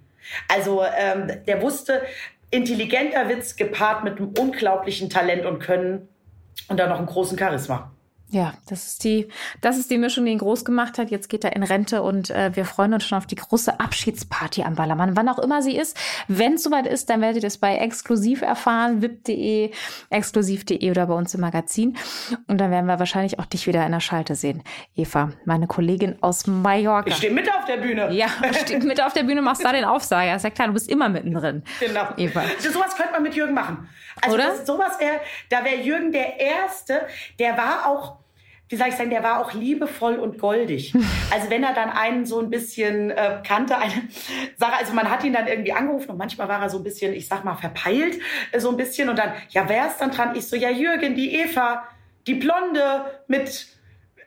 Also 0.47 0.83
ähm, 0.83 1.31
der 1.45 1.61
wusste, 1.61 2.01
intelligenter 2.51 3.27
Witz 3.29 3.55
gepaart 3.55 4.03
mit 4.03 4.17
einem 4.17 4.33
unglaublichen 4.37 5.09
Talent 5.09 5.45
und 5.45 5.59
Können 5.59 6.07
und 6.67 6.79
dann 6.79 6.89
noch 6.89 6.97
einem 6.97 7.07
großen 7.07 7.37
Charisma. 7.37 7.91
Ja, 8.29 8.53
das 8.67 8.87
ist 8.87 9.03
die, 9.03 9.27
das 9.61 9.77
ist 9.77 9.91
die 9.91 9.99
Mischung, 9.99 10.25
die 10.25 10.31
ihn 10.31 10.39
groß 10.39 10.65
gemacht 10.65 10.97
hat. 10.97 11.11
Jetzt 11.11 11.29
geht 11.29 11.43
er 11.43 11.55
in 11.55 11.61
Rente 11.61 12.01
und 12.01 12.31
äh, 12.31 12.55
wir 12.55 12.65
freuen 12.65 12.93
uns 12.93 13.05
schon 13.05 13.17
auf 13.17 13.27
die 13.27 13.35
große 13.35 13.79
Abschiedsparty 13.79 14.63
am 14.63 14.75
Ballermann, 14.75 15.15
wann 15.15 15.29
auch 15.29 15.37
immer 15.37 15.61
sie 15.61 15.77
ist. 15.77 15.95
Wenn 16.27 16.55
es 16.55 16.63
soweit 16.63 16.87
ist, 16.87 17.09
dann 17.09 17.21
werdet 17.21 17.43
ihr 17.43 17.47
es 17.47 17.59
bei 17.59 17.77
exklusiv 17.77 18.41
erfahren, 18.41 19.03
wip.de, 19.03 19.71
exklusiv.de 20.09 20.89
oder 20.89 21.05
bei 21.05 21.13
uns 21.13 21.35
im 21.35 21.41
Magazin. 21.41 21.97
Und 22.47 22.59
dann 22.59 22.71
werden 22.71 22.87
wir 22.87 22.97
wahrscheinlich 22.97 23.37
auch 23.37 23.45
dich 23.45 23.67
wieder 23.67 23.85
in 23.85 23.91
der 23.91 23.99
Schalte 23.99 24.33
sehen. 24.33 24.63
Eva, 24.95 25.31
meine 25.45 25.67
Kollegin 25.67 26.15
aus 26.21 26.47
Mallorca. 26.47 27.09
Ich 27.09 27.17
stehe 27.17 27.33
mit 27.33 27.47
auf 27.53 27.65
der 27.65 27.77
Bühne. 27.77 28.11
Ja, 28.11 28.27
stehe 28.63 28.79
mit 28.79 29.01
auf 29.01 29.13
der 29.13 29.23
Bühne, 29.23 29.43
machst 29.43 29.63
da 29.63 29.71
den 29.71 29.85
Aufsager. 29.85 30.35
Ist 30.35 30.43
ja 30.43 30.49
klar, 30.49 30.67
du 30.67 30.73
bist 30.73 30.89
immer 30.89 31.09
mittendrin. 31.09 31.63
Genau. 31.79 32.07
Eva. 32.17 32.43
So, 32.57 32.71
sowas 32.71 32.95
könnte 32.95 33.13
man 33.13 33.23
mit 33.23 33.35
Jürgen 33.35 33.53
machen. 33.53 33.87
Also 34.21 34.35
Oder? 34.35 34.47
Das, 34.47 34.65
sowas 34.65 34.99
wäre, 34.99 35.19
da 35.49 35.63
wäre 35.63 35.77
Jürgen 35.77 36.11
der 36.11 36.39
Erste, 36.39 37.07
der 37.39 37.57
war 37.57 37.87
auch 37.87 38.17
wie 38.69 38.77
soll 38.77 38.87
ich 38.87 38.95
sagen, 38.95 39.11
der 39.11 39.23
war 39.23 39.41
auch 39.41 39.53
liebevoll 39.53 40.15
und 40.15 40.39
goldig. 40.39 40.93
Also 41.31 41.49
wenn 41.49 41.63
er 41.63 41.73
dann 41.73 41.89
einen 41.89 42.25
so 42.25 42.39
ein 42.39 42.49
bisschen 42.49 43.11
äh, 43.11 43.41
kannte, 43.45 43.77
eine 43.77 44.07
Sache, 44.57 44.77
also 44.77 44.93
man 44.93 45.09
hat 45.09 45.23
ihn 45.23 45.33
dann 45.33 45.47
irgendwie 45.47 45.73
angerufen 45.73 46.11
und 46.11 46.17
manchmal 46.17 46.47
war 46.47 46.61
er 46.61 46.69
so 46.69 46.77
ein 46.77 46.83
bisschen, 46.83 47.13
ich 47.13 47.27
sag 47.27 47.43
mal, 47.43 47.55
verpeilt, 47.55 48.19
äh, 48.51 48.59
so 48.59 48.69
ein 48.69 48.77
bisschen 48.77 49.09
und 49.09 49.19
dann, 49.19 49.33
ja, 49.49 49.67
wer 49.67 49.87
ist 49.87 49.97
dann 49.97 50.11
dran? 50.11 50.35
Ich 50.35 50.47
so, 50.47 50.55
ja, 50.55 50.69
Jürgen, 50.69 51.15
die 51.15 51.35
Eva, 51.35 51.83
die 52.25 52.35
Blonde 52.35 53.21
mit 53.27 53.67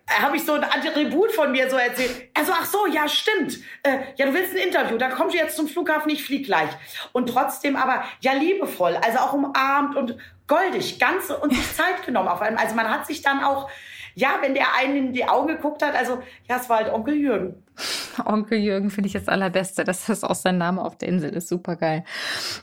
habe 0.09 0.37
ich 0.37 0.45
so 0.45 0.55
ein 0.55 0.65
Attribut 0.65 1.33
von 1.33 1.53
mir 1.53 1.69
so 1.71 1.77
erzählt. 1.77 2.31
Also, 2.35 2.53
ach 2.55 2.65
so, 2.65 2.87
ja, 2.87 3.09
stimmt. 3.09 3.59
Äh, 3.83 3.99
ja, 4.17 4.27
du 4.27 4.35
willst 4.35 4.53
ein 4.53 4.59
Interview, 4.59 4.97
dann 4.97 5.13
kommst 5.13 5.35
du 5.35 5.39
jetzt 5.39 5.57
zum 5.57 5.69
Flughafen, 5.69 6.11
ich 6.11 6.25
flieg 6.25 6.47
gleich. 6.47 6.71
Und 7.13 7.29
trotzdem 7.29 7.77
aber, 7.77 8.05
ja, 8.21 8.33
liebevoll, 8.33 8.97
also 8.97 9.19
auch 9.19 9.33
umarmt 9.35 9.97
und 9.97 10.17
goldig, 10.47 10.99
ganz 10.99 11.31
und 11.31 11.55
sich 11.55 11.77
Zeit 11.77 12.05
genommen 12.05 12.29
auf 12.29 12.41
einem. 12.41 12.57
Also 12.57 12.75
man 12.75 12.89
hat 12.89 13.07
sich 13.07 13.23
dann 13.23 13.45
auch, 13.45 13.69
ja, 14.15 14.39
wenn 14.41 14.55
der 14.55 14.75
einen 14.75 14.97
in 14.97 15.13
die 15.13 15.29
Augen 15.29 15.49
geguckt 15.49 15.83
hat, 15.83 15.95
also 15.95 16.23
ja, 16.49 16.57
es 16.57 16.69
war 16.69 16.79
halt 16.79 16.93
Onkel 16.93 17.15
Jürgen. 17.15 17.63
Onkel 18.25 18.59
Jürgen 18.59 18.91
finde 18.91 19.09
ich 19.09 19.15
jetzt 19.15 19.29
allerbeste, 19.29 19.85
dass 19.85 20.07
das 20.07 20.25
auch 20.25 20.35
sein 20.35 20.59
Name 20.59 20.83
auf 20.83 20.97
der 20.97 21.09
Insel 21.09 21.31
ist. 21.31 21.49
Super 21.49 21.77
geil. 21.77 22.05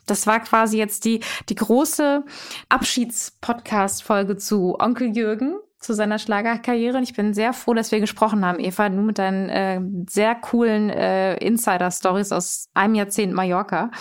Das 0.05 0.27
war 0.27 0.41
quasi 0.41 0.77
jetzt 0.77 1.05
die, 1.05 1.21
die 1.47 1.55
große 1.55 2.23
Abschiedspodcast-Folge 2.69 4.35
zu 4.35 4.77
Onkel 4.79 5.15
Jürgen 5.15 5.59
zu 5.85 5.93
seiner 5.93 6.19
Schlagerkarriere. 6.19 6.97
Und 6.97 7.03
ich 7.03 7.13
bin 7.13 7.33
sehr 7.33 7.53
froh, 7.53 7.73
dass 7.73 7.91
wir 7.91 7.99
gesprochen 7.99 8.45
haben, 8.45 8.59
Eva, 8.59 8.89
nur 8.89 9.03
mit 9.03 9.17
deinen 9.17 9.49
äh, 9.49 9.81
sehr 10.09 10.35
coolen 10.35 10.89
äh, 10.89 11.35
Insider-Stories 11.37 12.31
aus 12.31 12.69
einem 12.73 12.95
Jahrzehnt 12.95 13.33
Mallorca. 13.33 13.91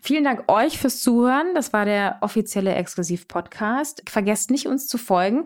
Vielen 0.00 0.24
Dank 0.24 0.44
euch 0.48 0.78
fürs 0.78 1.00
Zuhören. 1.00 1.54
Das 1.54 1.72
war 1.72 1.84
der 1.84 2.18
offizielle 2.20 2.74
Exklusiv-Podcast. 2.74 4.02
Vergesst 4.08 4.50
nicht, 4.50 4.66
uns 4.66 4.86
zu 4.86 4.98
folgen. 4.98 5.44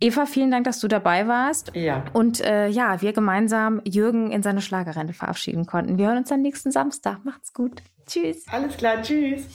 Eva, 0.00 0.26
vielen 0.26 0.50
Dank, 0.50 0.64
dass 0.64 0.80
du 0.80 0.88
dabei 0.88 1.28
warst. 1.28 1.72
Ja. 1.74 2.04
Und 2.12 2.40
äh, 2.40 2.66
ja, 2.68 3.00
wir 3.00 3.12
gemeinsam 3.12 3.80
Jürgen 3.84 4.32
in 4.32 4.42
seine 4.42 4.60
Schlagerrente 4.60 5.12
verabschieden 5.12 5.66
konnten. 5.66 5.96
Wir 5.96 6.08
hören 6.08 6.18
uns 6.18 6.28
dann 6.28 6.42
nächsten 6.42 6.72
Samstag. 6.72 7.24
Macht's 7.24 7.52
gut. 7.52 7.82
Tschüss. 8.06 8.44
Alles 8.50 8.76
klar, 8.76 9.00
tschüss. 9.00 9.46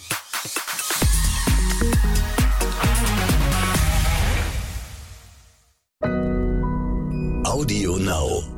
Audio 6.03 7.97
Now. 7.97 8.56